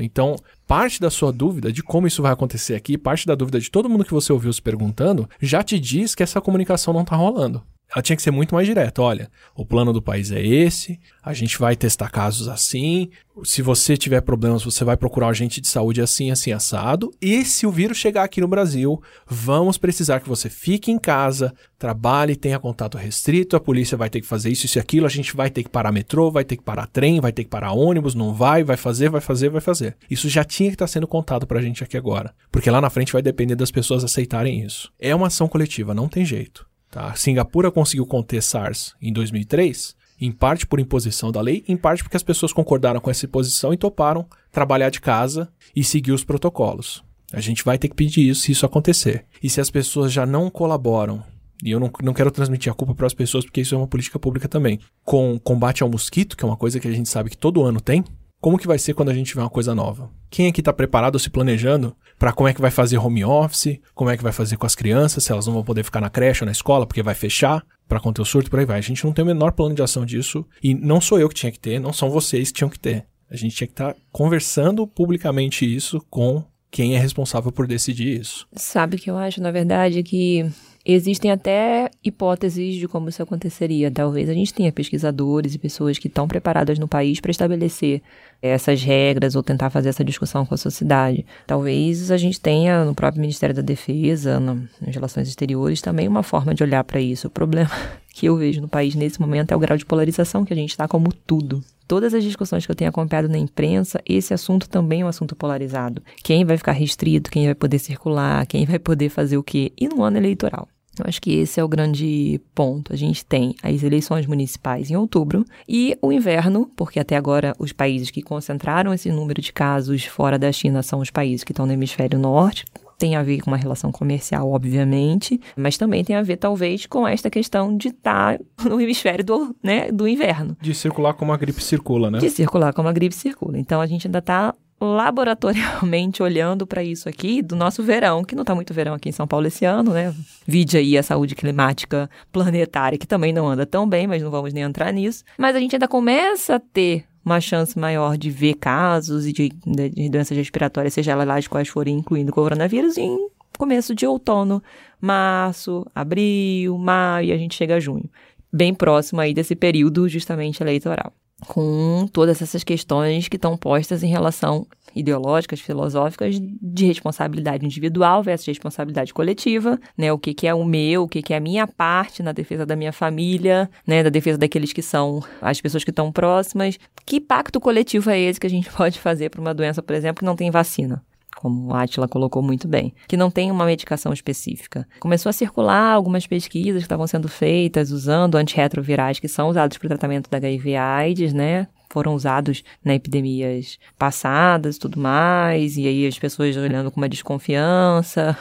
[0.00, 3.70] Então, parte da sua dúvida de como isso vai acontecer aqui, parte da dúvida de
[3.70, 7.16] todo mundo que você ouviu se perguntando, já te diz que essa comunicação não está
[7.16, 7.62] rolando.
[7.92, 9.00] Ela tinha que ser muito mais direta.
[9.00, 13.08] Olha, o plano do país é esse, a gente vai testar casos assim.
[13.44, 17.12] Se você tiver problemas, você vai procurar um agente de saúde assim, assim, assado.
[17.20, 21.54] E se o vírus chegar aqui no Brasil, vamos precisar que você fique em casa,
[21.78, 23.56] trabalhe, tenha contato restrito.
[23.56, 25.06] A polícia vai ter que fazer isso, isso e aquilo.
[25.06, 27.50] A gente vai ter que parar metrô, vai ter que parar trem, vai ter que
[27.50, 28.14] parar ônibus.
[28.14, 29.96] Não vai, vai fazer, vai fazer, vai fazer.
[30.10, 32.34] Isso já tinha que estar sendo contado pra gente aqui agora.
[32.50, 34.92] Porque lá na frente vai depender das pessoas aceitarem isso.
[34.98, 36.66] É uma ação coletiva, não tem jeito.
[36.94, 37.12] Tá?
[37.16, 42.16] Singapura conseguiu conter SARS em 2003, em parte por imposição da lei, em parte porque
[42.16, 47.02] as pessoas concordaram com essa imposição e toparam trabalhar de casa e seguir os protocolos.
[47.32, 49.24] A gente vai ter que pedir isso se isso acontecer.
[49.42, 51.20] E se as pessoas já não colaboram,
[51.64, 53.88] e eu não, não quero transmitir a culpa para as pessoas, porque isso é uma
[53.88, 57.28] política pública também, com combate ao mosquito, que é uma coisa que a gente sabe
[57.28, 58.04] que todo ano tem,
[58.44, 60.10] como que vai ser quando a gente tiver uma coisa nova?
[60.28, 64.10] Quem aqui está preparado, se planejando para como é que vai fazer home office, como
[64.10, 66.44] é que vai fazer com as crianças, se elas não vão poder ficar na creche
[66.44, 68.76] ou na escola porque vai fechar para conter o surto, por aí vai.
[68.76, 71.34] A gente não tem o menor plano de ação disso e não sou eu que
[71.34, 73.06] tinha que ter, não são vocês que tinham que ter.
[73.30, 78.20] A gente tinha que estar tá conversando publicamente isso com quem é responsável por decidir
[78.20, 78.46] isso.
[78.52, 80.44] Sabe que eu acho, na verdade, que
[80.86, 83.90] Existem até hipóteses de como isso aconteceria.
[83.90, 88.02] Talvez a gente tenha pesquisadores e pessoas que estão preparadas no país para estabelecer
[88.42, 91.24] essas regras ou tentar fazer essa discussão com a sociedade.
[91.46, 96.54] Talvez a gente tenha no próprio Ministério da Defesa, nas relações exteriores, também uma forma
[96.54, 97.28] de olhar para isso.
[97.28, 97.70] O problema
[98.12, 100.70] que eu vejo no país nesse momento é o grau de polarização que a gente
[100.72, 101.64] está como tudo.
[101.88, 105.34] Todas as discussões que eu tenho acompanhado na imprensa, esse assunto também é um assunto
[105.34, 106.02] polarizado.
[106.22, 109.72] Quem vai ficar restrito, quem vai poder circular, quem vai poder fazer o quê?
[109.78, 110.68] E no ano eleitoral.
[110.98, 112.92] Eu acho que esse é o grande ponto.
[112.92, 117.72] A gente tem as eleições municipais em outubro e o inverno, porque até agora os
[117.72, 121.66] países que concentraram esse número de casos fora da China são os países que estão
[121.66, 122.64] no hemisfério norte,
[122.98, 127.06] tem a ver com uma relação comercial, obviamente, mas também tem a ver, talvez, com
[127.06, 130.56] esta questão de estar no hemisfério do, né, do inverno.
[130.60, 132.18] De circular como a gripe circula, né?
[132.18, 133.58] De circular como a gripe circula.
[133.58, 134.54] Então, a gente ainda está
[134.84, 139.12] laboratorialmente olhando para isso aqui do nosso verão, que não está muito verão aqui em
[139.12, 140.14] São Paulo esse ano, né?
[140.46, 144.52] Vide aí a saúde climática planetária, que também não anda tão bem, mas não vamos
[144.52, 145.24] nem entrar nisso.
[145.38, 149.48] Mas a gente ainda começa a ter uma chance maior de ver casos e de,
[149.66, 153.16] de, de doenças respiratórias, seja elas lá de quais forem, incluindo o coronavírus, em
[153.56, 154.62] começo de outono,
[155.00, 158.10] março, abril, maio, e a gente chega a junho.
[158.52, 161.12] Bem próximo aí desse período justamente eleitoral
[161.46, 168.46] com todas essas questões que estão postas em relação ideológicas, filosóficas de responsabilidade individual versus
[168.46, 170.12] responsabilidade coletiva, né?
[170.12, 172.64] O que, que é o meu, o que, que é a minha parte na defesa
[172.64, 174.02] da minha família, né?
[174.02, 176.78] Da defesa daqueles que são as pessoas que estão próximas.
[177.04, 180.20] Que pacto coletivo é esse que a gente pode fazer para uma doença, por exemplo,
[180.20, 181.02] que não tem vacina?
[181.34, 184.86] Como a Atila colocou muito bem, que não tem uma medicação específica.
[185.00, 189.86] Começou a circular algumas pesquisas que estavam sendo feitas usando antirretrovirais que são usados para
[189.86, 191.68] o tratamento da HIV/AIDS, né?
[191.94, 198.36] foram usados na epidemias passadas, tudo mais, e aí as pessoas olhando com uma desconfiança,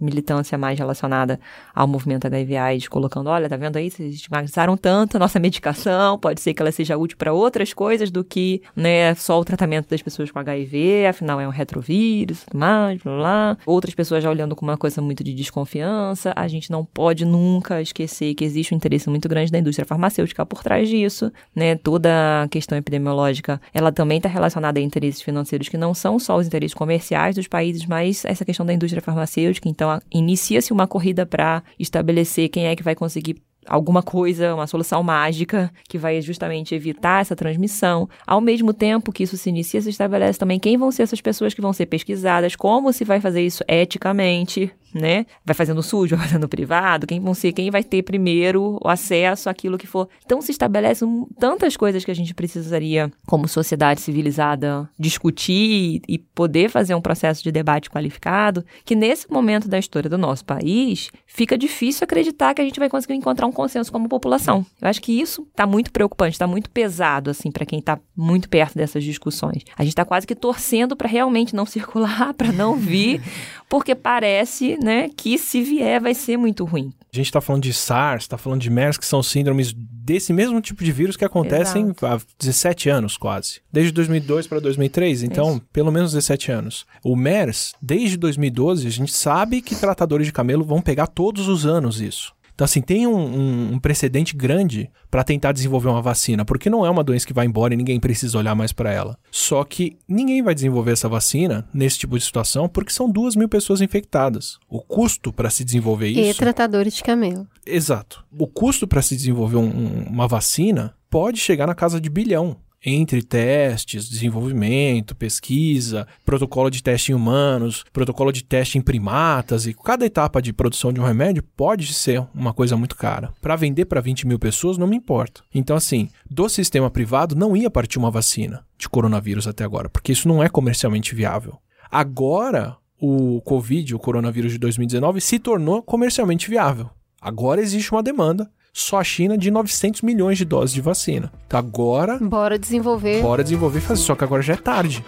[0.00, 1.38] militância mais relacionada
[1.74, 6.40] ao movimento HIV/AIDS, colocando, olha, tá vendo aí, vocês estigmatizaram tanto a nossa medicação, pode
[6.40, 10.02] ser que ela seja útil para outras coisas do que, né, só o tratamento das
[10.02, 13.58] pessoas com HIV, afinal é um retrovírus, tudo mais, blá, blá.
[13.66, 17.80] Outras pessoas já olhando com uma coisa muito de desconfiança, a gente não pode nunca
[17.80, 22.42] esquecer que existe um interesse muito grande da indústria farmacêutica por trás disso, né, toda
[22.42, 26.46] a questão epidemiológica, ela também está relacionada a interesses financeiros que não são só os
[26.46, 31.26] interesses comerciais dos países, mas essa questão da indústria farmacêutica, então então, inicia-se uma corrida
[31.26, 33.36] para estabelecer quem é que vai conseguir
[33.66, 38.08] alguma coisa, uma solução mágica que vai justamente evitar essa transmissão.
[38.26, 41.54] Ao mesmo tempo que isso se inicia, se estabelece também quem vão ser essas pessoas
[41.54, 45.26] que vão ser pesquisadas, como se vai fazer isso eticamente, né?
[45.44, 49.76] Vai fazendo sujo, vai fazendo privado, quem ser, quem vai ter primeiro o acesso àquilo
[49.76, 50.08] que for.
[50.24, 56.70] Então se estabelecem tantas coisas que a gente precisaria, como sociedade civilizada, discutir e poder
[56.70, 61.58] fazer um processo de debate qualificado, que nesse momento da história do nosso país, fica
[61.58, 64.64] difícil acreditar que a gente vai conseguir encontrar um consenso como população.
[64.80, 68.48] Eu acho que isso está muito preocupante, está muito pesado assim para quem está muito
[68.48, 69.64] perto dessas discussões.
[69.76, 73.20] A gente está quase que torcendo para realmente não circular, para não vir,
[73.68, 76.92] porque parece né, que se vier vai ser muito ruim.
[77.10, 80.60] A gente está falando de SARS, está falando de MERS, que são síndromes desse mesmo
[80.60, 82.06] tipo de vírus que acontecem Exato.
[82.06, 83.62] há 17 anos quase.
[83.72, 85.62] Desde 2002 para 2003, então Isso.
[85.72, 86.84] pelo menos 17 anos.
[87.02, 91.64] O MERS, desde 2012, a gente sabe que tratadores de camelo vão pegar todos os
[91.64, 92.34] anos isso.
[92.54, 96.86] Então, assim, tem um, um, um precedente grande para tentar desenvolver uma vacina, porque não
[96.86, 99.18] é uma doença que vai embora e ninguém precisa olhar mais para ela.
[99.30, 103.48] Só que ninguém vai desenvolver essa vacina nesse tipo de situação porque são duas mil
[103.48, 104.58] pessoas infectadas.
[104.68, 106.30] O custo para se desenvolver isso.
[106.30, 107.46] E tratadores de camelo.
[107.66, 108.24] Exato.
[108.38, 113.22] O custo para se desenvolver um, uma vacina pode chegar na casa de bilhão entre
[113.22, 120.04] testes, desenvolvimento, pesquisa, protocolo de teste em humanos, protocolo de teste em primatas, e cada
[120.04, 123.32] etapa de produção de um remédio pode ser uma coisa muito cara.
[123.40, 125.42] Para vender para 20 mil pessoas, não me importa.
[125.54, 130.12] Então, assim, do sistema privado não ia partir uma vacina de coronavírus até agora, porque
[130.12, 131.58] isso não é comercialmente viável.
[131.90, 136.90] Agora, o Covid, o coronavírus de 2019, se tornou comercialmente viável.
[137.20, 141.32] Agora existe uma demanda só a China de 900 milhões de doses de vacina.
[141.46, 142.18] Então agora.
[142.18, 143.22] Bora desenvolver.
[143.22, 144.02] Bora desenvolver e fazer.
[144.02, 145.02] Só que agora já é tarde.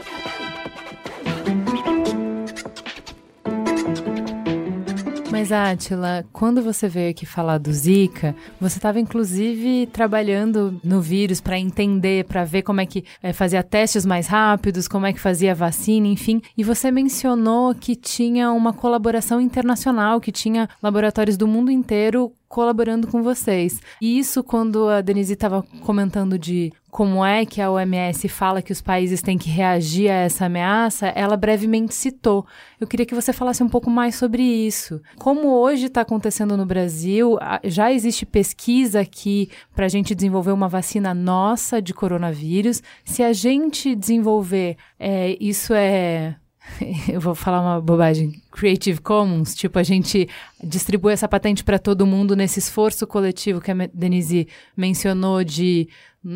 [5.46, 11.40] Mas, Átila, quando você veio aqui falar do Zika, você estava inclusive trabalhando no vírus
[11.40, 15.20] para entender, para ver como é que é, fazia testes mais rápidos, como é que
[15.20, 16.40] fazia a vacina, enfim.
[16.56, 23.06] E você mencionou que tinha uma colaboração internacional, que tinha laboratórios do mundo inteiro colaborando
[23.08, 23.80] com vocês.
[24.00, 28.72] E isso, quando a Denise estava comentando de como é que a OMS fala que
[28.72, 32.46] os países têm que reagir a essa ameaça, ela brevemente citou.
[32.80, 35.02] Eu queria que você falasse um pouco mais sobre isso.
[35.18, 40.68] Como hoje está acontecendo no Brasil, já existe pesquisa aqui para a gente desenvolver uma
[40.68, 42.82] vacina nossa de coronavírus.
[43.04, 46.36] Se a gente desenvolver, é, isso é
[47.08, 50.28] eu vou falar uma bobagem, Creative Commons, tipo, a gente
[50.62, 55.88] distribui essa patente para todo mundo nesse esforço coletivo que a Denise mencionou de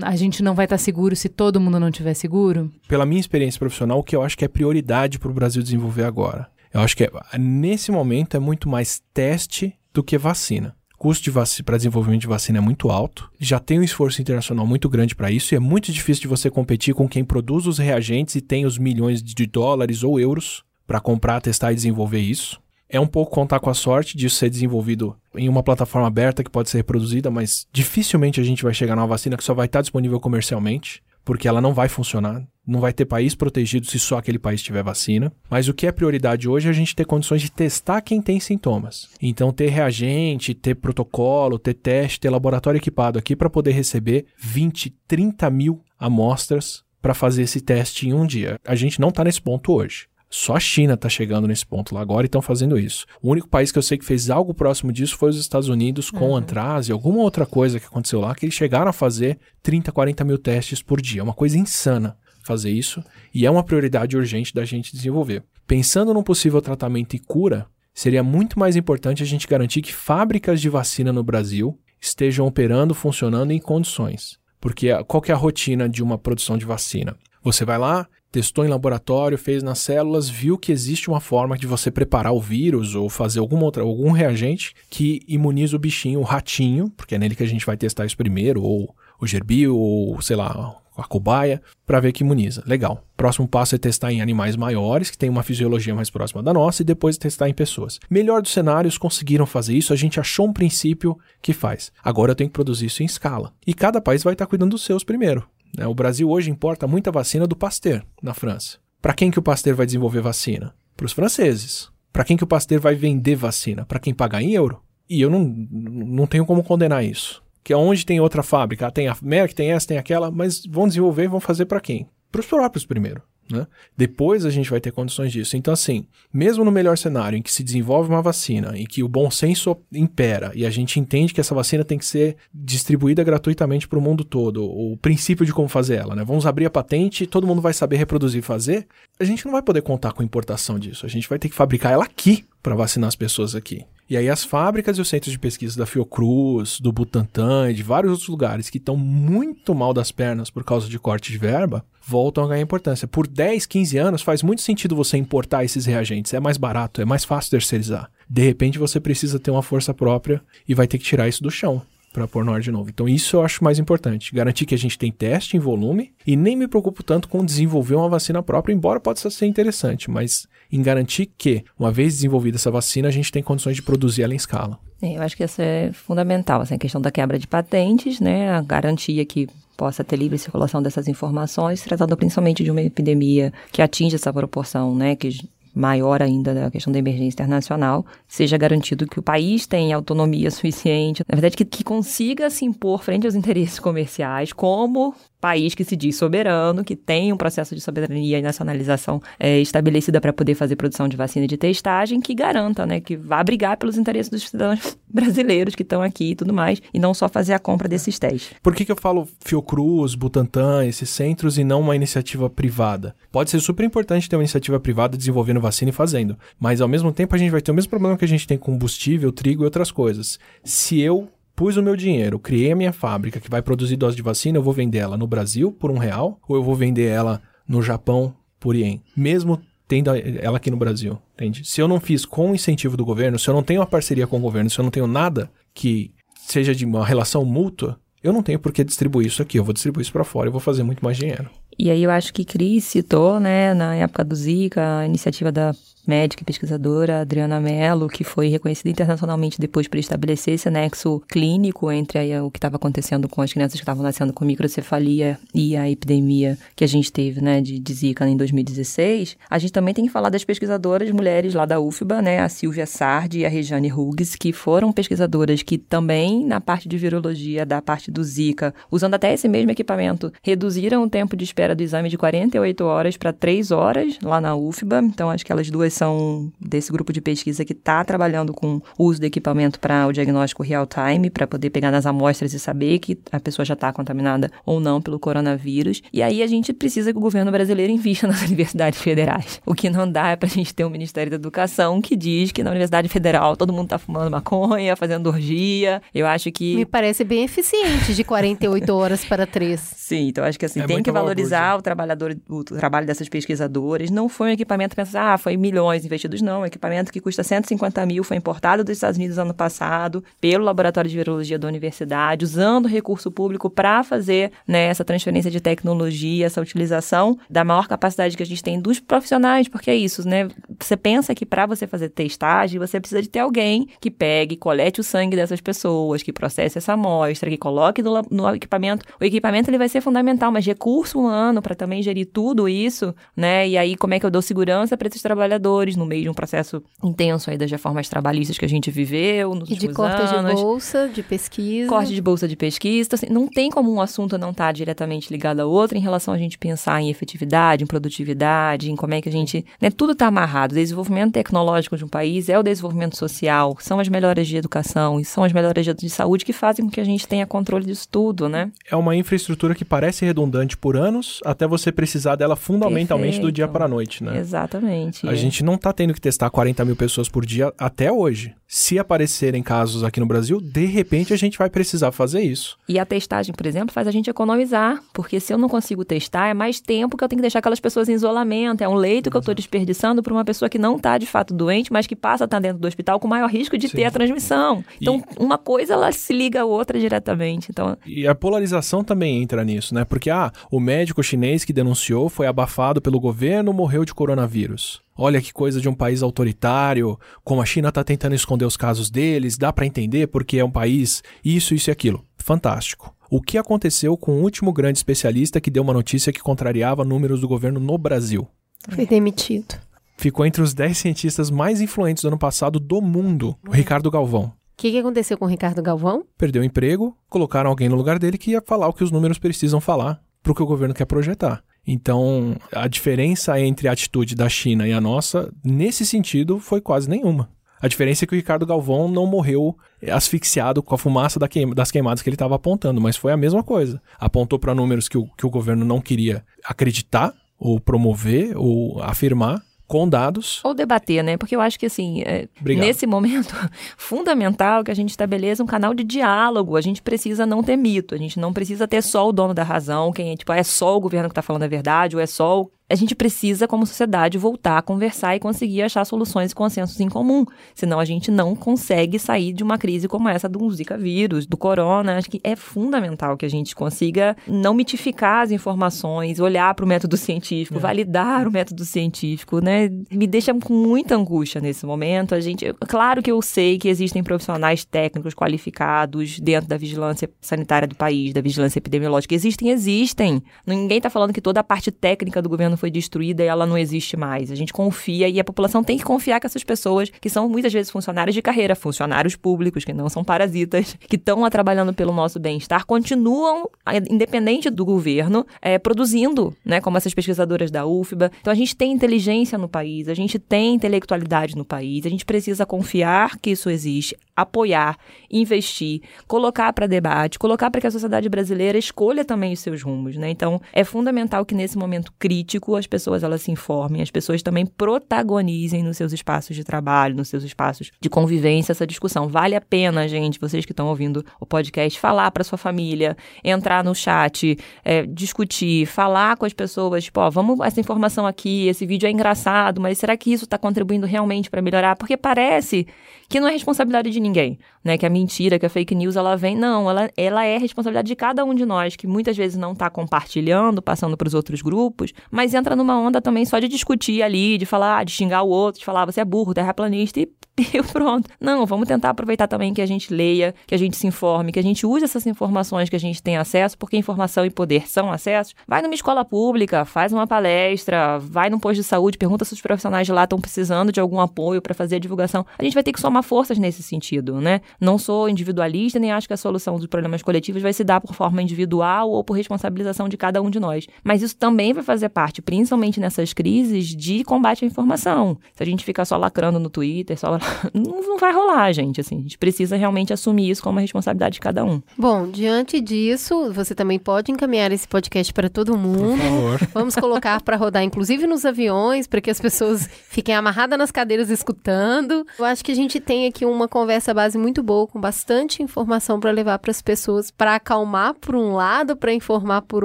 [0.03, 2.71] a gente não vai estar tá seguro se todo mundo não estiver seguro?
[2.87, 6.05] Pela minha experiência profissional, o que eu acho que é prioridade para o Brasil desenvolver
[6.05, 6.49] agora.
[6.73, 10.77] Eu acho que é, nesse momento é muito mais teste do que vacina.
[11.01, 14.87] Custo de para desenvolvimento de vacina é muito alto, já tem um esforço internacional muito
[14.87, 18.35] grande para isso e é muito difícil de você competir com quem produz os reagentes
[18.35, 22.61] e tem os milhões de dólares ou euros para comprar, testar e desenvolver isso.
[22.87, 26.51] É um pouco contar com a sorte disso ser desenvolvido em uma plataforma aberta que
[26.51, 29.81] pode ser reproduzida, mas dificilmente a gente vai chegar numa vacina que só vai estar
[29.81, 32.47] disponível comercialmente porque ela não vai funcionar.
[32.67, 35.33] Não vai ter país protegido se só aquele país tiver vacina.
[35.49, 38.39] Mas o que é prioridade hoje é a gente ter condições de testar quem tem
[38.39, 39.09] sintomas.
[39.21, 44.91] Então, ter reagente, ter protocolo, ter teste, ter laboratório equipado aqui para poder receber 20,
[45.09, 48.59] 30 mil amostras para fazer esse teste em um dia.
[48.65, 50.07] A gente não está nesse ponto hoje.
[50.33, 53.05] Só a China está chegando nesse ponto lá agora e estão fazendo isso.
[53.21, 56.09] O único país que eu sei que fez algo próximo disso foi os Estados Unidos
[56.09, 56.37] com uhum.
[56.37, 60.25] antraz e alguma outra coisa que aconteceu lá, que eles chegaram a fazer 30, 40
[60.25, 61.21] mil testes por dia.
[61.21, 63.03] É uma coisa insana fazer isso
[63.35, 65.43] e é uma prioridade urgente da gente desenvolver.
[65.67, 70.61] Pensando num possível tratamento e cura, seria muito mais importante a gente garantir que fábricas
[70.61, 74.39] de vacina no Brasil estejam operando, funcionando em condições.
[74.61, 77.17] Porque qual é a rotina de uma produção de vacina?
[77.43, 81.67] Você vai lá, testou em laboratório, fez nas células, viu que existe uma forma de
[81.67, 86.25] você preparar o vírus ou fazer alguma outra, algum reagente que imuniza o bichinho, o
[86.25, 90.21] ratinho, porque é nele que a gente vai testar isso primeiro, ou o gerbil, ou
[90.23, 92.63] sei lá, a cobaia, para ver que imuniza.
[92.67, 93.05] Legal.
[93.17, 96.83] Próximo passo é testar em animais maiores, que têm uma fisiologia mais próxima da nossa,
[96.83, 97.99] e depois testar em pessoas.
[98.09, 101.93] Melhor dos cenários, conseguiram fazer isso, a gente achou um princípio que faz.
[102.03, 103.53] Agora eu tenho que produzir isso em escala.
[103.67, 105.47] E cada país vai estar cuidando dos seus primeiro.
[105.77, 105.87] Né?
[105.87, 108.79] O Brasil hoje importa muita vacina do Pasteur, na França.
[109.01, 110.75] Para quem que o Pasteur vai desenvolver vacina?
[110.97, 111.91] Para os franceses.
[112.13, 113.85] Para quem que o Pasteur vai vender vacina?
[113.85, 114.83] Para quem pagar em euro?
[115.09, 117.43] E eu não, não tenho como condenar isso.
[117.65, 120.89] Que onde tem outra fábrica, ah, tem a Merck, tem essa, tem aquela, mas vão
[120.89, 122.09] desenvolver e vão fazer para quem?
[122.31, 123.23] Para os próprios primeiro.
[123.51, 123.67] Né?
[123.97, 125.57] Depois a gente vai ter condições disso.
[125.57, 129.09] Então, assim, mesmo no melhor cenário em que se desenvolve uma vacina e que o
[129.09, 133.89] bom senso impera e a gente entende que essa vacina tem que ser distribuída gratuitamente
[133.89, 136.25] para o mundo todo, o princípio de como fazer ela, né?
[136.25, 138.87] Vamos abrir a patente, todo mundo vai saber reproduzir e fazer.
[139.19, 141.05] A gente não vai poder contar com importação disso.
[141.05, 143.85] A gente vai ter que fabricar ela aqui para vacinar as pessoas aqui.
[144.11, 147.85] E aí as fábricas e os centros de pesquisa da Fiocruz, do Butantan e de
[147.85, 151.85] vários outros lugares que estão muito mal das pernas por causa de corte de verba,
[152.05, 153.07] voltam a ganhar importância.
[153.07, 157.05] Por 10, 15 anos faz muito sentido você importar esses reagentes, é mais barato, é
[157.05, 158.11] mais fácil terceirizar.
[158.29, 161.51] De repente você precisa ter uma força própria e vai ter que tirar isso do
[161.51, 161.81] chão
[162.13, 162.91] para pôr no ar de novo.
[162.91, 166.35] Então isso eu acho mais importante, garantir que a gente tem teste em volume e
[166.35, 170.83] nem me preocupo tanto com desenvolver uma vacina própria, embora possa ser interessante, mas em
[170.83, 174.37] garantir que, uma vez desenvolvida essa vacina, a gente tem condições de produzir ela em
[174.37, 174.79] escala.
[175.03, 178.51] É, eu acho que isso é fundamental, assim, a questão da quebra de patentes, né,
[178.51, 183.81] a garantia que possa ter livre circulação dessas informações, tratando principalmente de uma epidemia que
[183.81, 185.31] atinge essa proporção, né, que
[185.75, 191.23] maior ainda da questão da emergência internacional, seja garantido que o país tenha autonomia suficiente,
[191.29, 195.97] na verdade, que, que consiga se impor frente aos interesses comerciais como país que se
[195.97, 200.77] diz soberano, que tem um processo de soberania e nacionalização é, estabelecida para poder fazer
[200.77, 204.99] produção de vacina de testagem, que garanta, né, que vá brigar pelos interesses dos cidadãos
[205.09, 208.53] brasileiros que estão aqui e tudo mais, e não só fazer a compra desses testes.
[208.63, 213.15] Por que, que eu falo Fiocruz, Butantan, esses centros, e não uma iniciativa privada?
[213.31, 217.13] Pode ser super importante ter uma iniciativa privada desenvolvendo vacina e fazendo, mas ao mesmo
[217.13, 219.63] tempo a gente vai ter o mesmo problema que a gente tem com combustível, trigo
[219.63, 220.39] e outras coisas.
[220.65, 221.29] Se eu
[221.61, 224.63] pus o meu dinheiro, criei a minha fábrica que vai produzir dose de vacina, eu
[224.63, 228.35] vou vender ela no Brasil por um real ou eu vou vender ela no Japão
[228.59, 230.09] por ien, mesmo tendo
[230.41, 231.63] ela aqui no Brasil, entende?
[231.67, 234.27] Se eu não fiz com o incentivo do governo, se eu não tenho uma parceria
[234.27, 238.33] com o governo, se eu não tenho nada que seja de uma relação mútua, eu
[238.33, 240.63] não tenho por que distribuir isso aqui, eu vou distribuir isso para fora e vou
[240.63, 241.51] fazer muito mais dinheiro.
[241.79, 245.75] E aí eu acho que Cris citou, né, na época do Zika, a iniciativa da
[246.07, 251.91] médica e pesquisadora Adriana Mello, que foi reconhecida internacionalmente depois por estabelecer esse nexo clínico
[251.91, 255.77] entre aí, o que estava acontecendo com as crianças que estavam nascendo com microcefalia e
[255.77, 259.37] a epidemia que a gente teve, né, de, de Zika em 2016.
[259.49, 262.87] A gente também tem que falar das pesquisadoras mulheres lá da UFBA, né, a Silvia
[262.87, 267.81] Sardi e a Rejane Hughes, que foram pesquisadoras que também na parte de virologia, da
[267.83, 272.09] parte do Zika, usando até esse mesmo equipamento, reduziram o tempo de espera do exame
[272.09, 275.01] de 48 horas para 3 horas lá na UFBA.
[275.03, 279.05] Então acho que elas duas são desse grupo de pesquisa que está trabalhando com o
[279.05, 283.19] uso do equipamento para o diagnóstico real-time, para poder pegar nas amostras e saber que
[283.31, 286.03] a pessoa já está contaminada ou não pelo coronavírus.
[286.13, 289.61] E aí a gente precisa que o governo brasileiro invista nas universidades federais.
[289.67, 292.53] O que não dá é para a gente ter um Ministério da Educação que diz
[292.53, 296.03] que na Universidade Federal todo mundo está fumando maconha, fazendo orgia.
[296.15, 296.77] Eu acho que.
[296.77, 299.81] Me parece bem eficiente de 48 horas para 3.
[299.97, 304.11] Sim, então acho que assim, é tem que valorizar o trabalhador, o trabalho dessas pesquisadoras.
[304.11, 306.61] Não foi um equipamento pensar, ah, foi milhões milhões investidos, não.
[306.61, 311.11] O equipamento que custa 150 mil foi importado dos Estados Unidos ano passado pelo Laboratório
[311.11, 316.61] de Virologia da Universidade, usando recurso público para fazer né, essa transferência de tecnologia, essa
[316.61, 320.49] utilização da maior capacidade que a gente tem dos profissionais, porque é isso, né?
[320.81, 325.01] Você pensa que para você fazer testagem, você precisa de ter alguém que pegue, colete
[325.01, 329.05] o sangue dessas pessoas, que processe essa amostra, que coloque no, no equipamento.
[329.21, 333.69] O equipamento ele vai ser fundamental, mas recurso humano para também gerir tudo isso, né?
[333.69, 336.35] E aí como é que eu dou segurança para esses trabalhadores no meio de um
[336.35, 340.29] processo intenso aí das reformas trabalhistas que a gente viveu nos E de últimos corte
[340.29, 340.61] de anos.
[340.61, 341.89] bolsa, de pesquisa.
[341.89, 343.07] Corte de bolsa de pesquisa.
[343.07, 346.33] Então, assim, não tem como um assunto não estar diretamente ligado ao outro em relação
[346.33, 349.65] a gente pensar em efetividade, em produtividade, em como é que a gente.
[349.81, 350.70] Né, tudo está amarrado.
[350.71, 355.19] O desenvolvimento tecnológico de um país é o desenvolvimento social, são as melhoras de educação
[355.19, 357.85] e são as melhoras de- de saúde que fazem com que a gente tenha controle
[357.85, 358.71] disso tudo, né?
[358.89, 363.53] É uma infraestrutura que parece redundante por anos, até você precisar dela fundamentalmente do Perfeito.
[363.57, 364.39] dia para a noite, né?
[364.39, 365.27] Exatamente.
[365.29, 368.55] A gente não tá tendo que testar 40 mil pessoas por dia até hoje.
[368.69, 372.77] Se aparecerem casos aqui no Brasil, de repente a gente vai precisar fazer isso.
[372.89, 376.47] E a testagem, por exemplo, faz a gente economizar, porque se eu não consigo testar,
[376.47, 379.29] é mais tempo que eu tenho que deixar aquelas pessoas em isolamento, é um leito
[379.29, 382.17] que eu estou desperdiçando para uma pessoa que não está de fato doente, mas que
[382.17, 384.85] passa a estar dentro do hospital com maior risco de ter a transmissão.
[385.01, 387.69] Então, uma coisa ela se liga à outra diretamente.
[387.71, 390.05] Então, E a polarização também entra nisso, né?
[390.05, 395.01] Porque, ah, o médico chinês que denunciou foi abafado pelo governo, morreu de coronavírus.
[395.17, 399.11] Olha que coisa de um país autoritário, como a China tá tentando esconder os casos
[399.11, 402.25] deles, dá pra entender porque é um país isso, isso e aquilo.
[402.39, 403.15] Fantástico.
[403.31, 407.41] O que aconteceu com o último grande especialista que deu uma notícia que contrariava números
[407.41, 408.49] do governo no Brasil?
[408.89, 409.75] Foi demitido.
[410.21, 414.53] Ficou entre os 10 cientistas mais influentes do ano passado do mundo, o Ricardo Galvão.
[414.53, 416.27] O que, que aconteceu com o Ricardo Galvão?
[416.37, 419.39] Perdeu o emprego, colocaram alguém no lugar dele que ia falar o que os números
[419.39, 421.65] precisam falar para o que o governo quer projetar.
[421.87, 427.09] Então, a diferença entre a atitude da China e a nossa, nesse sentido, foi quase
[427.09, 427.49] nenhuma.
[427.81, 429.75] A diferença é que o Ricardo Galvão não morreu
[430.07, 433.39] asfixiado com a fumaça da queima- das queimadas que ele estava apontando, mas foi a
[433.39, 434.03] mesma coisa.
[434.19, 439.63] Apontou para números que o, que o governo não queria acreditar, ou promover, ou afirmar,
[439.91, 440.61] com dados.
[440.63, 441.37] ou debater, né?
[441.37, 443.53] Porque eu acho que, assim, é, nesse momento,
[443.99, 446.77] fundamental que a gente estabeleça um canal de diálogo.
[446.77, 449.65] A gente precisa não ter mito, a gente não precisa ter só o dono da
[449.65, 452.27] razão, quem é, tipo, é só o governo que está falando a verdade, ou é
[452.27, 456.55] só o a gente precisa, como sociedade, voltar a conversar e conseguir achar soluções e
[456.55, 457.47] consensos em comum.
[457.73, 461.57] Senão a gente não consegue sair de uma crise como essa do Zika vírus, do
[461.57, 462.19] corona.
[462.19, 466.89] Acho que é fundamental que a gente consiga não mitificar as informações, olhar para o
[466.89, 469.89] método científico, validar o método científico, né?
[470.11, 472.35] Me deixa com muita angústia nesse momento.
[472.35, 477.87] A gente, claro que eu sei que existem profissionais técnicos qualificados dentro da vigilância sanitária
[477.87, 479.33] do país, da vigilância epidemiológica.
[479.33, 480.43] Existem, existem.
[480.67, 483.77] Ninguém está falando que toda a parte técnica do governo foi destruída e ela não
[483.79, 484.51] existe mais.
[484.51, 487.73] A gente confia e a população tem que confiar que essas pessoas, que são muitas
[487.73, 492.41] vezes funcionários de carreira, funcionários públicos, que não são parasitas, que estão trabalhando pelo nosso
[492.41, 496.81] bem-estar, continuam, a- independente do governo, eh, produzindo, né?
[496.81, 498.31] Como essas pesquisadoras da UFBA.
[498.41, 502.25] Então a gente tem inteligência no país, a gente tem intelectualidade no país, a gente
[502.25, 504.97] precisa confiar que isso existe, apoiar,
[505.31, 510.17] investir, colocar para debate, colocar para que a sociedade brasileira escolha também os seus rumos,
[510.17, 510.31] né?
[510.31, 514.67] Então, é fundamental que nesse momento crítico as pessoas elas se informem, as pessoas também
[514.67, 519.29] protagonizem nos seus espaços de trabalho, nos seus espaços de convivência essa discussão.
[519.29, 523.85] Vale a pena, gente, vocês que estão ouvindo o podcast, falar para sua família, entrar
[523.85, 528.87] no chat, é, discutir, falar com as pessoas, tipo, ó, vamos essa informação aqui, esse
[528.87, 531.97] vídeo é engraçado, mas será que isso está contribuindo realmente para melhorar?
[531.97, 532.87] Porque parece
[533.31, 534.99] que não é responsabilidade de ninguém, né?
[534.99, 536.57] Que a mentira, que a fake news, ela vem.
[536.57, 539.89] Não, ela, ela é responsabilidade de cada um de nós, que muitas vezes não está
[539.89, 544.59] compartilhando, passando para os outros grupos, mas entra numa onda também só de discutir ali,
[544.59, 547.29] de falar, de xingar o outro, de falar, você é burro, terraplanista e,
[547.75, 548.29] e pronto.
[548.41, 551.59] Não, vamos tentar aproveitar também que a gente leia, que a gente se informe, que
[551.59, 555.11] a gente use essas informações que a gente tem acesso, porque informação e poder são
[555.13, 555.55] acessos.
[555.67, 559.61] Vai numa escola pública, faz uma palestra, vai num posto de saúde, pergunta se os
[559.61, 562.47] profissionais de lá estão precisando de algum apoio para fazer a divulgação.
[562.59, 564.61] A gente vai ter que somar forças nesse sentido, né?
[564.81, 568.15] Não sou individualista, nem acho que a solução dos problemas coletivos vai se dar por
[568.15, 570.87] forma individual ou por responsabilização de cada um de nós.
[571.05, 575.39] Mas isso também vai fazer parte, principalmente nessas crises, de combate à informação.
[575.55, 577.39] Se a gente ficar só lacrando no Twitter, só
[577.75, 579.01] não, não vai rolar, gente.
[579.01, 581.83] Assim, a gente precisa realmente assumir isso como uma responsabilidade de cada um.
[581.97, 586.19] Bom, diante disso, você também pode encaminhar esse podcast para todo mundo.
[586.19, 586.69] favor.
[586.73, 591.31] Vamos colocar para rodar, inclusive nos aviões, para que as pessoas fiquem amarradas nas cadeiras
[591.31, 592.27] escutando.
[592.39, 596.21] Eu acho que a gente tem aqui uma conversa base muito boa, com bastante informação
[596.21, 599.85] para levar para as pessoas, para acalmar por um lado, para informar por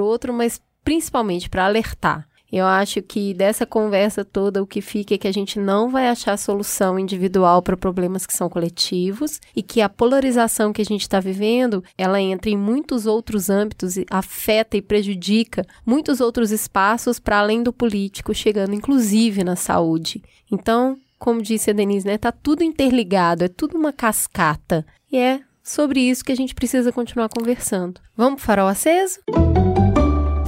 [0.00, 2.26] outro, mas principalmente para alertar.
[2.56, 6.08] Eu acho que dessa conversa toda o que fica é que a gente não vai
[6.08, 11.02] achar solução individual para problemas que são coletivos e que a polarização que a gente
[11.02, 17.40] está vivendo, ela entra em muitos outros âmbitos afeta e prejudica muitos outros espaços para
[17.40, 20.22] além do político, chegando inclusive na saúde.
[20.50, 24.86] Então, como disse a Denise, né, tá tudo interligado, é tudo uma cascata.
[25.12, 28.00] E é sobre isso que a gente precisa continuar conversando.
[28.16, 29.20] Vamos pro farol aceso?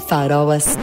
[0.09, 0.79] Farol aceso.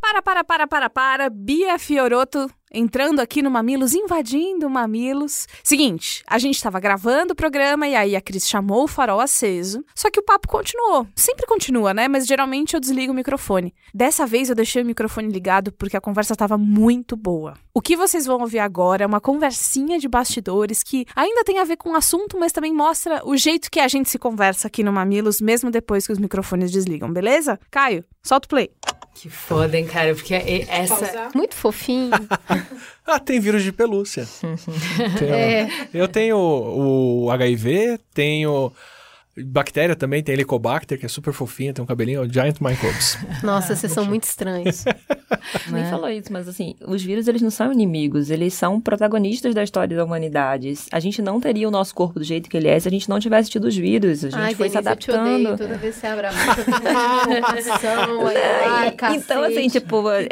[0.00, 1.30] Para, para, para, para, para.
[1.30, 5.48] Bia Fioroto entrando aqui no Mamilos, invadindo o Mamilos.
[5.64, 9.82] Seguinte, a gente estava gravando o programa e aí a Cris chamou o farol aceso,
[9.94, 11.06] só que o papo continuou.
[11.16, 12.06] Sempre continua, né?
[12.06, 13.74] Mas geralmente eu desligo o microfone.
[13.94, 17.54] Dessa vez eu deixei o microfone ligado porque a conversa estava muito boa.
[17.72, 21.64] O que vocês vão ouvir agora é uma conversinha de bastidores que ainda tem a
[21.64, 24.82] ver com o assunto, mas também mostra o jeito que a gente se conversa aqui
[24.82, 27.58] no Mamilos, mesmo depois que os microfones desligam, beleza?
[27.70, 28.70] Caio, solta o play.
[29.18, 30.14] Que foda, hein, cara?
[30.14, 30.34] Porque
[30.68, 31.30] essa.
[31.34, 32.10] Muito fofinho.
[33.06, 34.26] ah, tem vírus de pelúcia.
[35.18, 35.68] Tenho- É.
[35.94, 38.70] Eu tenho o HIV, tenho
[39.44, 43.18] bactéria também, tem Helicobacter, que é super fofinha, tem um cabelinho, o Giant Microbes.
[43.42, 44.84] Nossa, vocês são muito estranhos.
[45.70, 49.62] Nem falou isso, mas assim, os vírus eles não são inimigos, eles são protagonistas da
[49.62, 50.72] história da humanidade.
[50.92, 53.08] A gente não teria o nosso corpo do jeito que ele é se a gente
[53.08, 54.24] não tivesse tido os vírus.
[54.24, 55.24] A gente Ai, foi Denise, se eu te odeio.
[55.48, 55.58] adaptando.
[55.58, 56.56] Toda vez que você abre a boca,
[59.14, 60.26] então, assim, tipo, é-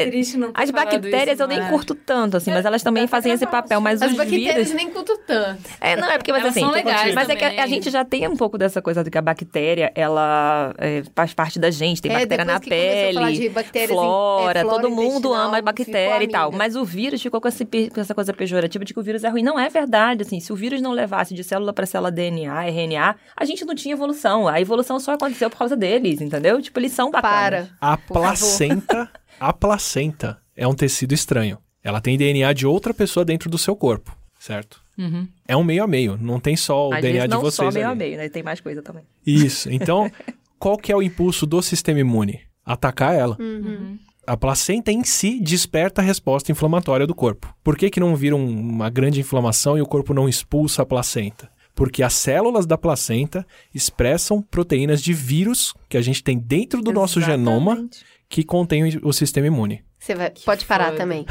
[0.55, 1.70] as bactérias isso, eu nem Mara.
[1.70, 3.81] curto tanto, assim, mas elas também fazem esse papel.
[3.81, 4.72] Mas As os bactérias vírus.
[4.74, 5.62] nem curto tanto.
[5.81, 7.90] É, não, é porque, mas Elas assim, são legais mas é que a, a gente
[7.90, 11.71] já tem um pouco dessa coisa de que a bactéria, ela é, faz parte da
[11.71, 14.59] gente, tem É, bactéria na depois que começou a falar pele, de bactérias in- flora,
[14.59, 16.53] é, flora todo mundo ama a bactéria e tal.
[16.53, 19.29] Mas o vírus ficou com, esse com essa coisa pejorativa de que o vírus é
[19.29, 19.43] ruim.
[19.43, 23.16] Não é verdade, assim, se o vírus não levasse de célula para célula DNA, RNA,
[23.37, 24.47] a gente não tinha evolução.
[24.47, 26.61] A evolução só aconteceu por causa deles, entendeu?
[26.61, 27.69] Tipo, eles são bacanas.
[27.69, 27.69] Para.
[27.81, 29.11] A placenta,
[29.41, 31.59] a placenta é um tecido estranho.
[31.83, 34.83] Ela tem DNA de outra pessoa dentro do seu corpo, certo?
[34.99, 35.27] Uhum.
[35.47, 37.55] É um meio a meio, não tem só o Às DNA vezes de não vocês
[37.69, 37.99] só meio a ali.
[37.99, 38.29] meio, né?
[38.29, 39.05] Tem mais coisa também.
[39.27, 39.71] Isso.
[39.71, 40.11] Então,
[40.59, 42.41] qual que é o impulso do sistema imune?
[42.65, 43.37] Atacar ela.
[43.41, 43.99] Uhum.
[44.27, 47.55] A placenta em si desperta a resposta inflamatória do corpo.
[47.62, 50.87] Por que, que não vira um- uma grande inflamação e o corpo não expulsa a
[50.87, 51.51] placenta?
[51.75, 53.45] Porque as células da placenta
[53.75, 58.05] expressam proteínas de vírus que a gente tem dentro do nosso genoma Exatamente.
[58.29, 59.83] que contém o o sistema imune.
[59.99, 60.99] Você vai, pode parar foda.
[60.99, 61.27] também.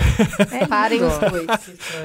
[0.51, 1.47] É Parem os dois.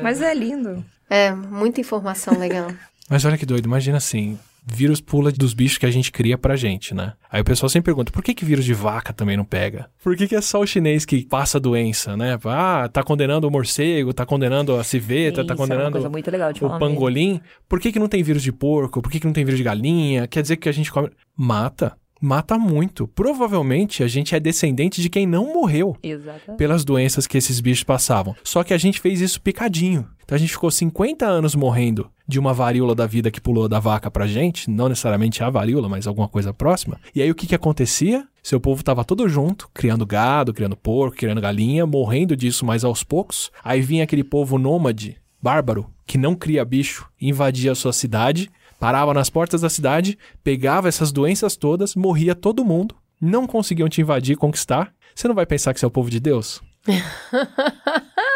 [0.02, 0.84] Mas é lindo.
[1.08, 2.70] É, muita informação legal.
[3.08, 6.56] Mas olha que doido, imagina assim, vírus pula dos bichos que a gente cria pra
[6.56, 7.14] gente, né?
[7.30, 9.88] Aí o pessoal sempre pergunta, por que, que vírus de vaca também não pega?
[10.04, 12.38] Por que, que é só o chinês que passa doença, né?
[12.44, 16.30] Ah, tá condenando o morcego, tá condenando a civeta, Isso tá é condenando coisa muito
[16.30, 16.94] legal de o falar mesmo.
[16.94, 17.40] pangolim.
[17.66, 19.00] Por que, que não tem vírus de porco?
[19.00, 20.26] Por que, que não tem vírus de galinha?
[20.26, 21.10] Quer dizer que a gente come...
[21.34, 21.96] Mata.
[22.20, 23.06] Mata muito.
[23.06, 26.58] Provavelmente a gente é descendente de quem não morreu Exatamente.
[26.58, 28.34] pelas doenças que esses bichos passavam.
[28.42, 30.06] Só que a gente fez isso picadinho.
[30.24, 33.80] Então a gente ficou 50 anos morrendo de uma varíola da vida que pulou da
[33.80, 37.00] vaca pra gente, não necessariamente a varíola, mas alguma coisa próxima.
[37.14, 38.26] E aí o que que acontecia?
[38.42, 43.02] Seu povo tava todo junto, criando gado, criando porco, criando galinha, morrendo disso mais aos
[43.02, 43.50] poucos.
[43.64, 49.12] Aí vinha aquele povo nômade, bárbaro, que não cria bicho, invadia a sua cidade, parava
[49.14, 54.32] nas portas da cidade, pegava essas doenças todas, morria todo mundo, não conseguiam te invadir
[54.34, 54.92] e conquistar.
[55.14, 56.62] Você não vai pensar que você é o povo de Deus?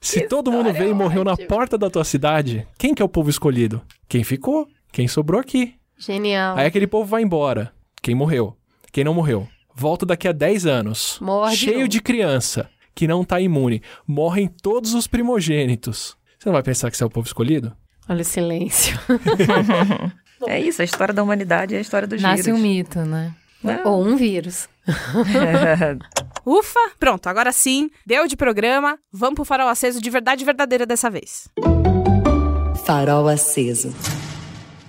[0.00, 3.08] Se todo mundo veio e morreu na porta da tua cidade, quem que é o
[3.08, 3.80] povo escolhido?
[4.06, 4.68] Quem ficou?
[4.92, 5.74] Quem sobrou aqui?
[5.98, 6.56] Genial.
[6.58, 7.72] Aí aquele povo vai embora.
[8.02, 8.56] Quem morreu?
[8.92, 9.48] Quem não morreu?
[9.74, 11.18] Volta daqui a 10 anos.
[11.20, 11.88] Morre de cheio novo.
[11.88, 13.82] de criança que não tá imune.
[14.06, 16.16] Morrem todos os primogênitos.
[16.38, 17.74] Você não vai pensar que você é o povo escolhido?
[18.08, 18.98] Olha o silêncio.
[20.46, 22.60] É isso, a história da humanidade é a história dos Nasce um vírus.
[22.60, 23.32] mito, né?
[23.82, 24.68] Ou um vírus.
[26.44, 31.08] Ufa, pronto, agora sim, deu de programa, vamos pro farol aceso de verdade verdadeira dessa
[31.08, 31.48] vez.
[32.84, 33.94] Farol aceso.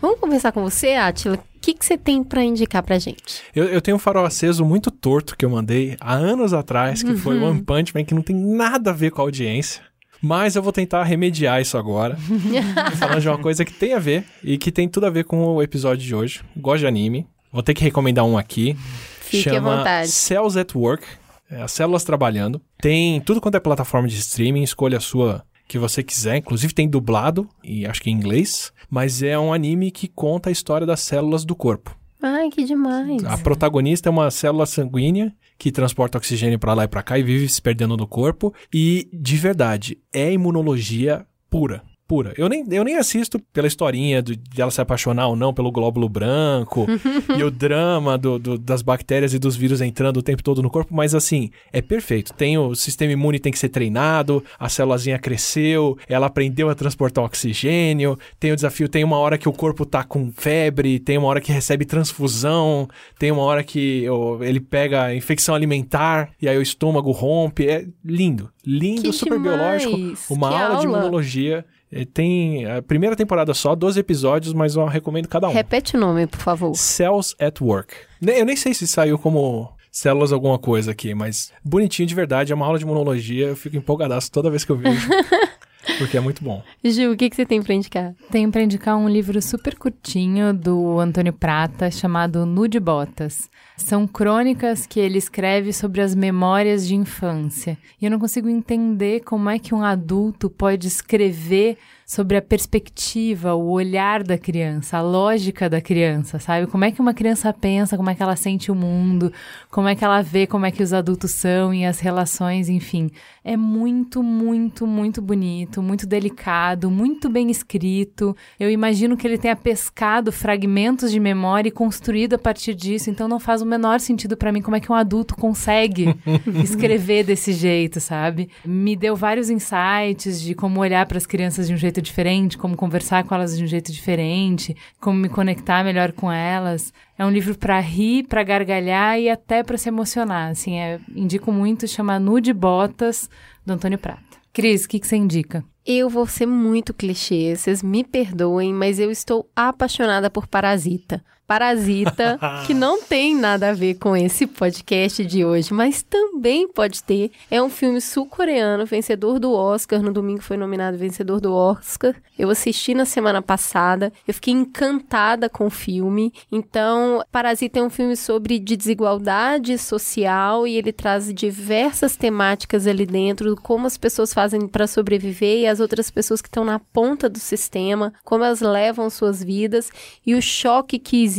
[0.02, 1.36] Vamos conversar com você, Atila.
[1.38, 3.42] O que, que você tem pra indicar pra gente?
[3.56, 7.16] Eu, eu tenho um farol aceso muito torto que eu mandei há anos atrás, que
[7.16, 7.50] foi Uhum.
[7.52, 9.82] One Punch Man, que não tem nada a ver com a audiência.
[10.26, 12.18] Mas eu vou tentar remediar isso agora.
[12.98, 15.38] falando de uma coisa que tem a ver e que tem tudo a ver com
[15.46, 16.42] o episódio de hoje.
[16.58, 17.28] Gosto de anime.
[17.52, 18.76] Vou ter que recomendar um aqui.
[19.22, 20.08] Fique à Chama vontade.
[20.10, 21.06] Cells at Work.
[21.48, 22.60] É, as células trabalhando.
[22.80, 26.38] Tem tudo quanto é plataforma de streaming, escolha a sua que você quiser.
[26.38, 28.74] Inclusive tem dublado, e acho que em inglês.
[28.90, 31.96] Mas é um anime que conta a história das células do corpo.
[32.20, 33.24] Ai, que demais.
[33.26, 37.23] A protagonista é uma célula sanguínea que transporta oxigênio pra lá e pra cá e
[37.23, 38.53] vive se perdendo no corpo.
[38.73, 41.84] E, de verdade, é imunologia pura.
[42.07, 42.34] Pura.
[42.38, 45.72] Eu nem, eu nem assisto pela historinha do, de ela se apaixonar ou não pelo
[45.72, 46.86] glóbulo branco
[47.38, 50.69] e o drama do, do, das bactérias e dos vírus entrando o tempo todo no
[50.69, 52.34] corpo, mas assim, é perfeito.
[52.34, 57.23] Tem o sistema imune tem que ser treinado, a célulazinha cresceu, ela aprendeu a transportar
[57.23, 61.27] oxigênio, tem o desafio, tem uma hora que o corpo tá com febre, tem uma
[61.27, 62.88] hora que recebe transfusão,
[63.18, 67.68] tem uma hora que oh, ele pega infecção alimentar e aí o estômago rompe.
[67.68, 69.86] É lindo, lindo, Que super demais!
[69.86, 70.34] biológico.
[70.34, 70.99] Uma Que aula, de aula!
[70.99, 71.65] imunologia.
[71.91, 75.53] É, Tem a primeira temporada só, 12 episódios, mas eu recomendo cada um.
[75.53, 76.76] Repete o nome, por favor.
[76.76, 77.94] Cells at Work.
[78.22, 82.56] Eu nem sei se saiu como células alguma coisa aqui, mas bonitinho de verdade, é
[82.56, 85.07] uma aula de imunologia, eu fico empolgadaço toda vez que eu vejo.
[85.98, 86.62] porque é muito bom.
[86.84, 88.14] Ju, o que, que você tem pra indicar?
[88.32, 93.49] Tenho para indicar um livro super curtinho do Antônio Prata chamado Nude Botas.
[93.78, 97.78] São crônicas que ele escreve sobre as memórias de infância.
[98.02, 103.56] E eu não consigo entender como é que um adulto pode escrever sobre a perspectiva,
[103.56, 106.68] o olhar da criança, a lógica da criança, sabe?
[106.68, 109.34] Como é que uma criança pensa, como é que ela sente o mundo,
[109.72, 113.10] como é que ela vê como é que os adultos são e as relações, enfim.
[113.44, 118.38] É muito, muito, muito bonito, muito delicado, muito bem escrito.
[118.60, 123.28] Eu imagino que ele tenha pescado fragmentos de memória e construído a partir disso, então
[123.28, 126.16] não faz o menor sentido pra mim como é que um adulto consegue
[126.64, 128.50] escrever desse jeito, sabe?
[128.64, 132.78] Me deu vários insights de como olhar para as crianças de um jeito diferente, como
[132.78, 136.94] conversar com elas de um jeito diferente, como me conectar melhor com elas.
[137.18, 140.52] É um livro pra rir, pra gargalhar e até pra se emocionar.
[140.52, 143.30] Assim, é, indico muito, chama Nude Botas,
[143.66, 144.24] do Antônio Prata.
[144.54, 145.66] Cris, o que, que você indica?
[145.86, 151.24] Eu vou ser muito clichê, vocês me perdoem, mas eu estou apaixonada por Parasita.
[151.48, 157.04] Parasita, que não tem nada a ver com esse podcast de hoje, mas também pode
[157.04, 157.32] ter.
[157.52, 160.02] É um filme sul-coreano, vencedor do Oscar.
[160.02, 162.16] No domingo foi nominado vencedor do Oscar.
[162.38, 164.12] Eu assisti na semana passada.
[164.28, 166.34] Eu fiquei encantada com o filme.
[166.52, 173.06] Então, Parasita é um filme sobre de desigualdade social e ele traz diversas temáticas ali
[173.06, 177.30] dentro, como as pessoas fazem para sobreviver e as outras pessoas que estão na ponta
[177.30, 179.92] do sistema, como elas levam suas vidas
[180.26, 181.35] e o choque que existe,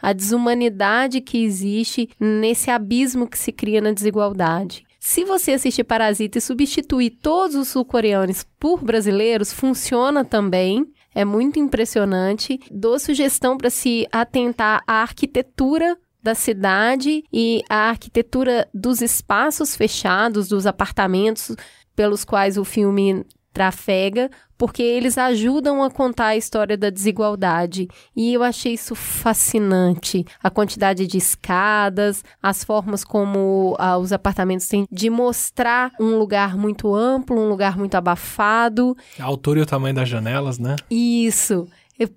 [0.00, 4.86] a desumanidade que existe nesse abismo que se cria na desigualdade.
[4.98, 10.84] Se você assistir Parasita e substituir todos os sul-coreanos por brasileiros, funciona também.
[11.14, 12.58] É muito impressionante.
[12.70, 20.48] Dou sugestão para se atentar à arquitetura da cidade e à arquitetura dos espaços fechados,
[20.48, 21.54] dos apartamentos
[21.94, 23.24] pelos quais o filme
[23.56, 27.88] trafega, porque eles ajudam a contar a história da desigualdade.
[28.14, 30.26] E eu achei isso fascinante.
[30.42, 36.54] A quantidade de escadas, as formas como ah, os apartamentos têm de mostrar um lugar
[36.54, 38.94] muito amplo, um lugar muito abafado.
[39.18, 40.76] A altura e o tamanho das janelas, né?
[40.90, 41.66] Isso.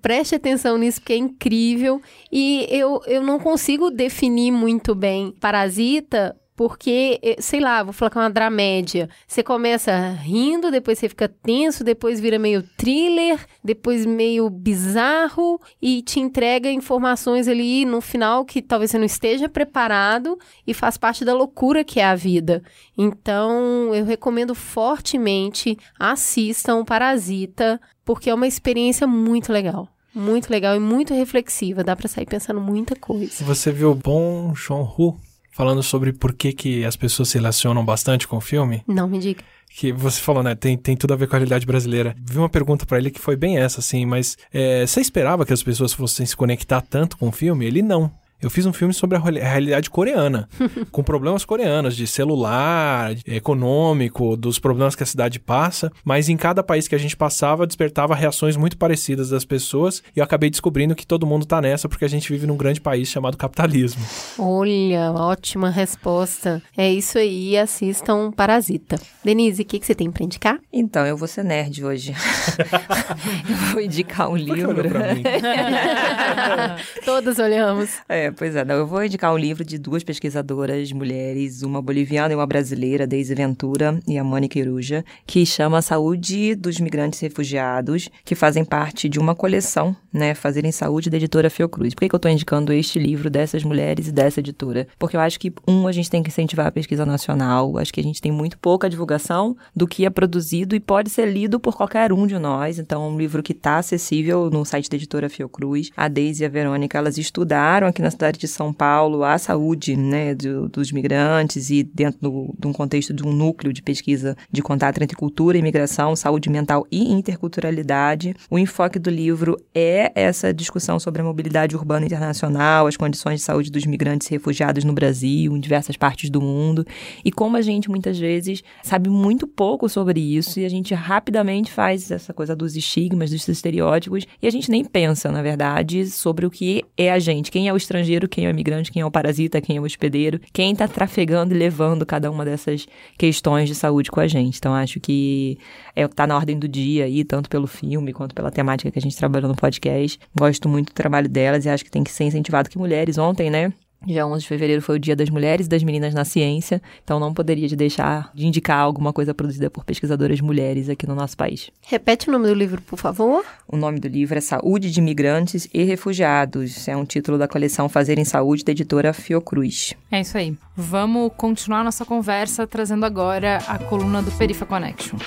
[0.02, 2.02] Preste atenção nisso porque é incrível.
[2.30, 6.36] E eu, eu não consigo definir muito bem Parasita.
[6.60, 9.08] Porque, eh, sei lá, vou falar que é uma dramédia.
[9.26, 16.02] Você começa rindo, depois você fica tenso, depois vira meio thriller, depois meio bizarro e
[16.02, 21.24] te entrega informações ali no final que talvez você não esteja preparado e faz parte
[21.24, 22.62] da loucura que é a vida.
[22.94, 29.88] Então, eu recomendo fortemente assistam Parasita, porque é uma experiência muito legal.
[30.14, 31.82] Muito legal e muito reflexiva.
[31.82, 33.42] Dá pra sair pensando muita coisa.
[33.46, 38.36] Você viu Bom Joon-ho falando sobre por que, que as pessoas se relacionam bastante com
[38.36, 38.82] o filme?
[38.86, 39.42] Não me diga.
[39.72, 40.54] Que você falou, né?
[40.54, 42.16] Tem, tem tudo a ver com a realidade brasileira.
[42.18, 45.52] Vi uma pergunta pra ele que foi bem essa, assim, mas é, você esperava que
[45.52, 47.66] as pessoas fossem se conectar tanto com o filme?
[47.66, 48.10] Ele não.
[48.42, 50.48] Eu fiz um filme sobre a reali- realidade coreana,
[50.90, 56.62] com problemas coreanos, de celular, econômico, dos problemas que a cidade passa, mas em cada
[56.62, 60.94] país que a gente passava, despertava reações muito parecidas das pessoas, e eu acabei descobrindo
[60.94, 64.02] que todo mundo tá nessa porque a gente vive num grande país chamado capitalismo.
[64.38, 66.62] Olha, ótima resposta.
[66.76, 68.98] É isso aí, assistam Parasita.
[69.24, 70.58] Denise, o que, que você tem pra indicar?
[70.72, 72.14] Então, eu vou ser nerd hoje.
[73.48, 74.70] eu vou indicar um que livro.
[74.70, 75.22] olhou pra mim?
[77.04, 77.90] Todas olhamos.
[78.08, 78.64] É, pois é.
[78.64, 83.06] Não, eu vou indicar um livro de duas pesquisadoras mulheres, uma boliviana e uma brasileira,
[83.06, 89.08] Deise Ventura e a Mônica Iruja, que chama Saúde dos Migrantes Refugiados, que fazem parte
[89.08, 91.94] de uma coleção, né, Fazerem Saúde da editora Fiocruz.
[91.94, 94.86] Por que, que eu estou indicando este livro dessas mulheres e dessa editora?
[94.98, 98.00] Porque eu acho que, um, a gente tem que incentivar a pesquisa nacional, acho que
[98.00, 101.76] a gente tem muito pouca divulgação do que é produzido e pode ser lido por
[101.76, 102.78] qualquer um de nós.
[102.78, 105.90] Então, é um livro que está acessível no site da editora Fiocruz.
[105.96, 110.34] A Deise e a Verônica, elas estudaram aqui na, De São Paulo a saúde né,
[110.34, 114.62] do, dos migrantes e dentro do, de um contexto de um núcleo de pesquisa de
[114.62, 118.34] contato entre cultura e migração, saúde mental e interculturalidade.
[118.50, 123.46] O enfoque do livro é essa discussão sobre a mobilidade urbana internacional, as condições de
[123.46, 126.84] saúde dos migrantes e refugiados no Brasil, em diversas partes do mundo,
[127.24, 131.72] e como a gente muitas vezes sabe muito pouco sobre isso e a gente rapidamente
[131.72, 136.44] faz essa coisa dos estigmas, dos estereótipos, e a gente nem pensa, na verdade, sobre
[136.44, 139.06] o que é a gente, quem é o estrangeiro, quem é o imigrante, quem é
[139.06, 142.86] o parasita, quem é o hospedeiro, quem está trafegando e levando cada uma dessas
[143.18, 144.58] questões de saúde com a gente.
[144.58, 145.58] Então, acho que
[145.94, 148.90] é o que está na ordem do dia aí, tanto pelo filme quanto pela temática
[148.90, 150.18] que a gente trabalhou no podcast.
[150.36, 153.50] Gosto muito do trabalho delas e acho que tem que ser incentivado que mulheres, ontem,
[153.50, 153.72] né,
[154.04, 157.20] Dia 11 de fevereiro foi o Dia das Mulheres e das Meninas na Ciência, então
[157.20, 161.36] não poderia de deixar de indicar alguma coisa produzida por pesquisadoras mulheres aqui no nosso
[161.36, 161.70] país.
[161.82, 163.44] Repete o nome do livro, por favor.
[163.68, 166.88] O nome do livro é Saúde de Migrantes e Refugiados.
[166.88, 169.94] É um título da coleção Fazer em Saúde da editora Fiocruz.
[170.10, 170.56] É isso aí.
[170.74, 175.18] Vamos continuar nossa conversa trazendo agora a coluna do Perifa Connection.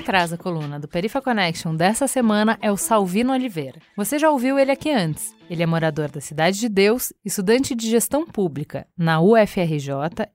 [0.00, 3.80] Traz a coluna do Perifa Connection dessa semana é o Salvino Oliveira.
[3.96, 5.34] Você já ouviu ele aqui antes.
[5.48, 9.90] Ele é morador da Cidade de Deus, estudante de gestão pública na UFRJ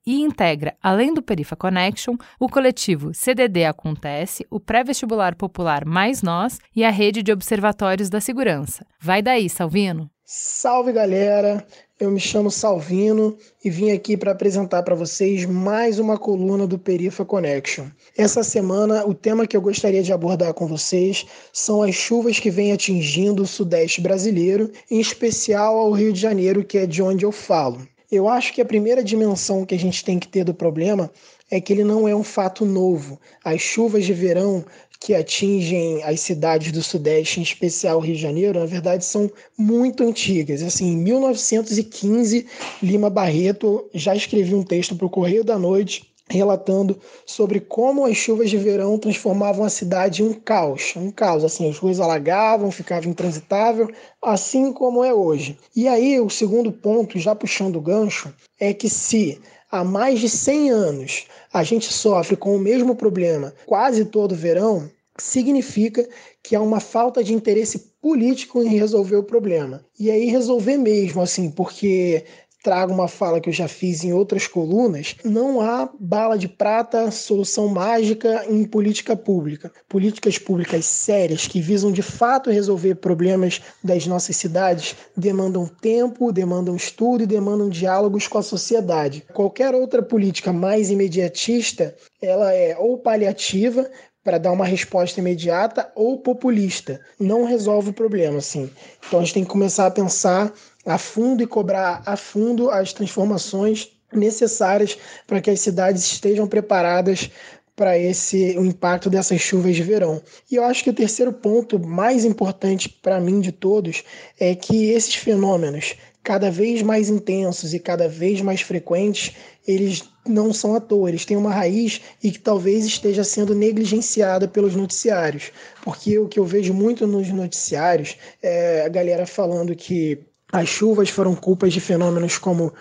[0.06, 6.60] e integra, além do Perifa Connection, o coletivo CDD Acontece, o pré-vestibular popular Mais Nós
[6.76, 8.86] e a rede de observatórios da segurança.
[9.00, 10.10] Vai daí, Salvino!
[10.24, 11.66] Salve galera!
[11.98, 16.78] Eu me chamo Salvino e vim aqui para apresentar para vocês mais uma coluna do
[16.78, 17.86] Perifa Connection.
[18.18, 22.52] Essa semana, o tema que eu gostaria de abordar com vocês são as chuvas que
[22.52, 27.24] vêm atingindo o sudeste brasileiro, em especial ao Rio de Janeiro, que é de onde
[27.24, 27.88] eu falo.
[28.12, 31.10] Eu acho que a primeira dimensão que a gente tem que ter do problema
[31.50, 33.18] é que ele não é um fato novo.
[33.42, 34.66] As chuvas de verão
[35.06, 40.04] que atingem as cidades do Sudeste, em especial Rio de Janeiro, na verdade são muito
[40.04, 40.64] antigas.
[40.64, 42.48] Assim, em 1915,
[42.82, 48.18] Lima Barreto já escreveu um texto para o Correio da Noite relatando sobre como as
[48.18, 52.72] chuvas de verão transformavam a cidade em um caos, um caos, assim, as ruas alagavam,
[52.72, 53.88] ficava intransitável,
[54.20, 55.56] assim como é hoje.
[55.76, 59.40] E aí, o segundo ponto, já puxando o gancho, é que se
[59.72, 64.90] há mais de 100 anos a gente sofre com o mesmo problema quase todo verão,
[65.18, 66.08] significa
[66.44, 69.86] que há uma falta de interesse político em resolver o problema.
[70.00, 72.26] E aí resolver mesmo, assim, porque
[72.66, 77.12] trago uma fala que eu já fiz em outras colunas, não há bala de prata,
[77.12, 79.72] solução mágica em política pública.
[79.88, 86.76] Políticas públicas sérias que visam de fato resolver problemas das nossas cidades demandam tempo, demandam
[86.76, 89.24] estudo e demandam diálogos com a sociedade.
[89.32, 93.88] Qualquer outra política mais imediatista, ela é ou paliativa,
[94.26, 97.00] para dar uma resposta imediata ou populista.
[97.20, 98.70] Não resolve o problema, assim.
[99.08, 100.52] Então a gente tem que começar a pensar
[100.84, 104.98] a fundo e cobrar a fundo as transformações necessárias
[105.28, 107.30] para que as cidades estejam preparadas
[107.76, 110.20] para esse o impacto dessas chuvas de verão.
[110.50, 114.04] E eu acho que o terceiro ponto mais importante para mim de todos
[114.40, 119.36] é que esses fenômenos cada vez mais intensos e cada vez mais frequentes,
[119.68, 124.48] eles não são à toa, eles têm uma raiz e que talvez esteja sendo negligenciada
[124.48, 125.52] pelos noticiários.
[125.84, 130.20] Porque o que eu vejo muito nos noticiários é a galera falando que
[130.52, 132.74] as chuvas foram culpas de fenômenos como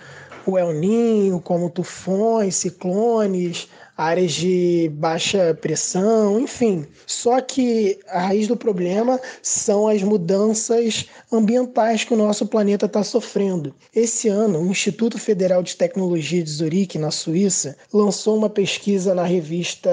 [0.47, 6.87] o El Ninho, como tufões, ciclones, áreas de baixa pressão, enfim.
[7.07, 13.03] Só que a raiz do problema são as mudanças ambientais que o nosso planeta está
[13.03, 13.75] sofrendo.
[13.95, 19.25] Esse ano, o Instituto Federal de Tecnologia de Zurique, na Suíça, lançou uma pesquisa na
[19.25, 19.91] revista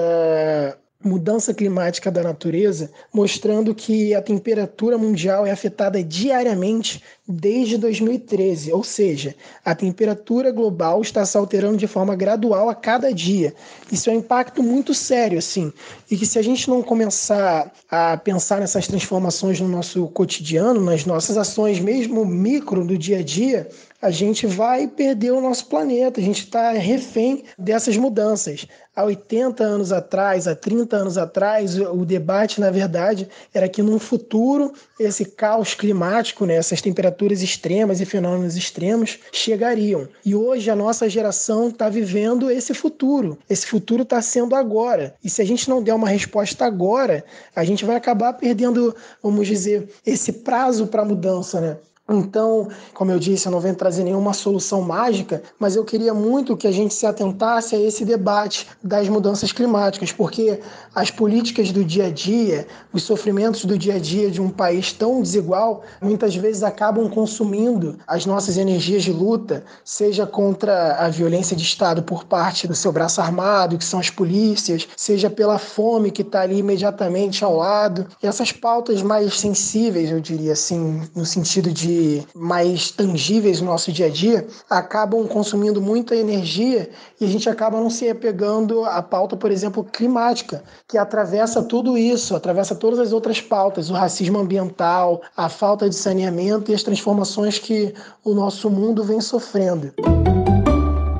[1.04, 8.82] mudança climática da natureza, mostrando que a temperatura mundial é afetada diariamente desde 2013, ou
[8.82, 9.34] seja,
[9.64, 13.54] a temperatura global está se alterando de forma gradual a cada dia.
[13.90, 15.72] Isso é um impacto muito sério, assim,
[16.10, 21.04] e que se a gente não começar a pensar nessas transformações no nosso cotidiano, nas
[21.06, 23.68] nossas ações, mesmo micro do dia a dia,
[24.02, 28.66] a gente vai perder o nosso planeta, a gente está refém dessas mudanças.
[28.94, 33.98] Há 80 anos atrás, há 30 anos atrás, o debate, na verdade, era que num
[33.98, 40.06] futuro esse caos climático, né, essas temperaturas extremas e fenômenos extremos chegariam.
[40.22, 43.38] E hoje a nossa geração está vivendo esse futuro.
[43.48, 45.14] Esse futuro está sendo agora.
[45.24, 47.24] E se a gente não der uma resposta agora,
[47.56, 51.78] a gente vai acabar perdendo, vamos dizer, esse prazo para mudança, né?
[52.08, 56.56] Então, como eu disse, eu não venho trazer nenhuma solução mágica, mas eu queria muito
[56.56, 60.58] que a gente se atentasse a esse debate das mudanças climáticas, porque
[60.92, 64.92] as políticas do dia a dia, os sofrimentos do dia a dia de um país
[64.92, 71.56] tão desigual, muitas vezes acabam consumindo as nossas energias de luta, seja contra a violência
[71.56, 76.10] de Estado por parte do seu braço armado, que são as polícias, seja pela fome
[76.10, 78.08] que está ali imediatamente ao lado.
[78.20, 81.91] E essas pautas mais sensíveis, eu diria assim, no sentido de
[82.34, 86.90] mais tangíveis no nosso dia a dia acabam consumindo muita energia
[87.20, 91.96] e a gente acaba não se apegando à pauta, por exemplo, climática, que atravessa tudo
[91.96, 96.82] isso, atravessa todas as outras pautas, o racismo ambiental, a falta de saneamento e as
[96.82, 97.94] transformações que
[98.24, 99.92] o nosso mundo vem sofrendo.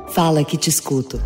[0.07, 1.19] Fala que te escuto.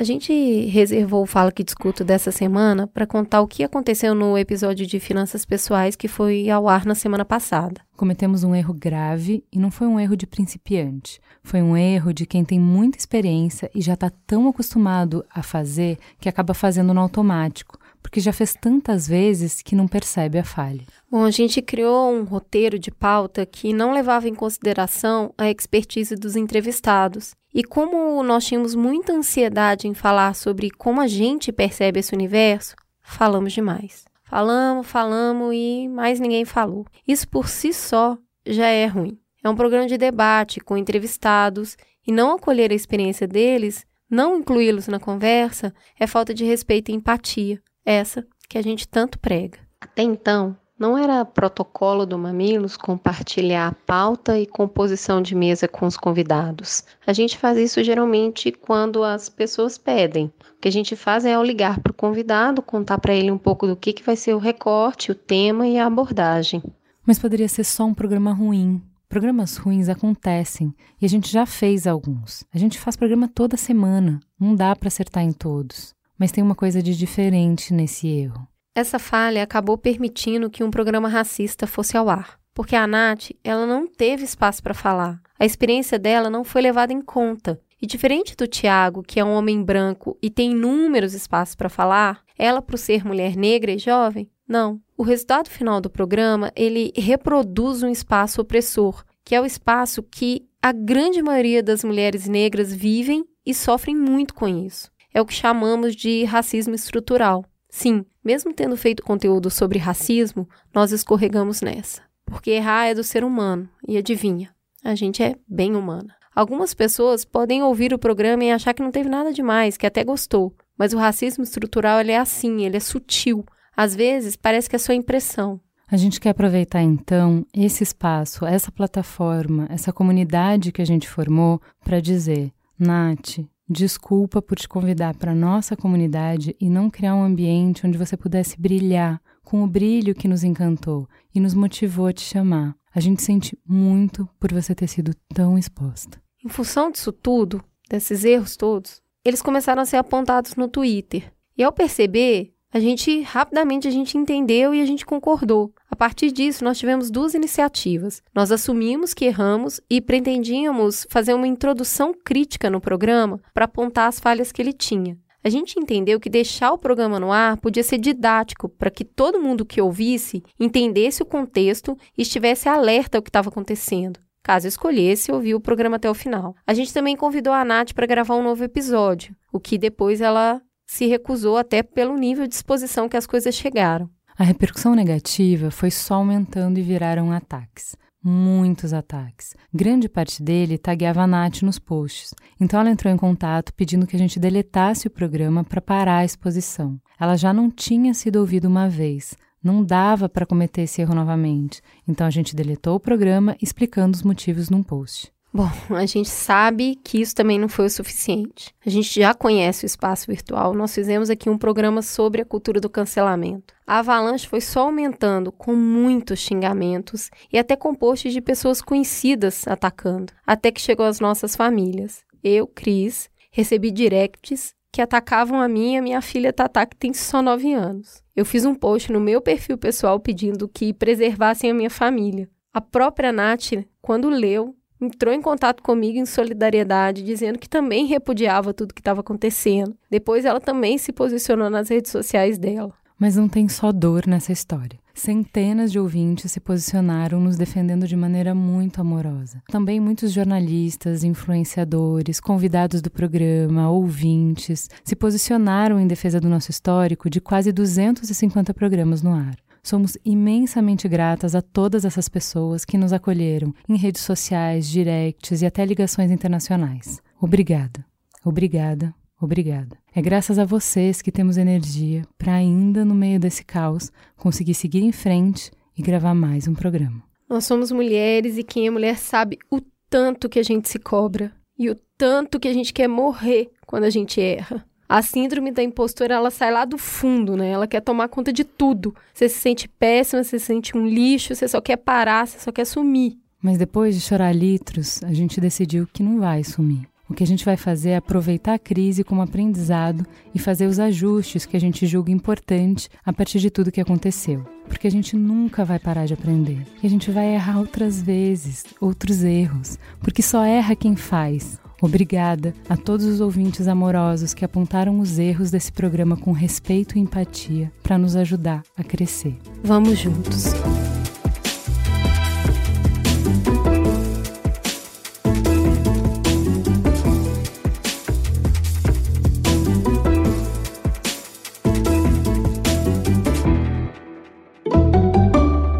[0.00, 0.32] A gente
[0.64, 4.98] reservou o Fala que Discuto dessa semana para contar o que aconteceu no episódio de
[4.98, 7.82] finanças pessoais que foi ao ar na semana passada.
[7.98, 11.20] Cometemos um erro grave e não foi um erro de principiante.
[11.42, 15.98] Foi um erro de quem tem muita experiência e já está tão acostumado a fazer
[16.18, 20.80] que acaba fazendo no automático, porque já fez tantas vezes que não percebe a falha.
[21.10, 26.16] Bom, a gente criou um roteiro de pauta que não levava em consideração a expertise
[26.16, 27.32] dos entrevistados.
[27.52, 32.76] E como nós tínhamos muita ansiedade em falar sobre como a gente percebe esse universo,
[33.02, 34.04] falamos demais.
[34.24, 36.86] Falamos, falamos e mais ninguém falou.
[37.06, 38.16] Isso por si só
[38.46, 39.18] já é ruim.
[39.42, 44.86] É um programa de debate com entrevistados e não acolher a experiência deles, não incluí-los
[44.86, 49.58] na conversa, é falta de respeito e empatia, essa que a gente tanto prega.
[49.80, 55.84] Até então, não era protocolo do Mamilos compartilhar a pauta e composição de mesa com
[55.86, 56.82] os convidados.
[57.06, 60.32] A gente faz isso geralmente quando as pessoas pedem.
[60.56, 63.36] O que a gente faz é ao ligar para o convidado, contar para ele um
[63.36, 66.62] pouco do que, que vai ser o recorte, o tema e a abordagem.
[67.06, 68.82] Mas poderia ser só um programa ruim.
[69.06, 72.42] Programas ruins acontecem e a gente já fez alguns.
[72.54, 75.94] A gente faz programa toda semana, não dá para acertar em todos.
[76.18, 78.49] Mas tem uma coisa de diferente nesse erro.
[78.74, 83.66] Essa falha acabou permitindo que um programa racista fosse ao ar, porque a Nath, ela
[83.66, 85.20] não teve espaço para falar.
[85.38, 87.60] A experiência dela não foi levada em conta.
[87.82, 92.22] E diferente do Tiago, que é um homem branco e tem inúmeros espaços para falar,
[92.36, 94.80] ela, por ser mulher negra e jovem, não.
[94.96, 100.46] O resultado final do programa, ele reproduz um espaço opressor, que é o espaço que
[100.62, 104.90] a grande maioria das mulheres negras vivem e sofrem muito com isso.
[105.14, 107.44] É o que chamamos de racismo estrutural.
[107.70, 112.02] Sim, mesmo tendo feito conteúdo sobre racismo, nós escorregamos nessa.
[112.26, 116.14] Porque errar é do ser humano, e adivinha, a gente é bem humana.
[116.34, 120.04] Algumas pessoas podem ouvir o programa e achar que não teve nada demais, que até
[120.04, 123.44] gostou, mas o racismo estrutural ele é assim, ele é sutil.
[123.76, 125.60] Às vezes parece que é sua impressão.
[125.90, 131.60] A gente quer aproveitar então esse espaço, essa plataforma, essa comunidade que a gente formou
[131.84, 133.40] para dizer: Nath,
[133.72, 138.60] Desculpa por te convidar para nossa comunidade e não criar um ambiente onde você pudesse
[138.60, 142.74] brilhar com o brilho que nos encantou e nos motivou a te chamar.
[142.92, 146.20] A gente sente muito por você ter sido tão exposta.
[146.44, 151.32] Em função disso tudo, desses erros todos, eles começaram a ser apontados no Twitter.
[151.56, 155.72] E ao perceber, a gente rapidamente a gente entendeu e a gente concordou.
[155.90, 158.22] A partir disso, nós tivemos duas iniciativas.
[158.34, 164.20] Nós assumimos que erramos e pretendíamos fazer uma introdução crítica no programa para apontar as
[164.20, 165.18] falhas que ele tinha.
[165.42, 169.40] A gente entendeu que deixar o programa no ar podia ser didático para que todo
[169.40, 175.30] mundo que ouvisse entendesse o contexto e estivesse alerta ao que estava acontecendo caso escolhesse
[175.30, 176.56] ouvir o programa até o final.
[176.66, 180.60] A gente também convidou a Nath para gravar um novo episódio, o que depois ela
[180.90, 184.10] se recusou até pelo nível de exposição que as coisas chegaram.
[184.36, 187.94] A repercussão negativa foi só aumentando e viraram ataques.
[188.20, 189.54] Muitos ataques.
[189.72, 192.34] Grande parte dele tagueava a Nath nos posts.
[192.60, 196.24] Então ela entrou em contato pedindo que a gente deletasse o programa para parar a
[196.24, 197.00] exposição.
[197.20, 199.36] Ela já não tinha sido ouvida uma vez.
[199.62, 201.80] Não dava para cometer esse erro novamente.
[202.06, 205.30] Então a gente deletou o programa explicando os motivos num post.
[205.52, 208.72] Bom, a gente sabe que isso também não foi o suficiente.
[208.86, 212.80] A gente já conhece o espaço virtual, nós fizemos aqui um programa sobre a cultura
[212.80, 213.74] do cancelamento.
[213.84, 219.66] A avalanche foi só aumentando, com muitos xingamentos e até com posts de pessoas conhecidas
[219.66, 222.22] atacando, até que chegou às nossas famílias.
[222.44, 227.12] Eu, Cris, recebi directs que atacavam a mim e a minha filha Tatá, que tem
[227.12, 228.22] só 9 anos.
[228.36, 232.48] Eu fiz um post no meu perfil pessoal pedindo que preservassem a minha família.
[232.72, 238.74] A própria Nath, quando leu, entrou em contato comigo em solidariedade, dizendo que também repudiava
[238.74, 239.96] tudo que estava acontecendo.
[240.10, 242.92] Depois ela também se posicionou nas redes sociais dela.
[243.18, 244.98] Mas não tem só dor nessa história.
[245.12, 249.62] Centenas de ouvintes se posicionaram nos defendendo de maneira muito amorosa.
[249.70, 257.28] Também muitos jornalistas, influenciadores, convidados do programa, ouvintes, se posicionaram em defesa do nosso histórico
[257.28, 259.56] de quase 250 programas no ar.
[259.82, 265.66] Somos imensamente gratas a todas essas pessoas que nos acolheram em redes sociais, directs e
[265.66, 267.20] até ligações internacionais.
[267.40, 268.04] Obrigada,
[268.44, 269.96] obrigada, obrigada.
[270.14, 275.02] É graças a vocês que temos energia para ainda no meio desse caos conseguir seguir
[275.02, 277.22] em frente e gravar mais um programa.
[277.48, 281.52] Nós somos mulheres e quem é mulher sabe o tanto que a gente se cobra
[281.78, 284.84] e o tanto que a gente quer morrer quando a gente erra.
[285.10, 287.68] A síndrome da impostora, ela sai lá do fundo, né?
[287.70, 289.12] Ela quer tomar conta de tudo.
[289.34, 292.70] Você se sente péssima, você se sente um lixo, você só quer parar, você só
[292.70, 293.36] quer sumir.
[293.60, 297.08] Mas depois de chorar litros, a gente decidiu que não vai sumir.
[297.28, 300.24] O que a gente vai fazer é aproveitar a crise como aprendizado
[300.54, 304.64] e fazer os ajustes que a gente julga importante a partir de tudo que aconteceu.
[304.86, 306.86] Porque a gente nunca vai parar de aprender.
[307.02, 309.98] E a gente vai errar outras vezes, outros erros.
[310.20, 311.80] Porque só erra quem faz.
[312.00, 317.20] Obrigada a todos os ouvintes amorosos que apontaram os erros desse programa com respeito e
[317.20, 319.56] empatia para nos ajudar a crescer.
[319.84, 320.64] Vamos juntos.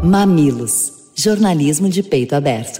[0.03, 2.79] Mamilos jornalismo de peito aberto.